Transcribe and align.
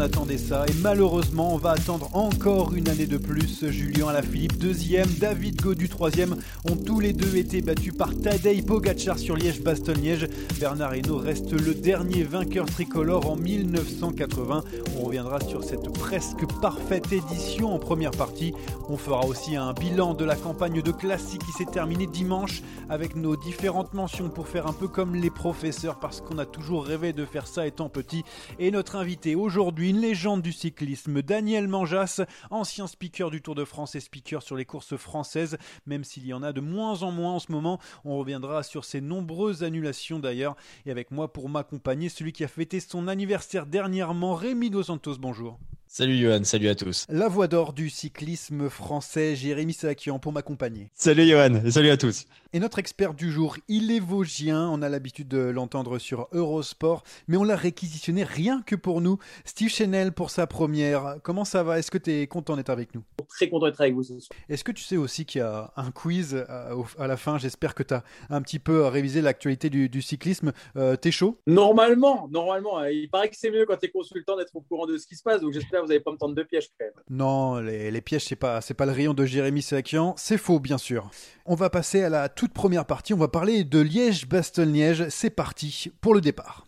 41 0.00 0.06
ans 0.06 0.08
qu'on 0.08 0.20
attendait 0.20 0.38
ça 0.38 0.64
et 0.66 0.72
malheureusement 0.80 1.54
on 1.54 1.58
va 1.58 1.72
attendre 1.72 2.08
encore 2.14 2.74
une 2.74 2.88
année 2.88 3.06
de 3.06 3.18
plus. 3.18 3.66
Julien 3.68 4.08
Alaphilippe 4.08 4.58
deuxième, 4.58 5.08
David 5.18 5.60
Godu 5.60 5.88
troisième 5.88 6.36
ont 6.68 6.76
tous 6.76 7.00
les 7.00 7.12
deux 7.12 7.36
été 7.36 7.60
battus 7.60 7.94
par 7.96 8.14
Tadej 8.14 8.64
Pogacar 8.64 9.18
sur 9.18 9.36
Liège-Bastogne-Liège. 9.36 10.28
Bernard 10.58 10.96
Hinault 10.96 11.18
reste 11.18 11.52
le 11.52 11.74
dernier 11.74 12.22
vainqueur 12.22 12.66
tricolore 12.66 13.30
en 13.30 13.36
1980. 13.36 14.64
On 14.98 15.04
reviendra 15.04 15.40
sur 15.40 15.64
cette 15.64 15.92
presque 15.92 16.46
parfaite 16.60 17.12
édition 17.12 17.74
en 17.74 17.78
première 17.78 18.12
partie. 18.12 18.54
On 18.88 18.96
fera 18.96 19.24
aussi 19.26 19.56
un 19.56 19.72
bilan 19.72 20.14
de 20.14 20.24
la 20.24 20.36
campagne 20.36 20.82
de 20.82 20.92
classique 20.92 21.44
qui 21.44 21.52
s'est 21.52 21.70
terminée 21.70 22.06
dimanche 22.06 22.62
avec 22.88 23.16
nos 23.16 23.36
différentes 23.36 23.94
mentions 23.94 24.30
pour 24.30 24.48
faire 24.48 24.66
un 24.66 24.72
peu 24.72 24.88
comme 24.88 25.14
les 25.14 25.30
professeurs 25.30 25.98
parce 25.98 26.20
qu'on 26.20 26.38
a 26.38 26.46
toujours 26.46 26.84
rêvé 26.84 27.12
de 27.12 27.24
faire 27.24 27.46
ça 27.46 27.66
étant 27.66 27.88
petit. 27.88 28.24
Et 28.58 28.70
notre 28.70 28.96
invité 28.96 29.34
aujourd'hui, 29.34 29.89
une 29.90 30.00
légende 30.00 30.40
du 30.40 30.52
cyclisme, 30.52 31.20
Daniel 31.20 31.66
Manjas, 31.66 32.20
ancien 32.50 32.86
speaker 32.86 33.28
du 33.28 33.42
Tour 33.42 33.56
de 33.56 33.64
France 33.64 33.96
et 33.96 34.00
speaker 34.00 34.40
sur 34.40 34.54
les 34.54 34.64
courses 34.64 34.96
françaises, 34.96 35.58
même 35.84 36.04
s'il 36.04 36.24
y 36.24 36.32
en 36.32 36.44
a 36.44 36.52
de 36.52 36.60
moins 36.60 37.02
en 37.02 37.10
moins 37.10 37.32
en 37.32 37.38
ce 37.40 37.50
moment. 37.50 37.80
On 38.04 38.16
reviendra 38.16 38.62
sur 38.62 38.84
ces 38.84 39.00
nombreuses 39.00 39.64
annulations 39.64 40.20
d'ailleurs. 40.20 40.54
Et 40.86 40.92
avec 40.92 41.10
moi 41.10 41.32
pour 41.32 41.48
m'accompagner, 41.48 42.08
celui 42.08 42.32
qui 42.32 42.44
a 42.44 42.48
fêté 42.48 42.78
son 42.78 43.08
anniversaire 43.08 43.66
dernièrement, 43.66 44.36
Rémi 44.36 44.70
Dos 44.70 44.84
Santos, 44.84 45.16
bonjour. 45.18 45.58
Salut 45.92 46.16
Johan, 46.18 46.44
salut 46.44 46.68
à 46.68 46.76
tous. 46.76 47.04
La 47.08 47.26
voix 47.26 47.48
d'or 47.48 47.72
du 47.72 47.90
cyclisme 47.90 48.70
français, 48.70 49.34
Jérémy 49.34 49.72
Sakian, 49.72 50.20
pour 50.20 50.32
m'accompagner. 50.32 50.88
Salut 50.94 51.26
Johan, 51.26 51.68
salut 51.68 51.90
à 51.90 51.96
tous. 51.96 52.26
Et 52.52 52.60
notre 52.60 52.78
expert 52.78 53.12
du 53.12 53.32
jour, 53.32 53.56
il 53.66 53.90
est 53.90 53.98
vosgien, 53.98 54.68
on 54.68 54.82
a 54.82 54.88
l'habitude 54.88 55.26
de 55.26 55.38
l'entendre 55.38 55.98
sur 55.98 56.28
Eurosport, 56.30 57.02
mais 57.26 57.36
on 57.36 57.42
l'a 57.42 57.56
réquisitionné 57.56 58.22
rien 58.22 58.62
que 58.64 58.76
pour 58.76 59.00
nous. 59.00 59.18
Steve 59.44 59.70
Chanel 59.70 60.12
pour 60.12 60.30
sa 60.30 60.46
première. 60.46 61.16
Comment 61.24 61.44
ça 61.44 61.64
va? 61.64 61.80
Est-ce 61.80 61.90
que 61.90 61.98
tu 61.98 62.12
es 62.12 62.28
content 62.28 62.54
d'être 62.54 62.70
avec 62.70 62.94
nous? 62.94 63.02
Très 63.30 63.48
content 63.48 63.66
d'être 63.66 63.80
avec 63.80 63.94
vous 63.94 64.02
ce 64.02 64.18
soir. 64.18 64.38
Est-ce 64.48 64.64
que 64.64 64.72
tu 64.72 64.82
sais 64.82 64.96
aussi 64.96 65.24
qu'il 65.24 65.40
y 65.40 65.42
a 65.42 65.72
un 65.76 65.90
quiz 65.90 66.34
à, 66.34 67.06
la 67.06 67.16
fin? 67.16 67.38
J'espère 67.38 67.74
que 67.74 67.82
tu 67.82 67.94
as 67.94 68.02
un 68.28 68.42
petit 68.42 68.58
peu 68.58 68.86
révisé 68.86 69.22
l'actualité 69.22 69.70
du, 69.70 70.02
cyclisme. 70.02 70.52
Euh, 70.76 70.96
t'es 70.96 71.10
chaud? 71.10 71.38
Normalement, 71.46 72.28
normalement. 72.30 72.84
Il 72.84 73.08
paraît 73.08 73.28
que 73.28 73.36
c'est 73.36 73.50
mieux 73.50 73.64
quand 73.66 73.76
tu 73.76 73.86
es 73.86 73.90
consultant 73.90 74.36
d'être 74.36 74.54
au 74.56 74.60
courant 74.60 74.86
de 74.86 74.96
ce 74.98 75.06
qui 75.06 75.16
se 75.16 75.22
passe, 75.22 75.40
donc 75.40 75.52
j'espère 75.52 75.82
vous 75.82 75.88
n'allez 75.88 76.00
pas 76.00 76.12
me 76.12 76.16
tendre 76.16 76.34
de 76.34 76.42
pièges 76.42 76.68
quand 76.78 76.84
même. 76.84 76.94
Non, 77.08 77.60
les, 77.60 78.00
pièges, 78.00 78.24
c'est 78.24 78.36
pas, 78.36 78.60
c'est 78.60 78.74
pas 78.74 78.86
le 78.86 78.92
rayon 78.92 79.14
de 79.14 79.24
Jérémy 79.24 79.62
Sakian, 79.62 80.14
c'est 80.16 80.38
faux 80.38 80.60
bien 80.60 80.78
sûr. 80.78 81.10
On 81.46 81.54
va 81.54 81.70
passer 81.70 82.02
à 82.02 82.08
la 82.08 82.28
toute 82.28 82.52
première 82.52 82.86
partie, 82.86 83.14
on 83.14 83.18
va 83.18 83.28
parler 83.28 83.64
de 83.64 83.80
Liège-Bastogne-Liège. 83.80 85.08
C'est 85.08 85.30
parti 85.30 85.90
pour 86.00 86.14
le 86.14 86.20
départ. 86.20 86.66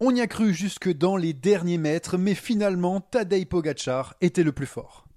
On 0.00 0.14
y 0.14 0.20
a 0.20 0.28
cru 0.28 0.54
jusque 0.54 0.92
dans 0.92 1.16
les 1.16 1.32
derniers 1.32 1.76
mètres, 1.76 2.18
mais 2.18 2.36
finalement, 2.36 3.00
Tadej 3.00 3.46
Pogacar 3.46 4.14
était 4.20 4.44
le 4.44 4.52
plus 4.52 4.66
fort. 4.66 5.08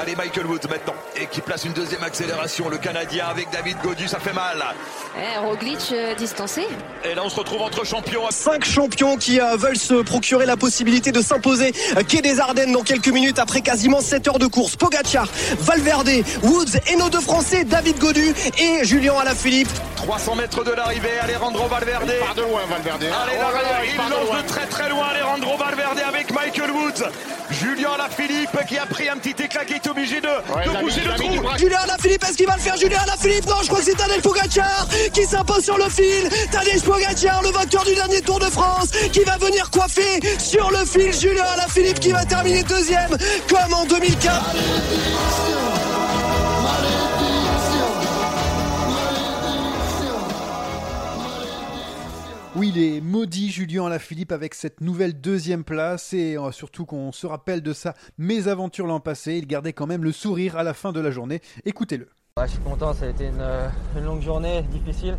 Allez, 0.00 0.16
Michael 0.16 0.46
Woods 0.46 0.68
maintenant, 0.68 0.94
et 1.16 1.26
qui 1.26 1.40
place 1.40 1.64
une 1.64 1.72
deuxième 1.72 2.02
accélération. 2.02 2.68
Le 2.68 2.78
Canadien 2.78 3.26
avec 3.26 3.50
David 3.50 3.76
Godu, 3.82 4.08
ça 4.08 4.18
fait 4.18 4.32
mal. 4.32 4.64
Eh, 5.16 5.38
Roglic 5.38 5.92
euh, 5.92 6.14
distancé. 6.14 6.66
Et 7.04 7.14
là, 7.14 7.22
on 7.24 7.28
se 7.28 7.36
retrouve 7.36 7.60
entre 7.60 7.84
champions. 7.84 8.22
Cinq 8.30 8.64
champions 8.64 9.16
qui 9.16 9.40
euh, 9.40 9.56
veulent 9.56 9.76
se 9.76 10.02
procurer 10.02 10.46
la 10.46 10.56
possibilité 10.56 11.12
de 11.12 11.20
s'imposer 11.20 11.72
euh, 11.96 12.02
quai 12.02 12.22
des 12.22 12.40
Ardennes 12.40 12.72
dans 12.72 12.82
quelques 12.82 13.08
minutes 13.08 13.38
après 13.38 13.60
quasiment 13.60 14.00
7 14.00 14.28
heures 14.28 14.38
de 14.38 14.46
course. 14.46 14.76
Pogacar, 14.76 15.28
Valverde, 15.60 16.10
Woods 16.42 16.78
et 16.90 16.96
nos 16.96 17.10
deux 17.10 17.20
Français, 17.20 17.64
David 17.64 17.98
Godu 17.98 18.34
et 18.58 18.84
Julien 18.84 19.14
Alaphilippe. 19.20 19.68
300 19.96 20.34
mètres 20.34 20.64
de 20.64 20.72
l'arrivée, 20.72 21.18
Alejandro 21.22 21.68
Valverde. 21.68 22.12
Il 22.12 22.24
part 22.24 22.34
de 22.34 22.42
loin, 22.42 22.62
Valverde. 22.68 23.02
Allez, 23.02 23.38
là, 23.38 23.84
il, 23.84 23.96
lance 23.96 24.42
de, 24.42 24.48
très 24.48 24.66
très 24.66 24.88
loin, 24.88 25.06
Alejandro 25.10 25.56
Valverde 25.56 26.00
avec 26.08 26.32
Michael 26.32 26.70
Woods. 26.70 27.04
Julien 27.52 27.90
Alaphilippe 27.94 28.56
qui 28.66 28.78
a 28.78 28.86
pris 28.86 29.08
un 29.08 29.16
petit 29.16 29.42
éclat 29.42 29.64
qui 29.64 29.74
est 29.74 29.86
obligé 29.86 30.20
de, 30.20 30.26
de 30.28 30.80
bouger 30.80 31.02
le 31.02 31.14
trou. 31.14 31.58
Julien 31.58 31.78
Alaphilippe, 31.84 32.24
est-ce 32.24 32.36
qu'il 32.36 32.46
va 32.46 32.56
le 32.56 32.60
faire 32.62 32.76
Julien 32.76 32.98
Alaphilippe? 33.02 33.46
Non, 33.46 33.56
je 33.62 33.66
crois 33.68 33.78
que 33.80 33.84
c'est 33.84 33.96
Tadej 33.96 34.22
Pogacar 34.22 34.86
qui 35.12 35.24
s'impose 35.24 35.64
sur 35.64 35.76
le 35.78 35.88
fil. 35.88 36.28
Tadej 36.50 36.82
Pogacar, 36.82 37.42
le 37.42 37.50
vainqueur 37.50 37.84
du 37.84 37.94
dernier 37.94 38.20
Tour 38.22 38.38
de 38.40 38.46
France, 38.46 38.90
qui 39.12 39.20
va 39.24 39.36
venir 39.38 39.70
coiffer 39.70 40.20
sur 40.38 40.70
le 40.70 40.84
fil. 40.84 41.12
Julien 41.12 41.44
Alaphilippe 41.54 42.00
qui 42.00 42.12
va 42.12 42.24
terminer 42.24 42.62
deuxième, 42.62 43.16
comme 43.48 43.74
en 43.74 43.84
2004. 43.84 44.32
Oui, 52.62 52.72
il 52.76 52.80
est 52.80 53.00
maudit 53.00 53.50
Julien 53.50 53.86
Alaphilippe 53.86 54.30
avec 54.30 54.54
cette 54.54 54.82
nouvelle 54.82 55.20
deuxième 55.20 55.64
place 55.64 56.12
et 56.12 56.36
euh, 56.38 56.52
surtout 56.52 56.86
qu'on 56.86 57.10
se 57.10 57.26
rappelle 57.26 57.60
de 57.60 57.72
sa 57.72 57.94
mésaventure 58.18 58.86
l'an 58.86 59.00
passé. 59.00 59.34
Il 59.34 59.48
gardait 59.48 59.72
quand 59.72 59.88
même 59.88 60.04
le 60.04 60.12
sourire 60.12 60.56
à 60.56 60.62
la 60.62 60.72
fin 60.72 60.92
de 60.92 61.00
la 61.00 61.10
journée. 61.10 61.40
Écoutez-le. 61.64 62.08
je 62.40 62.46
suis 62.46 62.60
content, 62.60 62.92
ça 62.92 63.06
a 63.06 63.08
été 63.08 63.26
une, 63.26 63.40
euh, 63.40 63.68
longue 64.04 64.22
journée 64.22 64.62
difficile. 64.70 65.16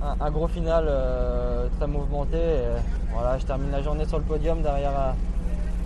Un, 0.00 0.30
gros 0.30 0.48
final 0.48 0.86
euh, 0.88 1.68
très 1.76 1.86
mouvementé. 1.86 2.38
voilà, 3.12 3.36
je 3.36 3.44
termine 3.44 3.70
la 3.70 3.82
journée 3.82 4.06
sur 4.06 4.16
le 4.16 4.24
podium 4.24 4.62
derrière, 4.62 5.14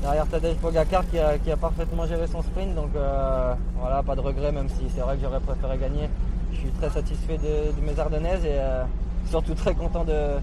derrière 0.02 0.28
Tadej 0.28 0.56
Pogacar 0.58 1.02
qui 1.10 1.18
a, 1.18 1.56
parfaitement 1.56 2.06
géré 2.06 2.28
son 2.28 2.42
sprint. 2.42 2.76
Donc 2.76 2.90
voilà, 3.76 4.04
pas 4.04 4.14
de 4.14 4.20
regret, 4.20 4.52
même 4.52 4.68
si 4.68 4.88
c'est 4.94 5.00
vrai 5.00 5.16
que 5.16 5.22
j'aurais 5.22 5.40
préféré 5.40 5.78
gagner. 5.78 6.08
Je 6.52 6.58
suis 6.58 6.70
très 6.70 6.90
satisfait 6.90 7.38
de, 7.38 7.72
de 7.72 7.84
mes 7.84 7.98
Ardennaises 7.98 8.44
et 8.44 8.60
surtout 9.28 9.54
très 9.54 9.74
content 9.74 10.04
de, 10.04 10.36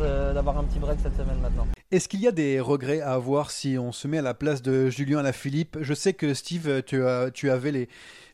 euh, 0.00 0.32
d'avoir 0.32 0.58
un 0.58 0.64
petit 0.64 0.78
break 0.78 0.98
cette 1.02 1.16
semaine 1.16 1.38
maintenant. 1.40 1.66
Est-ce 1.90 2.08
qu'il 2.08 2.20
y 2.20 2.26
a 2.26 2.32
des 2.32 2.60
regrets 2.60 3.00
à 3.00 3.12
avoir 3.12 3.50
si 3.50 3.76
on 3.78 3.92
se 3.92 4.08
met 4.08 4.18
à 4.18 4.22
la 4.22 4.34
place 4.34 4.62
de 4.62 4.88
Julien 4.88 5.18
Alaphilippe 5.18 5.78
Je 5.80 5.94
sais 5.94 6.14
que 6.14 6.34
Steve, 6.34 6.82
tu, 6.84 7.04
as, 7.04 7.30
tu 7.30 7.50
avais 7.50 7.70
les, 7.70 7.88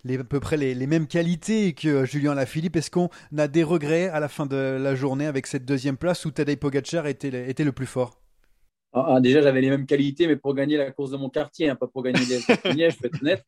les, 0.04 0.18
à 0.18 0.24
peu 0.24 0.40
près 0.40 0.56
les, 0.56 0.86
mêmes 0.86 1.06
qualités 1.06 1.72
que 1.72 2.04
Julien 2.04 2.32
Alaphilippe. 2.32 2.76
Est-ce 2.76 2.90
qu'on 2.90 3.10
a 3.36 3.48
des 3.48 3.62
regrets 3.62 4.08
à 4.08 4.20
la 4.20 4.28
fin 4.28 4.46
de 4.46 4.56
la 4.56 4.94
journée 4.94 5.26
avec 5.26 5.46
cette 5.46 5.64
deuxième 5.64 5.96
place 5.96 6.24
où 6.24 6.30
Tadej 6.30 6.56
Pogacar 6.56 7.06
était, 7.06 7.50
était 7.50 7.64
le 7.64 7.72
plus 7.72 7.86
fort? 7.86 8.20
Ah, 8.92 9.14
ah, 9.14 9.20
déjà, 9.20 9.40
j'avais 9.40 9.60
les 9.60 9.70
mêmes 9.70 9.86
qualités, 9.86 10.26
mais 10.26 10.36
pour 10.36 10.54
gagner 10.54 10.76
la 10.76 10.90
course 10.90 11.10
de 11.10 11.16
mon 11.16 11.30
quartier, 11.30 11.68
hein, 11.68 11.76
pas 11.76 11.86
pour 11.86 12.02
gagner 12.02 12.24
des 12.26 12.40
je 12.40 12.98
peux 12.98 13.06
être 13.06 13.20
honnête. 13.22 13.44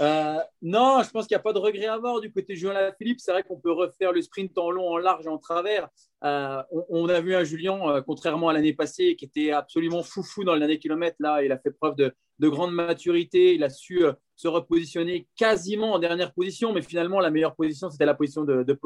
Euh, 0.00 0.38
non, 0.62 1.02
je 1.02 1.10
pense 1.10 1.26
qu'il 1.26 1.34
n'y 1.34 1.40
a 1.40 1.42
pas 1.42 1.52
de 1.52 1.58
regret 1.58 1.86
à 1.86 1.94
avoir 1.94 2.20
du 2.20 2.32
côté 2.32 2.54
de 2.54 2.58
Julien 2.58 2.92
Philippe. 2.98 3.20
C'est 3.20 3.32
vrai 3.32 3.42
qu'on 3.42 3.58
peut 3.58 3.72
refaire 3.72 4.12
le 4.12 4.20
sprint 4.22 4.56
en 4.58 4.70
long, 4.70 4.88
en 4.88 4.98
large 4.98 5.26
en 5.26 5.38
travers. 5.38 5.88
Euh, 6.24 6.62
on, 6.90 7.08
a 7.08 7.20
vu 7.20 7.34
un 7.34 7.44
Julien, 7.44 7.78
euh, 7.88 8.02
contrairement 8.02 8.48
à 8.48 8.52
l'année 8.52 8.74
passée, 8.74 9.16
qui 9.16 9.24
était 9.24 9.52
absolument 9.52 10.02
foufou 10.02 10.44
dans 10.44 10.54
le 10.54 10.60
dernier 10.60 10.78
kilomètre. 10.78 11.16
Là, 11.18 11.42
il 11.42 11.52
a 11.52 11.58
fait 11.58 11.70
preuve 11.70 11.96
de, 11.96 12.14
grande 12.42 12.72
maturité. 12.72 13.54
Il 13.54 13.64
a 13.64 13.70
su 13.70 14.02
se 14.36 14.48
repositionner 14.48 15.28
quasiment 15.36 15.92
en 15.92 15.98
dernière 15.98 16.32
position, 16.32 16.72
mais 16.72 16.82
finalement, 16.82 17.20
la 17.20 17.30
meilleure 17.30 17.54
position, 17.54 17.90
c'était 17.90 18.06
la 18.06 18.14
position 18.14 18.44
de, 18.44 18.62
de. 18.62 18.78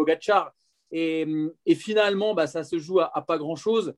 Et, 0.91 1.75
finalement, 1.75 2.35
bah, 2.35 2.47
ça 2.47 2.65
se 2.65 2.79
joue 2.79 3.01
à 3.01 3.25
pas 3.27 3.39
grand-chose. 3.39 3.95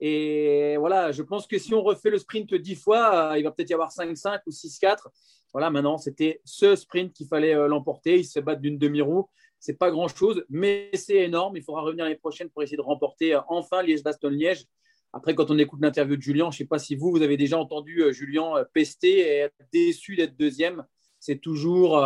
Et 0.00 0.76
voilà, 0.78 1.10
je 1.10 1.22
pense 1.22 1.46
que 1.46 1.58
si 1.58 1.74
on 1.74 1.82
refait 1.82 2.10
le 2.10 2.18
sprint 2.18 2.54
dix 2.54 2.76
fois, 2.76 3.34
il 3.36 3.42
va 3.42 3.50
peut-être 3.50 3.70
y 3.70 3.74
avoir 3.74 3.90
5-5 3.90 4.40
ou 4.46 4.50
6-4. 4.50 5.08
Voilà, 5.52 5.70
maintenant, 5.70 5.96
c'était 5.98 6.40
ce 6.44 6.76
sprint 6.76 7.12
qu'il 7.12 7.26
fallait 7.26 7.54
euh, 7.54 7.68
l'emporter. 7.68 8.18
Il 8.18 8.24
se 8.24 8.38
battre 8.40 8.60
d'une 8.60 8.78
demi-roue. 8.78 9.28
C'est 9.58 9.78
pas 9.78 9.90
grand-chose, 9.90 10.44
mais 10.48 10.90
c'est 10.94 11.16
énorme. 11.16 11.56
Il 11.56 11.62
faudra 11.62 11.80
revenir 11.80 12.04
l'année 12.04 12.16
prochaine 12.16 12.50
pour 12.50 12.62
essayer 12.62 12.76
de 12.76 12.82
remporter 12.82 13.34
euh, 13.34 13.40
enfin 13.48 13.82
Liège-Bastogne-Liège. 13.82 14.66
Après, 15.12 15.34
quand 15.34 15.50
on 15.50 15.58
écoute 15.58 15.80
l'interview 15.82 16.16
de 16.16 16.22
Julien, 16.22 16.50
je 16.50 16.56
ne 16.56 16.58
sais 16.58 16.64
pas 16.66 16.78
si 16.78 16.94
vous, 16.94 17.10
vous 17.10 17.22
avez 17.22 17.38
déjà 17.38 17.58
entendu 17.58 18.02
euh, 18.02 18.12
Julien 18.12 18.64
pester 18.74 19.20
et 19.20 19.36
être 19.38 19.56
déçu 19.72 20.16
d'être 20.16 20.36
deuxième. 20.36 20.84
C'est 21.18 21.40
toujours, 21.40 22.00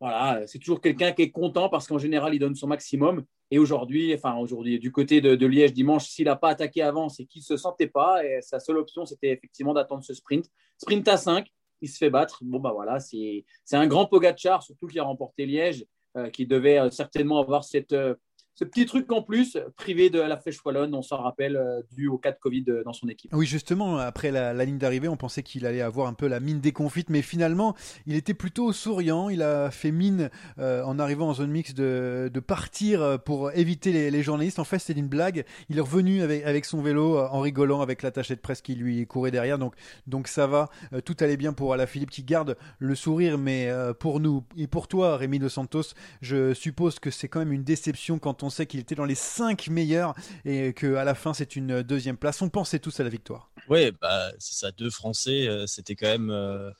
voilà, 0.00 0.46
c'est 0.46 0.58
toujours 0.58 0.80
quelqu'un 0.80 1.12
qui 1.12 1.20
est 1.20 1.30
content 1.30 1.68
parce 1.68 1.86
qu'en 1.86 1.98
général, 1.98 2.32
il 2.32 2.38
donne 2.38 2.54
son 2.54 2.66
maximum. 2.66 3.26
Et 3.50 3.58
aujourd'hui, 3.58 4.14
enfin 4.14 4.36
aujourd'hui, 4.36 4.78
du 4.78 4.92
côté 4.92 5.20
de, 5.20 5.46
Liège 5.46 5.72
dimanche, 5.72 6.06
s'il 6.08 6.26
n'a 6.26 6.36
pas 6.36 6.50
attaqué 6.50 6.82
avant, 6.82 7.08
c'est 7.08 7.24
qu'il 7.24 7.40
ne 7.40 7.44
se 7.44 7.56
sentait 7.56 7.86
pas. 7.86 8.24
Et 8.24 8.40
sa 8.42 8.60
seule 8.60 8.76
option, 8.76 9.06
c'était 9.06 9.30
effectivement 9.30 9.72
d'attendre 9.72 10.04
ce 10.04 10.12
sprint. 10.12 10.50
Sprint 10.76 11.08
à 11.08 11.16
5, 11.16 11.50
il 11.80 11.88
se 11.88 11.96
fait 11.96 12.10
battre. 12.10 12.40
Bon, 12.42 12.60
bah 12.60 12.72
voilà, 12.74 13.00
c'est 13.00 13.44
un 13.72 13.86
grand 13.86 14.06
Pogachar, 14.06 14.62
surtout 14.62 14.86
qui 14.86 14.98
a 14.98 15.04
remporté 15.04 15.46
Liège, 15.46 15.86
euh, 16.16 16.30
qui 16.30 16.46
devait 16.46 16.78
euh, 16.78 16.90
certainement 16.90 17.38
avoir 17.40 17.64
cette, 17.64 17.92
euh, 17.92 18.14
ce 18.58 18.64
petit 18.64 18.86
truc 18.86 19.12
en 19.12 19.22
plus, 19.22 19.56
privé 19.76 20.10
de 20.10 20.18
la 20.18 20.36
Flèche 20.36 20.58
Wallonne, 20.64 20.92
on 20.92 21.02
s'en 21.02 21.18
rappelle, 21.18 21.56
euh, 21.56 21.80
dû 21.92 22.08
au 22.08 22.18
cas 22.18 22.32
de 22.32 22.38
Covid 22.40 22.64
euh, 22.66 22.82
dans 22.82 22.92
son 22.92 23.06
équipe. 23.06 23.32
Oui, 23.32 23.46
justement, 23.46 23.98
après 23.98 24.32
la, 24.32 24.52
ligne 24.64 24.78
d'arrivée, 24.78 25.06
on 25.06 25.16
pensait 25.16 25.44
qu'il 25.44 25.64
allait 25.64 25.80
avoir 25.80 26.08
un 26.08 26.12
peu 26.12 26.26
la 26.26 26.40
mine 26.40 26.58
déconfite, 26.58 27.08
mais 27.08 27.22
finalement, 27.22 27.76
il 28.06 28.16
était 28.16 28.34
plutôt 28.34 28.72
souriant. 28.72 29.28
Il 29.28 29.42
a 29.42 29.70
fait 29.70 29.92
mine 29.92 30.28
euh, 30.58 30.82
en 30.82 30.98
arrivant 30.98 31.28
en 31.28 31.34
zone 31.34 31.52
mixte 31.52 31.76
de, 31.76 32.42
partir 32.44 33.20
pour 33.24 33.52
éviter 33.52 34.10
les, 34.10 34.22
journalistes. 34.24 34.58
En 34.58 34.64
fait, 34.64 34.80
c'était 34.80 34.98
une 34.98 35.06
blague. 35.06 35.44
Il 35.68 35.78
est 35.78 35.80
revenu 35.80 36.22
avec, 36.22 36.64
son 36.64 36.82
vélo 36.82 37.18
en 37.18 37.40
rigolant 37.40 37.80
avec 37.80 38.02
l'attaché 38.02 38.34
de 38.34 38.40
presse 38.40 38.62
qui 38.62 38.74
lui 38.74 39.06
courait 39.06 39.30
derrière. 39.30 39.58
Donc, 39.58 39.74
donc 40.08 40.26
ça 40.26 40.46
va. 40.46 40.68
tout 41.04 41.16
allait 41.20 41.36
bien 41.36 41.52
pour 41.52 41.76
Philippe 41.86 42.10
qui 42.10 42.22
garde 42.24 42.56
le 42.78 42.94
sourire, 42.94 43.38
mais 43.38 43.70
pour 44.00 44.18
nous 44.18 44.44
et 44.56 44.66
pour 44.66 44.88
toi, 44.88 45.16
Rémi 45.16 45.38
Dos 45.38 45.48
Santos, 45.48 45.94
je 46.22 46.54
suppose 46.54 46.98
que 46.98 47.10
c'est 47.10 47.28
quand 47.28 47.40
même 47.40 47.52
une 47.52 47.64
déception 47.64 48.18
quand 48.18 48.42
on 48.42 48.47
on 48.48 48.50
sait 48.50 48.64
qu'il 48.64 48.80
était 48.80 48.94
dans 48.94 49.04
les 49.04 49.14
5 49.14 49.68
meilleurs 49.68 50.14
et 50.46 50.72
qu'à 50.72 51.04
la 51.04 51.14
fin 51.14 51.34
c'est 51.34 51.54
une 51.54 51.82
deuxième 51.82 52.16
place. 52.16 52.40
On 52.40 52.48
pensait 52.48 52.78
tous 52.78 52.98
à 52.98 53.04
la 53.04 53.10
victoire. 53.10 53.52
Oui, 53.68 53.92
bah, 54.00 54.30
c'est 54.38 54.54
ça, 54.54 54.70
deux 54.72 54.88
Français, 54.88 55.46
euh, 55.46 55.66
c'était 55.66 55.94
quand 55.96 56.06
même. 56.06 56.30
Euh, 56.30 56.70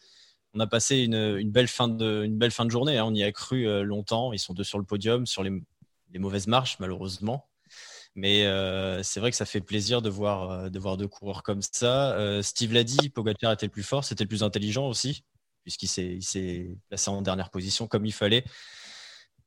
on 0.54 0.60
a 0.60 0.66
passé 0.66 1.00
une, 1.00 1.50
belle 1.50 1.68
fin 1.68 1.88
de, 1.88 2.70
journée, 2.70 2.96
hein. 2.96 3.04
on 3.04 3.14
y 3.14 3.22
a 3.22 3.30
cru 3.32 3.68
euh, 3.68 3.82
longtemps. 3.82 4.32
Ils 4.32 4.38
sont 4.38 4.54
deux 4.54 4.64
sur 4.64 4.78
le 4.78 4.84
podium, 4.84 5.26
sur 5.26 5.42
les, 5.42 5.52
mauvaises 6.18 6.46
marches, 6.46 6.78
malheureusement. 6.80 7.46
Mais 8.14 8.44
c'est 9.04 9.20
vrai 9.20 9.30
que 9.30 9.36
ça 9.36 9.44
fait 9.44 9.60
plaisir 9.60 10.00
de 10.02 10.08
voir, 10.08 10.70
de 10.70 10.78
voir 10.78 10.96
deux 10.96 11.06
coureurs 11.06 11.42
comme 11.44 11.60
ça. 11.62 12.42
Steve 12.42 12.72
l'a 12.72 12.82
dit, 12.82 13.10
Pogacar 13.10 13.52
était 13.52 13.66
le 13.66 13.70
plus 13.70 13.84
fort, 13.84 14.04
c'était 14.04 14.24
le 14.24 14.28
plus 14.28 14.42
intelligent 14.42 14.88
aussi, 14.88 15.22
puisqu'il 15.62 15.86
s'est 15.86 16.76
placé 16.88 17.10
en 17.10 17.22
dernière 17.22 17.50
position 17.50 17.86
comme 17.86 18.06
il 18.06 18.12
fallait. 18.12 18.42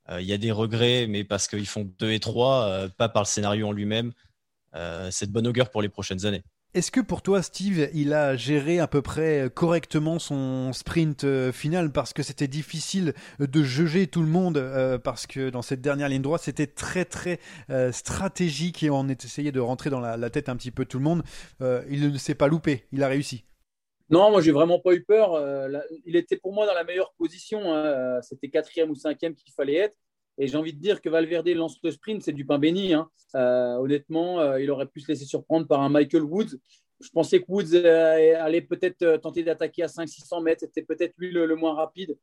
Euh, 0.10 0.22
il 0.22 0.28
y 0.28 0.34
a 0.34 0.38
des 0.38 0.52
regrets, 0.52 1.08
mais 1.08 1.24
parce 1.24 1.48
qu'ils 1.48 1.68
font 1.68 1.90
2 2.00 2.12
et 2.12 2.20
3, 2.20 2.66
euh, 2.66 2.90
pas 2.90 3.10
par 3.10 3.24
le 3.24 3.28
scénario 3.28 3.68
en 3.68 3.72
lui-même. 3.72 4.12
Euh, 4.76 5.10
c'est 5.12 5.28
de 5.28 5.32
bonne 5.32 5.48
augure 5.48 5.70
pour 5.70 5.82
les 5.82 5.90
prochaines 5.90 6.26
années. 6.26 6.44
Est-ce 6.74 6.90
que 6.90 7.02
pour 7.02 7.22
toi, 7.22 7.42
Steve, 7.42 7.90
il 7.94 8.14
a 8.14 8.38
géré 8.38 8.80
à 8.80 8.88
peu 8.88 9.02
près 9.02 9.50
correctement 9.54 10.20
son 10.20 10.72
sprint 10.72 11.26
final 11.52 11.92
parce 11.92 12.14
que 12.14 12.24
c'était 12.24 12.48
difficile 12.48 13.14
de 13.40 13.62
juger 13.62 14.08
tout 14.08 14.22
le 14.22 14.30
monde 14.30 15.00
parce 15.04 15.28
que 15.28 15.50
dans 15.50 15.62
cette 15.62 15.82
dernière 15.82 16.08
ligne 16.08 16.22
droite, 16.22 16.44
c'était 16.46 16.68
très 16.68 17.04
très 17.04 17.42
stratégique 17.92 18.84
et 18.84 18.90
on 18.90 19.10
essayait 19.10 19.52
de 19.52 19.60
rentrer 19.60 19.90
dans 19.90 20.00
la, 20.00 20.30
tête 20.30 20.48
un 20.48 20.56
petit 20.56 20.72
peu 20.72 20.86
tout 20.86 20.98
le 20.98 21.04
monde. 21.04 21.24
il 21.60 22.10
ne 22.10 22.18
s'est 22.18 22.36
pas 22.36 22.48
loupé, 22.48 22.86
il 22.94 23.04
a 23.04 23.10
réussi. 23.10 23.44
Non, 24.12 24.30
moi, 24.30 24.42
j'ai 24.42 24.52
vraiment 24.52 24.78
pas 24.78 24.94
eu 24.94 25.04
peur. 25.04 25.36
Euh, 25.36 25.70
il 26.06 26.18
était 26.18 26.36
pour 26.36 26.54
moi 26.54 26.66
dans 26.66 26.74
la 26.74 26.84
meilleure 26.84 27.14
position. 27.14 27.74
Hein. 27.74 27.86
Euh, 27.86 28.22
c'était 28.22 28.50
quatrième 28.50 28.90
ou 28.90 28.96
cinquième 28.96 29.34
qu'il 29.34 29.54
fallait 29.54 29.76
être. 29.76 29.98
Et 30.38 30.48
j'ai 30.48 30.58
envie 30.58 30.74
de 30.74 30.80
dire 30.80 31.02
que 31.02 31.10
Valverde 31.10 31.48
lance 31.50 31.80
le 31.82 31.92
sprint, 31.92 32.22
c'est 32.22 32.34
du 32.34 32.46
pain 32.46 32.60
béni. 32.60 32.94
Hein. 32.94 33.10
Euh, 33.36 33.76
honnêtement, 33.76 34.56
il 34.58 34.70
aurait 34.70 34.88
pu 34.88 35.00
se 35.00 35.08
laisser 35.08 35.24
surprendre 35.24 35.66
par 35.66 35.82
un 35.82 35.90
Michael 35.90 36.24
Woods. 36.24 36.58
Je 37.00 37.10
pensais 37.10 37.40
que 37.40 37.46
Woods 37.48 37.74
allait 37.76 38.62
peut-être 38.62 39.18
tenter 39.22 39.44
d'attaquer 39.44 39.84
à 39.84 39.88
500-600 39.88 40.44
mètres. 40.44 40.62
C'était 40.62 40.84
peut-être 40.84 41.14
lui 41.18 41.32
le, 41.32 41.56
moins 41.56 41.74
rapide. 41.74 42.18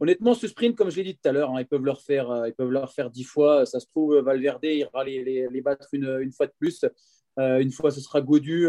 Honnêtement, 0.00 0.32
ce 0.32 0.48
sprint, 0.48 0.74
comme 0.74 0.90
je 0.90 0.96
l'ai 0.96 1.04
dit 1.04 1.14
tout 1.14 1.28
à 1.28 1.32
l'heure, 1.32 1.50
hein, 1.50 1.60
ils 1.60 1.66
peuvent 1.66 1.84
le 1.84 1.90
refaire, 1.90 3.10
dix 3.10 3.24
fois. 3.24 3.66
Ça 3.66 3.78
se 3.78 3.86
trouve, 3.86 4.16
Valverde 4.16 4.64
ira 4.64 5.04
les, 5.04 5.60
battre 5.60 5.88
une, 5.92 6.18
une, 6.20 6.32
fois 6.32 6.46
de 6.46 6.52
plus. 6.58 6.84
une 7.36 7.72
fois, 7.72 7.90
ce 7.90 8.00
sera 8.00 8.22
Godu. 8.22 8.68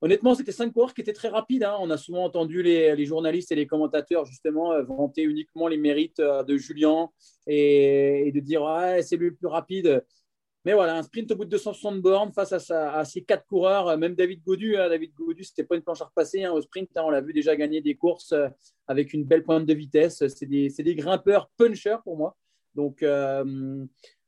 Honnêtement, 0.00 0.36
c'était 0.36 0.52
cinq 0.52 0.72
coureurs 0.72 0.94
qui 0.94 1.00
étaient 1.00 1.12
très 1.12 1.28
rapides. 1.28 1.64
Hein. 1.64 1.76
On 1.80 1.90
a 1.90 1.96
souvent 1.96 2.24
entendu 2.24 2.62
les, 2.62 3.04
journalistes 3.04 3.50
et 3.50 3.56
les 3.56 3.66
commentateurs 3.66 4.24
justement 4.26 4.72
euh, 4.72 4.82
vanter 4.84 5.22
uniquement 5.22 5.66
les 5.66 5.76
mérites 5.76 6.20
euh, 6.20 6.44
de 6.44 6.56
Julien 6.56 7.08
et, 7.48 8.30
de 8.32 8.38
dire 8.38 8.62
ouais, 8.62 9.02
c'est 9.02 9.16
lui 9.16 9.30
le 9.30 9.34
plus 9.34 9.48
rapide. 9.48 10.04
Mais 10.64 10.72
voilà, 10.72 10.96
un 10.96 11.02
sprint 11.02 11.32
au 11.32 11.36
bout 11.36 11.44
de 11.46 11.50
260 11.50 12.00
bornes 12.00 12.32
face 12.32 12.70
à, 12.70 13.04
ces 13.04 13.22
quatre 13.24 13.44
coureurs, 13.46 13.88
euh, 13.88 13.96
même 13.96 14.14
David 14.14 14.44
Godu. 14.44 14.76
Hein. 14.76 14.88
David 14.88 15.14
Godu, 15.14 15.42
c'était 15.42 15.64
pas 15.64 15.74
une 15.74 15.82
planche 15.82 16.00
à 16.00 16.04
repasser 16.04 16.44
hein, 16.44 16.52
au 16.52 16.60
sprint. 16.60 16.90
on 16.96 17.10
l'a 17.10 17.20
vu 17.20 17.32
déjà 17.32 17.56
gagner 17.56 17.80
des 17.80 17.96
courses 17.96 18.34
avec 18.86 19.12
une 19.12 19.24
belle 19.24 19.42
pointe 19.42 19.66
de 19.66 19.74
vitesse. 19.74 20.22
C'est 20.28 20.46
des, 20.46 20.68
des, 20.68 20.94
grimpeurs 20.94 21.50
punchers 21.56 21.98
pour 22.04 22.16
moi. 22.16 22.36
Donc, 22.76 23.02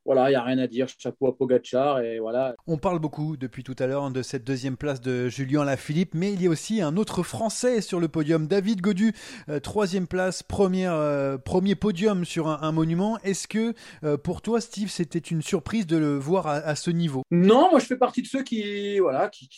voilà, 0.04 0.28
il 0.28 0.32
n'y 0.32 0.36
a 0.36 0.42
rien 0.42 0.58
à 0.58 0.66
dire. 0.66 0.88
Chapeau 0.88 1.28
à 1.28 1.36
Pogachar 1.36 2.00
et 2.00 2.18
voilà. 2.18 2.54
On 2.66 2.78
parle 2.78 2.98
beaucoup 2.98 3.36
depuis 3.36 3.62
tout 3.62 3.76
à 3.78 3.86
l'heure 3.86 4.10
de 4.10 4.22
cette 4.22 4.44
deuxième 4.44 4.76
place 4.76 5.00
de 5.00 5.28
Julien 5.28 5.64
Lafilippe, 5.64 6.14
mais 6.14 6.32
il 6.32 6.42
y 6.42 6.46
a 6.46 6.50
aussi 6.50 6.80
un 6.80 6.96
autre 6.96 7.22
Français 7.22 7.80
sur 7.80 8.00
le 8.00 8.08
podium, 8.08 8.46
David 8.46 8.80
Godu, 8.80 9.12
euh, 9.48 9.60
troisième 9.60 10.06
place, 10.06 10.42
première, 10.42 10.94
euh, 10.94 11.36
premier 11.38 11.74
podium 11.74 12.24
sur 12.24 12.48
un, 12.48 12.72
monument. 12.72 13.18
Est-ce 13.20 13.46
que 13.46 13.74
euh, 14.04 14.16
pour 14.16 14.42
toi, 14.42 14.60
Steve, 14.60 14.88
c'était 14.88 15.18
une 15.18 15.42
surprise 15.42 15.86
de 15.86 15.96
le 15.96 16.16
voir 16.16 16.46
à, 16.46 16.74
ce 16.74 16.90
niveau? 16.90 17.22
Non, 17.30 17.70
moi 17.70 17.78
je 17.78 17.86
fais 17.86 17.96
partie 17.96 18.22
de 18.22 18.26
ceux 18.26 18.42
qui, 18.42 18.98
voilà, 19.00 19.28
qui, 19.28 19.48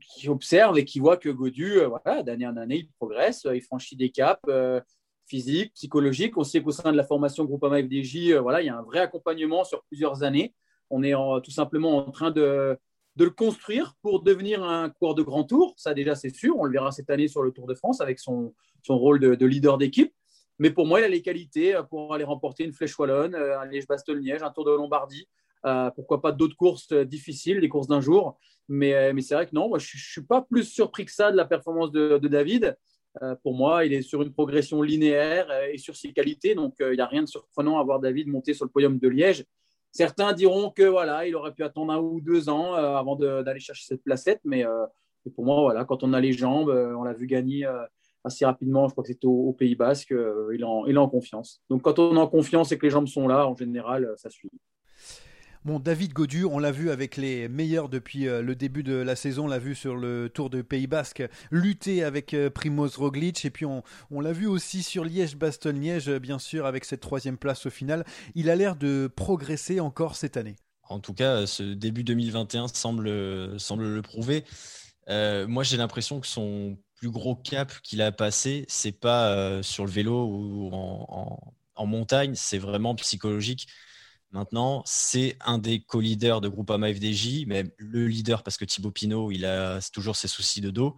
qui 0.00 0.28
observent 0.28 0.78
et 0.78 0.84
qui 0.84 1.00
voient 1.00 1.16
que 1.16 1.28
Godu, 1.28 1.80
voilà, 1.88 2.22
d'année 2.22 2.46
en 2.46 2.56
année, 2.56 2.78
il 2.78 2.90
progresse, 2.98 3.46
il 3.52 3.62
franchit 3.62 3.96
des 3.96 4.10
caps 4.10 4.42
physique, 5.28 5.74
psychologique. 5.74 6.36
On 6.36 6.44
sait 6.44 6.62
qu'au 6.62 6.72
sein 6.72 6.90
de 6.90 6.96
la 6.96 7.04
formation 7.04 7.44
Groupama 7.44 7.82
FDJ, 7.82 8.32
euh, 8.32 8.40
voilà, 8.40 8.62
il 8.62 8.66
y 8.66 8.70
a 8.70 8.76
un 8.76 8.82
vrai 8.82 9.00
accompagnement 9.00 9.64
sur 9.64 9.84
plusieurs 9.84 10.22
années. 10.22 10.54
On 10.90 11.02
est 11.02 11.12
tout 11.44 11.50
simplement 11.50 11.98
en 11.98 12.10
train 12.10 12.30
de, 12.30 12.78
le 13.18 13.30
construire 13.30 13.94
pour 14.00 14.22
devenir 14.22 14.62
un 14.62 14.88
coureur 14.88 15.14
de 15.14 15.22
grand 15.22 15.44
tour. 15.44 15.74
Ça, 15.76 15.92
déjà, 15.92 16.14
c'est 16.14 16.34
sûr. 16.34 16.56
On 16.58 16.64
le 16.64 16.72
verra 16.72 16.92
cette 16.92 17.10
année 17.10 17.28
sur 17.28 17.42
le 17.42 17.50
Tour 17.50 17.66
de 17.66 17.74
France 17.74 18.00
avec 18.00 18.18
son, 18.18 18.54
rôle 18.88 19.20
de, 19.20 19.46
leader 19.46 19.76
d'équipe. 19.76 20.14
Mais 20.58 20.70
pour 20.70 20.86
moi, 20.86 21.00
il 21.00 21.04
a 21.04 21.08
les 21.08 21.20
qualités 21.20 21.74
euh, 21.74 21.82
pour 21.82 22.14
aller 22.14 22.24
remporter 22.24 22.64
une 22.64 22.72
Flèche 22.72 22.98
Wallonne, 22.98 23.34
euh, 23.34 23.60
un 23.60 23.66
Liège-Bastogne-Liège, 23.66 24.42
un 24.42 24.50
Tour 24.50 24.64
de 24.64 24.70
Lombardie. 24.70 25.28
pourquoi 25.94 26.22
pas 26.22 26.32
d'autres 26.32 26.56
courses 26.56 26.92
difficiles, 26.92 27.60
des 27.60 27.68
courses 27.68 27.88
d'un 27.88 28.00
jour. 28.00 28.38
Mais, 28.68 29.12
c'est 29.20 29.34
vrai 29.34 29.46
que 29.46 29.54
non, 29.54 29.70
je 29.76 29.96
ne 29.96 30.00
suis 30.00 30.24
pas 30.24 30.40
plus 30.40 30.64
surpris 30.64 31.04
que 31.04 31.12
ça 31.12 31.30
de 31.30 31.36
la 31.36 31.44
performance 31.44 31.92
de 31.92 32.28
David. 32.28 32.78
Euh, 33.22 33.34
pour 33.42 33.54
moi, 33.54 33.84
il 33.84 33.92
est 33.92 34.02
sur 34.02 34.22
une 34.22 34.32
progression 34.32 34.82
linéaire 34.82 35.48
euh, 35.50 35.68
et 35.72 35.78
sur 35.78 35.96
ses 35.96 36.12
qualités. 36.12 36.54
Donc, 36.54 36.74
euh, 36.80 36.92
il 36.92 36.96
n'y 36.96 37.02
a 37.02 37.06
rien 37.06 37.22
de 37.22 37.28
surprenant 37.28 37.78
à 37.78 37.84
voir 37.84 38.00
David 38.00 38.28
monter 38.28 38.54
sur 38.54 38.64
le 38.64 38.70
podium 38.70 38.98
de 38.98 39.08
Liège. 39.08 39.44
Certains 39.90 40.32
diront 40.32 40.70
que 40.70 40.82
voilà, 40.82 41.26
il 41.26 41.34
aurait 41.34 41.54
pu 41.54 41.64
attendre 41.64 41.92
un 41.92 41.98
ou 41.98 42.20
deux 42.20 42.48
ans 42.48 42.74
avant 42.74 43.16
d'aller 43.16 43.58
chercher 43.58 43.84
cette 43.86 44.04
placette, 44.04 44.40
mais 44.44 44.62
pour 45.34 45.46
moi, 45.46 45.62
voilà, 45.62 45.86
quand 45.86 46.02
on 46.02 46.12
a 46.12 46.20
les 46.20 46.34
jambes, 46.34 46.68
on 46.68 47.02
l'a 47.04 47.14
vu 47.14 47.26
gagner 47.26 47.66
assez 48.22 48.44
rapidement. 48.44 48.86
Je 48.86 48.92
crois 48.92 49.02
que 49.02 49.08
c'était 49.08 49.26
au, 49.26 49.50
Pays 49.54 49.74
Basque. 49.74 50.10
il, 50.10 50.64
il 50.86 50.94
est 50.94 50.98
en 50.98 51.08
confiance. 51.08 51.62
Donc, 51.70 51.80
quand 51.80 51.98
on 51.98 52.14
est 52.16 52.20
en 52.20 52.28
confiance 52.28 52.70
et 52.70 52.76
que 52.78 52.84
les 52.84 52.90
jambes 52.90 53.08
sont 53.08 53.26
là, 53.26 53.48
en 53.48 53.56
général, 53.56 54.12
ça 54.18 54.28
suit. 54.28 54.50
Bon, 55.64 55.80
David 55.80 56.12
Godu, 56.12 56.44
on 56.44 56.60
l'a 56.60 56.70
vu 56.70 56.90
avec 56.90 57.16
les 57.16 57.48
meilleurs 57.48 57.88
depuis 57.88 58.28
euh, 58.28 58.42
le 58.42 58.54
début 58.54 58.84
de 58.84 58.94
la 58.94 59.16
saison, 59.16 59.46
on 59.46 59.48
l'a 59.48 59.58
vu 59.58 59.74
sur 59.74 59.96
le 59.96 60.30
Tour 60.32 60.50
de 60.50 60.62
Pays 60.62 60.86
Basque, 60.86 61.24
lutter 61.50 62.04
avec 62.04 62.32
euh, 62.32 62.48
Primoz 62.48 62.96
Roglic, 62.96 63.44
et 63.44 63.50
puis 63.50 63.66
on, 63.66 63.82
l'a 64.20 64.32
vu 64.32 64.46
aussi 64.46 64.84
sur 64.84 65.04
Liège-Bastogne-Liège, 65.04 66.10
bien 66.20 66.38
sûr, 66.38 66.64
avec 66.64 66.84
cette 66.84 67.00
troisième 67.00 67.36
place 67.36 67.66
au 67.66 67.70
final. 67.70 68.04
Il 68.36 68.50
a 68.50 68.56
l'air 68.56 68.76
de 68.76 69.10
progresser 69.14 69.80
encore 69.80 70.14
cette 70.14 70.36
année. 70.36 70.54
En 70.88 71.00
tout 71.00 71.12
cas, 71.12 71.44
ce 71.46 71.64
début 71.64 72.04
2021 72.04 72.68
semble, 72.68 73.58
semble 73.58 73.92
le 73.92 74.00
prouver. 74.00 74.44
moi, 75.08 75.64
j'ai 75.64 75.76
l'impression 75.76 76.20
que 76.20 76.26
son 76.26 76.78
plus 76.94 77.10
gros 77.10 77.34
cap 77.34 77.72
qu'il 77.82 78.00
a 78.00 78.12
passé, 78.12 78.64
c'est 78.68 78.92
pas 78.92 79.62
sur 79.62 79.84
le 79.84 79.90
vélo 79.90 80.24
ou 80.24 80.70
en, 80.72 81.86
montagne, 81.86 82.34
c'est 82.34 82.58
vraiment 82.58 82.94
psychologique. 82.94 83.68
Maintenant, 84.30 84.82
c'est 84.84 85.36
un 85.40 85.58
des 85.58 85.80
co-leaders 85.80 86.40
de 86.40 86.48
Groupama 86.48 86.92
FDJ, 86.92 87.46
mais 87.46 87.64
le 87.78 88.06
leader 88.06 88.42
parce 88.42 88.56
que 88.56 88.64
Thibaut 88.64 88.90
Pinot, 88.90 89.30
il 89.30 89.44
a 89.46 89.80
toujours 89.92 90.16
ses 90.16 90.28
soucis 90.28 90.60
de 90.60 90.70
dos 90.70 90.96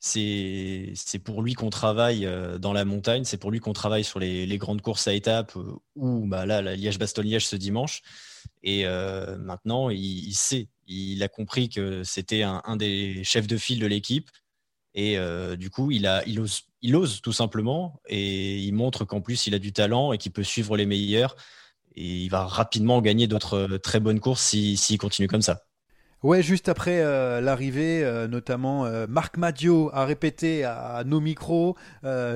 c'est 0.00 1.18
pour 1.22 1.42
lui 1.42 1.54
qu'on 1.54 1.70
travaille 1.70 2.24
euh, 2.24 2.58
dans 2.58 2.72
la 2.72 2.84
montagne, 2.84 3.24
c'est 3.24 3.36
pour 3.36 3.50
lui 3.50 3.60
qu'on 3.60 3.74
travaille 3.74 4.04
sur 4.04 4.18
les, 4.18 4.58
grandes 4.58 4.80
courses 4.80 5.06
à 5.06 5.12
étapes 5.12 5.54
euh, 5.56 5.74
ou 5.94 6.26
bah 6.26 6.46
là, 6.46 6.62
la 6.62 6.74
Liège-Bastogne-Liège 6.74 7.46
ce 7.46 7.56
dimanche. 7.56 8.02
Et 8.62 8.86
euh, 8.86 9.36
maintenant, 9.36 9.90
il, 9.90 10.32
sait, 10.32 10.68
il 10.86 11.22
a 11.22 11.28
compris 11.28 11.68
que 11.68 12.02
c'était 12.02 12.42
un, 12.42 12.76
des 12.76 13.22
chefs 13.24 13.46
de 13.46 13.58
file 13.58 13.78
de 13.78 13.86
l'équipe. 13.86 14.30
Et 14.94 15.16
du 15.56 15.70
coup, 15.70 15.92
il, 15.92 16.06
ose 16.96 17.20
tout 17.22 17.32
simplement 17.32 18.00
et 18.08 18.58
il 18.58 18.72
montre 18.72 19.04
qu'en 19.04 19.20
plus, 19.20 19.46
il 19.46 19.54
a 19.54 19.58
du 19.60 19.72
talent 19.72 20.12
et 20.12 20.18
qu'il 20.18 20.32
peut 20.32 20.42
suivre 20.42 20.76
les 20.76 20.86
meilleurs. 20.86 21.36
Et 21.96 22.24
il 22.24 22.28
va 22.28 22.46
rapidement 22.46 23.00
gagner 23.00 23.26
d'autres 23.26 23.78
très 23.78 24.00
bonnes 24.00 24.20
courses 24.20 24.42
s'il 24.42 24.98
continue 24.98 25.28
comme 25.28 25.42
ça. 25.42 25.62
Ouais, 26.22 26.42
juste 26.42 26.68
après 26.68 27.00
euh, 27.00 27.40
l'arrivée, 27.40 28.04
euh, 28.04 28.28
notamment 28.28 28.84
euh, 28.84 29.06
Marc 29.08 29.38
Madio 29.38 29.90
a 29.94 30.04
répété 30.04 30.64
à, 30.64 31.02
nos 31.06 31.18
micros 31.18 31.76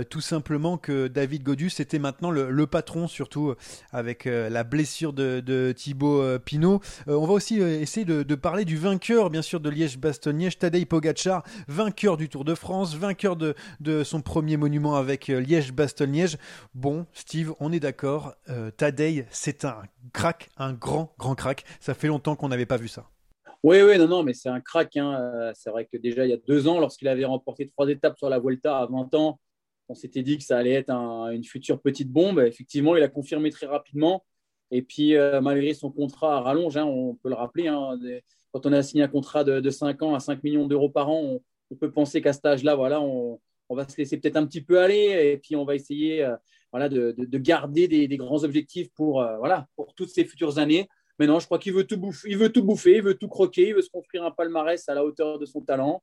tout 0.09 0.23
simplement 0.23 0.79
que 0.79 1.07
David 1.07 1.43
Godus 1.43 1.73
était 1.81 1.99
maintenant 1.99 2.31
le, 2.31 2.67
patron, 2.67 3.09
surtout 3.09 3.55
avec 3.93 4.25
la 4.25 4.65
blessure 4.65 5.13
de, 5.13 5.73
Thibaut 5.77 6.39
Pinot. 6.39 6.81
on 7.07 7.27
va 7.27 7.33
aussi 7.33 7.59
essayer 7.59 8.05
de, 8.07 8.35
parler 8.35 8.65
du 8.65 8.77
vainqueur, 8.77 9.31
bien 9.31 9.43
sûr, 9.43 9.61
de 9.61 9.69
Liège-Bastogne-Liège, 9.69 10.59
Tadej 10.59 10.87
Pogacar, 10.87 11.43
vainqueur 11.69 12.17
du 12.17 12.29
Tour 12.29 12.45
de 12.45 12.55
France, 12.55 12.97
vainqueur 12.97 13.37
de, 13.37 13.55
de 13.81 14.05
son 14.05 14.21
premier 14.21 14.57
monument 14.57 14.97
avec 14.97 15.29
Liège-Bastogne-Liège. 15.29 16.39
Bon, 16.75 17.07
Steve, 17.13 17.53
on 17.61 17.73
est 17.73 17.81
d'accord, 17.81 18.35
Tadej, 18.77 19.27
c'est 19.31 19.65
un 19.65 19.83
crack, 20.13 20.49
un 20.57 20.73
grand, 20.73 21.13
grand 21.19 21.35
crack. 21.35 21.65
Ça 21.81 21.95
fait 21.95 22.09
longtemps 22.09 22.37
qu'on 22.37 22.49
n'avait 22.49 22.67
pas 22.67 22.77
vu 22.77 22.89
ça. 22.89 23.11
Oui, 23.65 23.81
oui, 23.81 23.97
non, 23.97 24.07
non, 24.09 24.23
mais 24.23 24.35
c'est 24.35 24.51
un 24.51 24.61
crack. 24.61 24.95
Hein. 24.99 25.19
Euh, 25.19 25.53
c'est 25.55 25.71
vrai 25.71 25.87
que 25.87 25.97
déjà, 25.97 26.27
il 26.27 26.29
y 26.29 26.35
a 26.35 26.37
deux 26.37 26.69
ans, 26.69 26.79
lorsqu'il 26.81 27.09
avait 27.09 27.25
remporté 27.25 27.67
trois 27.67 27.89
étapes 27.89 28.19
sur 28.19 28.29
la 28.29 28.39
Volta 28.39 28.79
à 28.79 28.85
20 28.85 29.15
ans, 29.15 29.41
on 29.89 29.95
s'était 29.95 30.23
dit 30.23 30.37
que 30.37 30.45
ça 30.45 30.59
allait 30.59 30.75
être 30.75 30.91
une 30.91 31.45
future 31.45 31.81
petite 31.81 32.11
bombe. 32.11 32.41
Effectivement, 32.41 32.95
il 32.95 33.03
a 33.03 33.09
confirmé 33.09 33.49
très 33.51 33.65
rapidement. 33.65 34.23
Et 34.71 34.83
puis, 34.83 35.17
euh, 35.17 35.41
malgré 35.41 35.73
son 35.73 35.91
contrat 35.91 36.37
à 36.37 36.41
rallonge, 36.43 36.77
hein, 36.77 36.85
on 36.85 37.15
peut 37.15 37.31
le 37.31 37.37
rappeler, 37.37 37.69
hein, 37.69 37.99
quand 38.53 38.67
on 38.67 38.73
a 38.75 38.83
signé 38.83 39.03
un 39.03 39.09
contrat 39.09 39.45
de, 39.45 39.61
de 39.61 39.71
5 39.71 40.03
ans 40.03 40.15
à 40.15 40.21
5 40.21 40.45
millions 40.45 40.67
d'euros 40.67 40.91
par 40.91 41.09
an, 41.09 41.41
on, 41.71 41.77
peut 41.77 41.91
penser 41.91 42.21
qu'à 42.21 42.35
cet 42.35 42.45
âge-là, 42.45 42.75
voilà, 42.75 43.01
on, 43.01 43.41
va 43.71 43.89
se 43.89 43.97
laisser 43.97 44.19
peut-être 44.21 44.37
un 44.37 44.47
petit 44.47 44.61
peu 44.61 44.79
aller 44.79 45.33
et 45.33 45.39
puis 45.39 45.57
on 45.57 45.65
va 45.65 45.75
essayer 45.75 46.23
euh, 46.23 46.37
voilà, 46.71 46.91
de, 46.91 47.15
garder 47.39 47.89
des, 47.89 48.09
des, 48.09 48.17
grands 48.19 48.45
objectifs 48.45 48.91
pour, 48.95 49.27
voilà, 49.39 49.67
pour 49.75 49.95
toutes 49.95 50.11
ces 50.11 50.27
futures 50.27 50.59
années. 50.59 50.87
Mais 51.19 51.27
non, 51.27 51.39
je 51.39 51.47
crois 51.47 51.59
qu'il 51.59 51.73
veut 51.73 51.85
tout 51.85 51.97
bouffer, 51.97 52.29
il 52.31 52.39
veut 52.39 52.51
tout 52.51 52.63
bouffer, 52.63 52.97
il 52.97 53.03
veut 53.03 53.15
tout 53.15 53.29
croquer, 53.29 53.69
il 53.69 53.75
veut 53.75 53.83
se 53.83 53.91
construire 53.91 54.25
un 54.25 54.31
palmarès 54.31 54.89
à 54.89 54.95
la 54.95 55.05
hauteur 55.05 55.39
de 55.39 55.47
son 55.47 55.61
talent. 55.61 56.03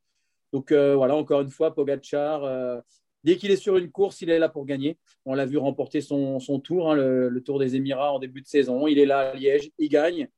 Donc 0.54 0.72
euh, 0.72 0.96
voilà, 0.96 1.16
encore 1.16 1.42
une 1.42 1.50
fois, 1.50 1.74
Pogachar, 1.74 2.44
euh, 2.44 2.80
dès 3.24 3.38
qu'il 3.38 3.52
est 3.52 3.58
sur 3.58 3.78
une 3.78 3.92
course, 3.92 4.22
il 4.22 4.30
est 4.30 4.40
là 4.40 4.50
pour 4.50 4.66
gagner. 4.66 4.98
On 5.26 5.34
l'a 5.34 5.46
vu 5.46 5.58
remporter 5.58 6.02
son, 6.02 6.40
tour, 6.64 6.92
hein, 6.92 6.96
le, 6.96 7.42
Tour 7.44 7.60
des 7.60 7.76
Émirats 7.76 8.14
en 8.14 8.20
début 8.20 8.42
de 8.42 8.48
saison. 8.48 8.88
Il 8.88 9.00
est 9.00 9.06
là 9.06 9.32
à 9.32 9.36
Liège, 9.36 9.72
il 9.78 9.90
gagne. 9.90 10.30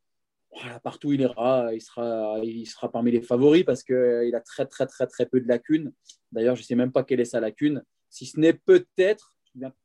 Partout 0.84 1.12
il 1.12 1.22
ira, 1.22 1.74
il 1.74 1.82
sera, 1.82 2.38
il 2.44 2.68
sera 2.68 2.92
parmi 2.92 3.10
les 3.10 3.24
favoris 3.24 3.64
parce 3.64 3.82
qu'il 3.82 3.96
euh, 3.96 4.36
a 4.36 4.40
très, 4.40 4.68
très, 4.68 4.86
très, 4.86 5.08
très 5.08 5.26
peu 5.26 5.42
de 5.42 5.48
lacunes. 5.48 5.92
D'ailleurs, 6.32 6.56
je 6.56 6.62
ne 6.62 6.66
sais 6.66 6.76
même 6.76 6.92
pas 6.92 7.04
quelle 7.04 7.20
est 7.20 7.26
sa 7.26 7.40
lacune, 7.40 7.84
si 8.10 8.28
ce 8.28 8.40
n'est 8.40 8.54
peut-être, 8.54 9.36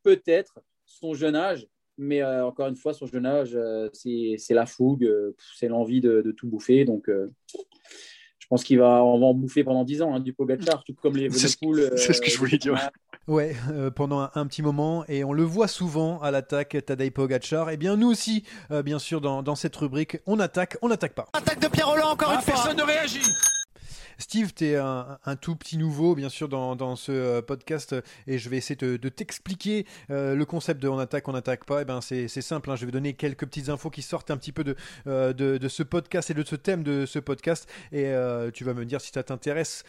peut-être 0.03 0.59
son 0.85 1.15
jeune 1.15 1.35
âge 1.35 1.67
mais 1.99 2.23
euh, 2.23 2.45
encore 2.45 2.67
une 2.67 2.77
fois, 2.77 2.93
son 2.93 3.05
jeune 3.05 3.25
âge, 3.25 3.51
euh, 3.53 3.89
c'est 3.93 4.53
la 4.53 4.65
fougue, 4.65 5.03
euh, 5.03 5.35
c'est 5.57 5.67
l'envie 5.67 5.99
de, 5.99 6.33
tout 6.35 6.47
bouffer. 6.47 6.85
Donc, 6.85 7.09
je 7.09 8.47
pense 8.49 8.63
qu'il 8.63 8.79
va, 8.79 9.03
on 9.03 9.19
va 9.19 9.25
en 9.27 9.33
bouffer 9.33 9.63
pendant 9.63 9.83
10 9.83 10.01
ans, 10.01 10.15
hein, 10.15 10.19
du 10.21 10.33
Pogacar, 10.33 10.83
tout 10.83 10.93
comme 10.93 11.17
les 11.17 11.29
C'est 11.29 11.49
ce, 11.49 11.57
que 12.21 12.29
je 12.31 12.37
voulais 12.37 12.57
dire. 12.57 12.75
Ouais, 13.27 13.55
pendant 13.95 14.29
un, 14.33 14.47
petit 14.47 14.61
moment, 14.63 15.03
et 15.07 15.23
on 15.23 15.33
le 15.33 15.43
voit 15.43 15.67
souvent 15.67 16.19
à 16.21 16.31
l'attaque, 16.31 16.77
Tadej 16.85 17.11
Pogacar. 17.11 17.69
Et 17.69 17.73
eh 17.73 17.77
bien, 17.77 17.97
nous 17.97 18.09
aussi, 18.09 18.43
bien 18.83 18.97
sûr, 18.97 19.19
dans, 19.21 19.43
dans, 19.43 19.55
cette 19.55 19.75
rubrique, 19.75 20.17
on 20.25 20.39
attaque, 20.39 20.77
on 20.81 20.87
n'attaque 20.87 21.13
pas. 21.13 21.27
Attaque 21.33 21.59
de 21.59 21.67
Pierre 21.67 21.89
Roland, 21.89 22.11
encore 22.11 22.31
une 22.31 22.41
fois. 22.41 22.53
Personne 22.53 22.77
ne 22.77 22.83
réagit. 22.83 23.19
Steve, 24.19 24.53
tu 24.53 24.65
es 24.65 24.75
un, 24.75 25.17
tout 25.39 25.55
petit 25.55 25.77
nouveau, 25.77 26.13
bien 26.13 26.27
sûr, 26.27 26.49
dans, 26.49 26.95
ce 26.97 27.11
euh, 27.11 27.41
podcast, 27.41 27.95
et 28.27 28.37
je 28.37 28.49
vais 28.49 28.57
essayer 28.57 28.75
de, 28.75 29.09
t'expliquer 29.09 29.85
euh, 30.11 30.35
le 30.35 30.45
concept 30.45 30.81
de 30.81 30.89
on 30.89 30.99
attaque, 30.99 31.27
on 31.29 31.33
n'attaque 31.33 31.63
pas. 31.63 31.79
Et 31.79 31.81
eh 31.83 31.85
ben, 31.85 32.01
c'est 32.01 32.27
simple, 32.27 32.69
hein. 32.69 32.75
je 32.75 32.85
vais 32.85 32.91
donner 32.91 33.13
quelques 33.13 33.45
petites 33.45 33.69
infos 33.69 33.89
qui 33.89 34.01
sortent 34.01 34.29
un 34.29 34.37
petit 34.37 34.51
peu 34.51 34.75
euh, 35.07 35.31
de, 35.33 35.67
ce 35.69 35.83
podcast 35.83 36.29
et 36.29 36.33
de 36.33 36.43
ce 36.43 36.55
thème 36.55 36.83
de 36.83 37.05
ce 37.05 37.17
podcast, 37.17 37.69
et 37.93 38.13
tu 38.53 38.65
vas 38.65 38.73
me 38.73 38.85
dire 38.85 38.99
si 38.99 39.11
ça 39.13 39.23
t'intéresse, 39.23 39.83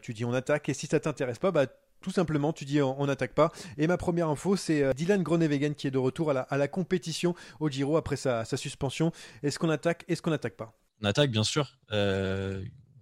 tu 0.00 0.14
dis 0.14 0.24
on 0.24 0.32
attaque, 0.32 0.68
et 0.68 0.74
si 0.74 0.86
ça 0.86 1.00
t'intéresse 1.00 1.38
pas, 1.38 1.50
bah 1.50 1.66
tout 2.00 2.10
simplement, 2.10 2.52
tu 2.52 2.64
dis 2.64 2.80
on 2.80 3.06
n'attaque 3.06 3.34
pas. 3.34 3.50
Et 3.78 3.86
ma 3.88 3.96
première 3.96 4.28
info, 4.28 4.56
c'est 4.56 4.94
Dylan 4.94 5.22
Groenewegen 5.22 5.74
qui 5.74 5.88
est 5.88 5.90
de 5.90 5.98
retour 5.98 6.30
à 6.30 6.56
la, 6.56 6.68
compétition 6.68 7.34
au 7.58 7.68
Giro 7.68 7.96
après 7.96 8.16
sa, 8.16 8.44
sa 8.44 8.56
suspension. 8.56 9.12
Est-ce 9.42 9.58
qu'on 9.58 9.70
attaque 9.70 10.04
Est-ce 10.08 10.22
qu'on 10.22 10.30
n'attaque 10.30 10.56
pas? 10.56 10.72
On 11.02 11.06
attaque, 11.06 11.30
bien 11.30 11.44
sûr 11.44 11.76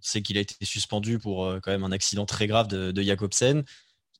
c'est 0.00 0.22
qu'il 0.22 0.38
a 0.38 0.40
été 0.40 0.54
suspendu 0.64 1.18
pour 1.18 1.44
euh, 1.44 1.60
quand 1.62 1.70
même 1.70 1.84
un 1.84 1.92
accident 1.92 2.26
très 2.26 2.46
grave 2.46 2.68
de, 2.68 2.90
de 2.90 3.02
Jacobsen. 3.02 3.64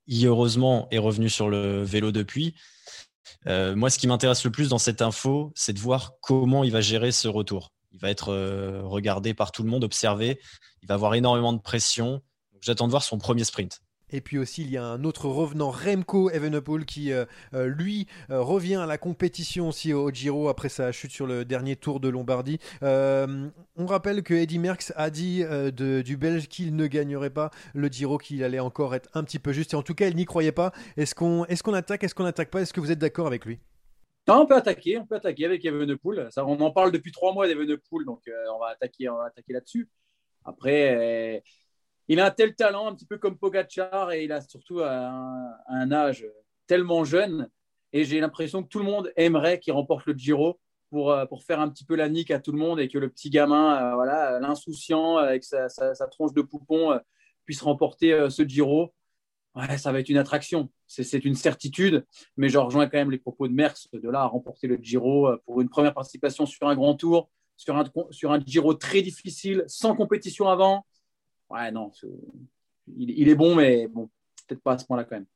Il, 0.07 0.27
heureusement, 0.27 0.89
est 0.91 0.99
revenu 0.99 1.29
sur 1.29 1.49
le 1.49 1.83
vélo 1.83 2.13
depuis. 2.13 2.55
Euh, 3.47 3.75
moi, 3.75 3.91
ce 3.91 3.99
qui 3.99 4.07
m'intéresse 4.07 4.45
le 4.45 4.51
plus 4.51 4.69
dans 4.69 4.79
cette 4.79 5.03
info, 5.03 5.53
c'est 5.55 5.73
de 5.73 5.79
voir 5.79 6.15
comment 6.21 6.65
il 6.65 6.73
va 6.73 6.81
gérer 6.81 7.13
ce 7.13 7.29
retour. 7.29 7.73
Il 7.93 7.99
va 7.99 8.11
être 8.11 8.31
euh, 8.31 8.83
regardé 8.85 9.35
par 9.35 9.53
tout 9.53 9.63
le 9.63 9.69
monde, 9.69 9.85
observé. 9.85 10.41
Il 10.83 10.89
va 10.89 10.95
avoir 10.95 11.15
énormément 11.15 11.53
de 11.53 11.61
pression. 11.61 12.23
J'attends 12.61 12.87
de 12.87 12.91
voir 12.91 13.03
son 13.03 13.19
premier 13.19 13.45
sprint. 13.45 13.81
Et 14.13 14.21
puis 14.21 14.39
aussi, 14.39 14.63
il 14.63 14.71
y 14.71 14.77
a 14.77 14.85
un 14.85 15.05
autre 15.05 15.29
revenant, 15.29 15.71
Remco 15.71 16.31
Evenepoel, 16.31 16.85
qui 16.85 17.13
euh, 17.13 17.25
euh, 17.55 17.67
lui 17.67 18.07
euh, 18.31 18.41
revient 18.41 18.77
à 18.77 18.87
la 18.87 18.99
compétition 18.99 19.69
aussi 19.69 19.93
au 19.93 20.11
Giro 20.11 20.49
après 20.49 20.69
sa 20.69 20.93
chute 20.93 21.13
sur 21.13 21.27
le 21.27 21.45
dernier 21.45 21.77
tour 21.77 22.01
de 22.01 22.09
Lombardie. 22.09 22.59
on 22.83 23.87
rappelle 23.87 24.23
que 24.23 24.35
Eddy 24.35 24.59
Merckx 24.59 24.93
a 24.97 25.11
dit 25.11 25.45
du 25.73 26.17
Belge 26.17 26.49
qu'il 26.49 26.77
ne 26.77 26.87
gagnerait 26.87 27.31
pas 27.31 27.51
le 27.75 27.89
Giro, 27.89 28.19
qu'il 28.19 28.43
allait 28.45 28.61
encore 28.61 28.95
être 28.95 29.09
un 29.15 29.25
petit 29.25 29.39
peu 29.39 29.53
juste. 29.53 29.73
Et 29.75 29.77
en 29.77 29.83
tout 29.83 29.95
cas, 29.95 30.09
il 30.09 30.17
n'y 30.17 30.25
croyait 30.25 30.53
pas. 30.53 30.73
Est-ce 30.97 31.15
qu'on 31.15 31.45
est 31.47 31.61
qu'on 31.63 31.75
attaque 31.75 32.05
Est-ce 32.05 32.15
qu'on 32.15 32.25
n'attaque 32.25 32.51
pas? 32.51 32.63
Est-ce 32.63 32.73
que 32.73 32.81
vous 32.81 32.91
êtes 32.91 32.99
d'accord 32.99 33.27
avec 33.27 33.45
lui? 33.45 33.59
On 34.29 34.47
peut 34.47 34.55
attaquer, 34.55 34.97
on 34.97 35.07
peut 35.07 35.17
attaquer 35.17 35.45
avec 35.45 35.65
Evenepoel. 35.65 36.29
Ça, 36.31 36.47
on 36.47 36.61
en 36.61 36.71
parle 36.71 36.93
depuis 36.93 37.11
trois 37.11 37.33
mois 37.33 37.49
d'Evenepoel, 37.49 38.05
donc 38.05 38.23
on 38.55 38.59
va 38.59 38.69
attaquer, 38.69 39.09
on 39.09 39.17
va 39.17 39.25
attaquer 39.27 39.53
là-dessus. 39.53 39.89
Après, 40.45 41.43
il 42.11 42.19
a 42.19 42.27
un 42.27 42.31
tel 42.33 42.57
talent, 42.57 42.89
un 42.89 42.95
petit 42.97 43.07
peu 43.07 43.19
comme 43.19 43.39
Pogachar, 43.39 44.11
et 44.11 44.25
il 44.25 44.33
a 44.33 44.41
surtout 44.41 44.81
un, 44.81 45.93
âge 45.93 46.27
tellement 46.67 47.05
jeune. 47.05 47.49
Et 47.93 48.03
j'ai 48.03 48.19
l'impression 48.19 48.65
que 48.65 48.69
tout 48.69 48.81
le 48.81 48.85
monde 48.85 49.13
aimerait 49.15 49.61
qu'il 49.61 49.73
remporte 49.75 50.07
le 50.07 50.15
Giro 50.15 50.59
pour, 50.91 51.13
euh, 51.13 51.25
pour 51.27 51.45
faire 51.45 51.61
un 51.61 51.69
petit 51.69 51.85
peu 51.85 51.95
la 51.95 52.09
nique 52.09 52.33
à 52.33 52.41
tout 52.41 52.51
le 52.51 52.59
monde 52.59 52.81
et 52.81 52.89
que 52.89 52.99
le 52.99 53.09
petit 53.09 53.31
gamin, 53.31 53.93
euh, 53.93 53.95
voilà, 53.95 54.41
l'insouciant 54.41 55.19
avec 55.19 55.45
sa, 55.45 55.69
tronche 56.11 56.33
de 56.33 56.43
poupon, 56.43 56.91
euh, 56.91 56.99
puisse 57.45 57.63
remporter 57.63 58.29
ce 58.29 58.43
Giro. 58.43 58.93
Ouais, 59.55 59.79
ça 59.79 59.93
va 59.93 60.01
être 60.01 60.09
une 60.09 60.19
attraction, 60.19 60.69
c'est 60.89 61.25
une 61.25 61.37
certitude, 61.37 62.05
mais 62.37 62.49
je 62.49 62.59
rejoins 62.59 62.89
quand 62.89 62.99
même 62.99 63.13
les 63.13 63.19
propos 63.19 63.47
de 63.47 63.53
Merckx 63.53 63.89
de 63.93 64.11
là 64.11 64.23
à 64.23 64.27
remporter 64.27 64.67
le 64.67 64.79
Giro 64.83 65.31
pour 65.47 65.61
une 65.61 65.69
première 65.69 65.95
participation 65.95 66.45
sur 66.45 66.67
un 66.67 66.75
grand 66.75 66.95
tour, 66.95 67.31
sur 67.57 67.77
un, 67.77 67.85
sur 68.11 68.33
un 68.33 68.41
Giro 68.41 68.75
très 68.75 69.03
difficile, 69.03 69.63
sans 69.69 69.95
compétition 69.95 70.49
avant 70.49 70.85
ouais, 71.51 71.71
non, 71.71 71.91
il, 72.97 73.29
est 73.29 73.35
bon, 73.35 73.55
mais 73.55 73.87
bon, 73.89 74.09
peut-être 74.47 74.63
pas 74.63 74.73
à 74.73 74.79
ce 74.79 74.85
point-là 74.85 75.05
quand 75.05 75.17
même. 75.17 75.27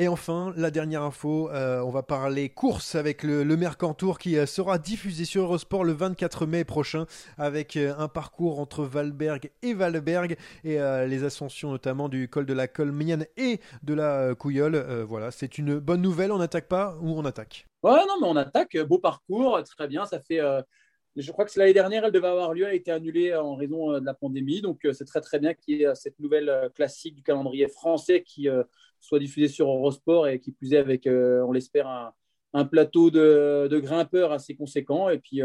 Et 0.00 0.08
enfin, 0.08 0.52
la 0.56 0.72
dernière 0.72 1.02
info, 1.02 1.48
euh, 1.50 1.80
on 1.80 1.90
va 1.90 2.02
parler 2.02 2.48
course 2.48 2.96
avec 2.96 3.22
le, 3.22 3.44
le 3.44 3.56
Mercantour 3.56 4.18
qui 4.18 4.36
euh, 4.36 4.44
sera 4.44 4.76
diffusé 4.76 5.24
sur 5.24 5.44
Eurosport 5.44 5.84
le 5.84 5.92
24 5.92 6.46
mai 6.46 6.64
prochain 6.64 7.06
avec 7.38 7.76
euh, 7.76 7.94
un 7.96 8.08
parcours 8.08 8.58
entre 8.58 8.82
Valberg 8.82 9.52
et 9.62 9.72
Valberg 9.72 10.36
et 10.64 10.78
les 11.06 11.22
ascensions 11.22 11.70
notamment 11.70 12.08
du 12.08 12.28
col 12.28 12.44
de 12.44 12.52
la 12.52 12.66
Colmienne 12.66 13.26
et 13.36 13.60
de 13.84 13.94
la 13.94 14.34
Couillole. 14.34 15.04
voilà, 15.06 15.30
c'est 15.30 15.58
une 15.58 15.78
bonne 15.78 16.02
nouvelle, 16.02 16.32
on 16.32 16.38
n'attaque 16.38 16.66
pas 16.66 16.96
ou 17.00 17.16
on 17.16 17.24
attaque? 17.24 17.68
Ouais, 17.84 18.04
non, 18.08 18.16
mais 18.20 18.26
on 18.26 18.36
attaque, 18.36 18.76
beau 18.88 18.98
parcours, 18.98 19.62
très 19.62 19.86
bien, 19.86 20.06
ça 20.06 20.18
fait 20.18 20.40
je 21.16 21.32
crois 21.32 21.44
que 21.44 21.58
l'année 21.58 21.72
dernière, 21.72 22.04
elle 22.04 22.12
devait 22.12 22.28
avoir 22.28 22.54
lieu, 22.54 22.64
elle 22.64 22.70
a 22.70 22.74
été 22.74 22.90
annulée 22.90 23.34
en 23.34 23.54
raison 23.54 23.92
euh, 23.92 24.00
de 24.00 24.04
la 24.04 24.14
pandémie. 24.14 24.60
Donc, 24.60 24.84
euh, 24.84 24.92
c'est 24.92 25.04
très, 25.04 25.20
très 25.20 25.38
bien 25.38 25.54
qu'il 25.54 25.78
y 25.78 25.82
ait 25.84 25.94
cette 25.94 26.18
nouvelle 26.18 26.48
euh, 26.48 26.68
classique 26.68 27.14
du 27.14 27.22
calendrier 27.22 27.68
français 27.68 28.22
qui 28.22 28.48
soit 29.00 29.18
diffusée 29.18 29.48
sur 29.48 29.68
Eurosport 29.68 30.28
et 30.28 30.40
qui 30.40 30.50
plus 30.52 30.72
est 30.72 30.78
avec, 30.78 31.06
on 31.06 31.52
l'espère, 31.52 32.12
un, 32.52 32.64
plateau 32.64 33.10
de, 33.10 33.78
grimpeurs 33.80 34.32
assez 34.32 34.56
conséquent. 34.56 35.08
Et 35.10 35.18
puis, 35.18 35.42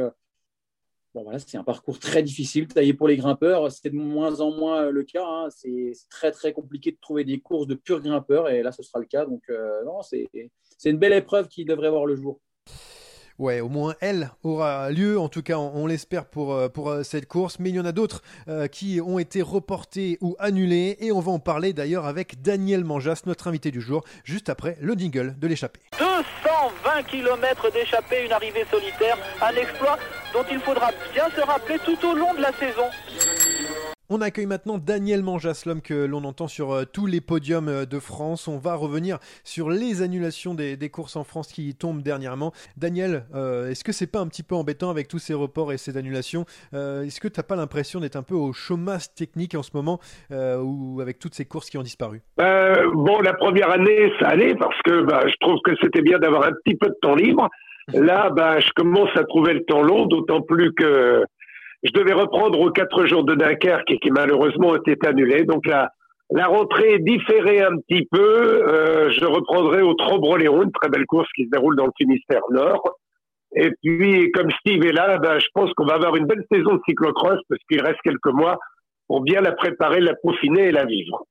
voilà, 1.14 1.40
c'est 1.40 1.58
un 1.58 1.64
parcours 1.64 2.00
très 2.00 2.24
difficile, 2.24 2.68
taillé 2.68 2.94
pour 2.94 3.08
les 3.08 3.18
grimpeurs. 3.18 3.72
C'est 3.72 3.90
de 3.90 3.96
moins 3.96 4.40
en 4.40 4.52
moins 4.52 4.90
le 4.90 5.04
cas. 5.04 5.26
Hein. 5.26 5.50
C'est 5.50 5.92
très, 6.10 6.32
très 6.32 6.54
compliqué 6.54 6.92
de 6.92 6.98
trouver 7.02 7.26
des 7.26 7.42
courses 7.42 7.68
de 7.68 7.76
purs 7.76 8.02
grimpeurs. 8.02 8.50
Et 8.50 8.64
là, 8.64 8.72
ce 8.72 8.82
sera 8.82 9.00
le 9.00 9.06
cas. 9.06 9.26
Donc, 9.26 9.44
non, 9.86 10.02
c'est 10.02 10.30
une 10.86 10.98
belle 10.98 11.14
épreuve 11.14 11.48
qui 11.50 11.66
devrait 11.66 11.90
voir 11.90 12.06
le 12.06 12.16
jour. 12.16 12.40
Ouais, 13.40 13.62
au 13.62 13.70
moins 13.70 13.96
elle 14.02 14.32
aura 14.44 14.92
lieu, 14.92 15.18
en 15.18 15.30
tout 15.30 15.42
cas 15.42 15.58
on, 15.58 15.88
l'espère 15.88 16.26
pour, 16.26 16.54
euh, 16.54 16.68
euh, 16.78 17.04
cette 17.04 17.26
course, 17.26 17.58
mais 17.58 17.70
il 17.70 17.76
y 17.76 17.80
en 17.80 17.86
a 17.86 17.94
d'autres 17.94 18.22
euh, 18.50 18.68
qui 18.68 19.00
ont 19.00 19.18
été 19.18 19.42
reportés 19.42 20.18
ou 20.20 20.36
annulés, 20.40 20.98
et 21.00 21.14
on 21.14 21.22
va 21.22 21.32
en 21.32 21.40
parler 21.40 21.72
d'ailleurs 21.72 22.06
avec 22.06 22.42
Daniel 22.42 22.84
Manjas, 22.84 23.22
notre 23.26 23.48
invité 23.48 23.72
du 23.72 23.80
jour, 23.80 24.04
juste 24.26 24.50
après 24.50 24.78
le 24.82 24.94
jingle 24.94 25.36
de 25.40 25.48
l'échappée. 25.48 25.80
220 25.98 27.04
km 27.04 27.72
d'échappée, 27.72 28.26
une 28.26 28.34
arrivée 28.34 28.66
solitaire, 28.70 29.18
un 29.42 29.56
exploit 29.56 29.98
dont 30.34 30.44
il 30.52 30.60
faudra 30.60 30.92
bien 31.14 31.30
se 31.34 31.40
rappeler 31.40 31.80
tout 31.86 31.98
au 32.06 32.16
long 32.16 32.34
de 32.34 32.42
la 32.42 32.52
saison. 32.52 32.90
On 34.12 34.22
accueille 34.22 34.48
maintenant 34.48 34.80
Daniel 34.80 35.22
Manjas, 35.22 35.66
l'homme 35.68 35.84
que 35.84 35.94
l'on 35.94 36.24
entend 36.24 36.48
sur 36.48 36.72
euh, 36.72 36.84
tous 36.92 37.06
les 37.06 37.22
podiums 37.22 37.68
euh, 37.68 37.86
de 37.86 38.00
France. 38.00 38.48
On 38.48 38.58
va 38.58 38.74
revenir 38.74 39.20
sur 39.44 39.70
les 39.70 40.02
annulations 40.02 40.56
des, 40.56 40.90
courses 40.90 41.16
en 41.16 41.24
France 41.24 41.50
qui 41.50 41.76
tombent 41.76 42.02
dernièrement. 42.02 42.52
Daniel, 42.76 43.26
euh, 43.36 43.70
est-ce 43.70 43.84
que 43.84 43.92
c'est 43.92 44.12
pas 44.12 44.18
un 44.18 44.28
petit 44.28 44.42
peu 44.42 44.56
embêtant 44.56 44.90
avec 44.90 45.10
tous 45.10 45.20
ces 45.20 45.36
reports 45.36 45.74
et 45.74 45.78
ces 45.78 45.96
annulations? 45.96 46.46
Est-ce 46.74 47.20
que 47.20 47.28
tu 47.28 47.40
n'as 47.40 47.44
pas 47.44 47.56
l'impression 47.56 48.00
d'être 48.00 48.16
un 48.16 48.24
peu 48.24 48.34
au 48.34 48.52
chômage 48.52 49.14
technique 49.14 49.54
en 49.54 49.62
ce 49.62 49.70
moment 49.76 50.00
ou 50.32 51.02
avec 51.02 51.20
toutes 51.20 51.36
ces 51.36 51.46
courses 51.46 51.70
qui 51.70 51.78
ont 51.78 51.84
disparu? 51.84 52.22
Bon, 52.38 53.20
la 53.22 53.34
première 53.34 53.70
année, 53.70 54.12
ça 54.20 54.30
allait 54.30 54.56
parce 54.56 54.82
que 54.84 55.04
bah, 55.04 55.22
je 55.28 55.36
trouve 55.40 55.60
que 55.64 55.72
c'était 55.84 56.02
bien 56.02 56.18
d'avoir 56.18 56.46
un 56.46 56.54
petit 56.64 56.76
peu 56.76 56.88
de 56.88 56.98
temps 57.00 57.16
libre. 57.16 57.48
Là, 57.94 58.30
bah, 58.32 58.60
je 58.60 58.70
commence 58.76 59.10
à 59.16 59.24
trouver 59.24 59.54
le 59.54 59.64
temps 59.66 59.84
long, 59.84 60.06
d'autant 60.08 60.42
plus 60.42 60.74
que 60.74 61.24
je 61.84 61.92
devais 61.94 62.14
reprendre 62.14 62.60
aux 62.60 62.72
quatre 62.72 63.06
jours 63.06 63.24
de 63.24 63.36
Dunkerque 63.36 63.92
et 63.92 64.00
qui 64.00 64.12
malheureusement 64.12 64.70
ont 64.70 64.76
été 64.76 64.98
annulés. 65.08 65.44
Donc 65.44 65.66
la, 65.66 65.92
la 66.32 66.48
rentrée 66.48 66.94
est 66.94 67.00
différée 67.00 67.62
un 67.62 67.78
petit 67.78 68.08
peu. 68.12 68.68
Euh, 68.68 69.12
je 69.12 69.26
reprendrai 69.26 69.82
au 69.82 69.94
Trobreléon, 69.94 70.64
une 70.64 70.72
très 70.72 70.90
belle 70.90 71.06
course 71.06 71.28
qui 71.36 71.46
se 71.46 71.50
déroule 71.50 71.76
dans 71.76 71.86
le 71.86 71.92
Finistère 71.98 72.42
Nord. 72.52 72.98
Et 73.56 73.72
puis, 73.82 74.32
comme 74.32 74.52
Steve 74.60 74.86
est 74.86 74.92
là, 74.92 75.18
ben, 75.18 75.40
je 75.40 75.48
pense 75.54 75.74
qu'on 75.74 75.86
va 75.86 75.96
avoir 75.96 76.16
une 76.16 76.26
belle 76.26 76.46
saison 76.52 76.76
de 76.76 76.82
cyclocross 76.88 77.40
parce 77.50 77.62
qu'il 77.70 77.82
reste 77.82 78.00
quelques 78.04 78.32
mois 78.32 78.60
pour 79.08 79.22
bien 79.22 79.42
la 79.42 79.54
préparer, 79.54 80.02
la 80.02 80.14
peaufiner 80.14 80.68
et 80.68 80.72
la 80.72 80.86
vivre. 80.86 81.24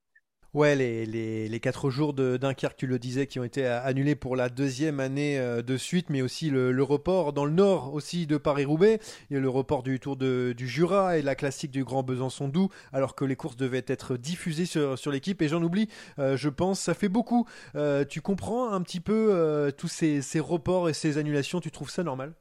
Ouais, 0.54 0.74
les, 0.74 1.04
les, 1.04 1.60
quatre 1.60 1.90
jours 1.90 2.14
de 2.14 2.38
Dunkerque, 2.38 2.78
tu 2.78 2.86
le 2.86 2.98
disais, 2.98 3.26
qui 3.26 3.38
ont 3.38 3.44
été 3.44 3.66
annulés 3.66 4.14
pour 4.14 4.34
la 4.34 4.48
deuxième 4.48 4.98
année 4.98 5.38
euh, 5.38 5.60
de 5.60 5.76
suite, 5.76 6.08
mais 6.08 6.22
aussi 6.22 6.48
le, 6.48 6.82
report 6.82 7.34
dans 7.34 7.44
le 7.44 7.50
nord 7.50 7.92
aussi 7.92 8.26
de 8.26 8.38
Paris-Roubaix, 8.38 8.98
il 9.28 9.34
y 9.34 9.36
a 9.36 9.40
le 9.40 9.48
report 9.50 9.82
du 9.82 10.00
Tour 10.00 10.16
de, 10.16 10.54
du 10.56 10.66
Jura 10.66 11.18
et 11.18 11.22
la 11.22 11.34
classique 11.34 11.70
du 11.70 11.84
Grand 11.84 12.02
Besançon-Doubs, 12.02 12.70
alors 12.94 13.14
que 13.14 13.26
les 13.26 13.36
courses 13.36 13.58
devaient 13.58 13.84
être 13.86 14.16
diffusées 14.16 14.64
sur, 14.64 14.98
sur 14.98 15.10
l'équipe. 15.10 15.42
Et 15.42 15.48
j'en 15.48 15.62
oublie, 15.62 15.90
euh, 16.18 16.38
je 16.38 16.48
pense, 16.48 16.80
ça 16.80 16.94
fait 16.94 17.10
beaucoup. 17.10 17.46
Euh, 17.76 18.06
tu 18.06 18.22
comprends 18.22 18.72
un 18.72 18.80
petit 18.80 19.00
peu 19.00 19.70
tous 19.76 19.88
ces, 19.88 20.22
ces, 20.22 20.40
reports 20.40 20.88
et 20.88 20.94
ces 20.94 21.18
annulations, 21.18 21.60
tu 21.60 21.70
trouves 21.70 21.90
ça 21.90 22.02
normal? 22.02 22.32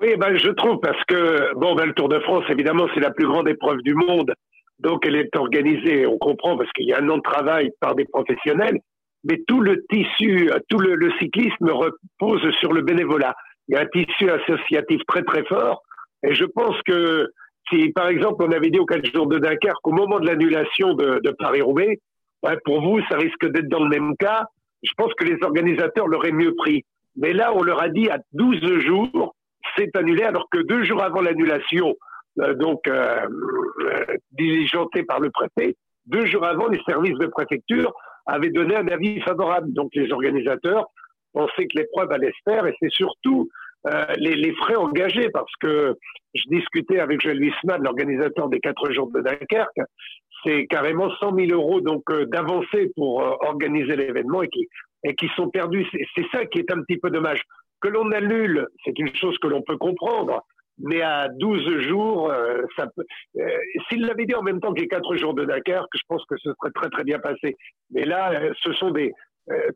Oui, 0.00 0.14
ben, 0.16 0.38
je 0.38 0.50
trouve, 0.50 0.78
parce 0.78 1.02
que 1.08 1.52
bon, 1.56 1.74
ben, 1.74 1.86
le 1.86 1.94
Tour 1.94 2.08
de 2.08 2.20
France, 2.20 2.44
évidemment, 2.48 2.86
c'est 2.94 3.00
la 3.00 3.10
plus 3.10 3.26
grande 3.26 3.48
épreuve 3.48 3.82
du 3.82 3.94
monde. 3.94 4.32
Donc 4.78 5.06
elle 5.06 5.16
est 5.16 5.34
organisée, 5.36 6.06
on 6.06 6.18
comprend, 6.18 6.56
parce 6.56 6.70
qu'il 6.72 6.86
y 6.86 6.92
a 6.92 7.00
un 7.00 7.08
an 7.08 7.16
de 7.16 7.22
travail 7.22 7.70
par 7.80 7.94
des 7.94 8.04
professionnels, 8.04 8.80
mais 9.24 9.42
tout 9.46 9.60
le 9.60 9.84
tissu, 9.90 10.50
tout 10.68 10.78
le, 10.78 11.10
cyclisme 11.18 11.70
repose 11.70 12.50
sur 12.60 12.72
le 12.72 12.82
bénévolat. 12.82 13.34
Il 13.68 13.74
y 13.74 13.78
a 13.78 13.82
un 13.82 13.86
tissu 13.86 14.30
associatif 14.30 15.00
très 15.06 15.22
très 15.22 15.44
fort, 15.44 15.82
et 16.22 16.34
je 16.34 16.44
pense 16.44 16.76
que 16.82 17.28
si 17.70 17.88
par 17.90 18.08
exemple 18.08 18.44
on 18.46 18.52
avait 18.52 18.70
dit 18.70 18.78
aux 18.78 18.86
quatre 18.86 19.10
jours 19.12 19.26
de 19.26 19.38
Dunkerque 19.38 19.80
qu'au 19.82 19.92
moment 19.92 20.20
de 20.20 20.26
l'annulation 20.26 20.94
de, 20.94 21.34
Paris-Roubaix, 21.38 21.98
pour 22.64 22.82
vous 22.82 23.00
ça 23.08 23.16
risque 23.16 23.46
d'être 23.46 23.68
dans 23.68 23.82
le 23.82 23.88
même 23.88 24.14
cas, 24.18 24.44
je 24.82 24.92
pense 24.96 25.12
que 25.14 25.24
les 25.24 25.38
organisateurs 25.42 26.06
l'auraient 26.06 26.32
mieux 26.32 26.54
pris. 26.54 26.84
Mais 27.16 27.32
là 27.32 27.52
on 27.54 27.62
leur 27.62 27.82
a 27.82 27.88
dit 27.88 28.08
à 28.10 28.18
12 28.34 28.80
jours, 28.80 29.34
c'est 29.76 29.96
annulé, 29.96 30.22
alors 30.22 30.48
que 30.50 30.58
deux 30.58 30.84
jours 30.84 31.02
avant 31.02 31.22
l'annulation, 31.22 31.96
donc 32.36 32.86
euh, 32.88 33.26
euh, 33.80 34.04
diligenté 34.32 35.02
par 35.02 35.20
le 35.20 35.30
préfet. 35.30 35.76
Deux 36.06 36.26
jours 36.26 36.44
avant, 36.44 36.68
les 36.68 36.80
services 36.86 37.18
de 37.18 37.26
préfecture 37.26 37.92
avaient 38.26 38.50
donné 38.50 38.76
un 38.76 38.86
avis 38.88 39.20
favorable. 39.20 39.72
Donc 39.72 39.90
les 39.94 40.12
organisateurs 40.12 40.86
pensaient 41.32 41.66
que 41.66 41.78
l'épreuve 41.78 42.12
allait 42.12 42.32
se 42.32 42.50
faire 42.50 42.66
et 42.66 42.74
c'est 42.80 42.90
surtout 42.90 43.48
les, 44.18 44.34
les, 44.34 44.52
frais 44.54 44.74
engagés 44.74 45.28
parce 45.30 45.52
que 45.60 45.94
je 46.34 46.42
discutais 46.48 46.98
avec 46.98 47.20
Joël 47.20 47.40
Wisman, 47.40 47.80
l'organisateur 47.84 48.48
des 48.48 48.58
quatre 48.58 48.90
jours 48.90 49.12
de 49.12 49.20
Dunkerque, 49.20 49.80
c'est 50.44 50.66
carrément 50.66 51.08
100 51.20 51.36
000 51.36 51.52
euros 51.52 51.80
donc 51.80 52.02
d'avancée 52.32 52.90
pour 52.96 53.20
organiser 53.42 53.94
l'événement 53.94 54.42
et 54.42 54.48
qui, 54.48 54.66
et 55.04 55.14
qui 55.14 55.28
sont 55.36 55.50
perdus. 55.50 55.86
C'est 56.16 56.26
ça 56.32 56.46
qui 56.46 56.58
est 56.58 56.72
un 56.72 56.82
petit 56.82 56.98
peu 56.98 57.10
dommage. 57.10 57.40
Que 57.80 57.88
l'on 57.88 58.10
annule, 58.10 58.66
c'est 58.84 58.98
une 58.98 59.14
chose 59.14 59.38
que 59.38 59.46
l'on 59.46 59.62
peut 59.62 59.76
comprendre 59.76 60.42
mais 60.78 61.00
à 61.02 61.28
12 61.28 61.80
jours, 61.80 62.30
euh, 62.30 62.62
ça 62.76 62.86
peut. 62.94 63.04
Euh, 63.38 63.48
S'il 63.88 64.02
l'avait 64.02 64.26
dit 64.26 64.34
en 64.34 64.42
même 64.42 64.60
temps 64.60 64.72
que 64.74 64.80
les 64.80 64.88
4 64.88 65.16
jours 65.16 65.34
de 65.34 65.44
Dakar, 65.44 65.86
je 65.94 66.02
pense 66.08 66.24
que 66.26 66.36
ce 66.36 66.50
serait 66.52 66.70
très 66.74 66.90
très 66.90 67.04
bien 67.04 67.18
passé. 67.18 67.56
Mais 67.90 68.04
là, 68.04 68.32
euh, 68.32 68.52
ce 68.60 68.72
sont 68.72 68.90
des. 68.90 69.12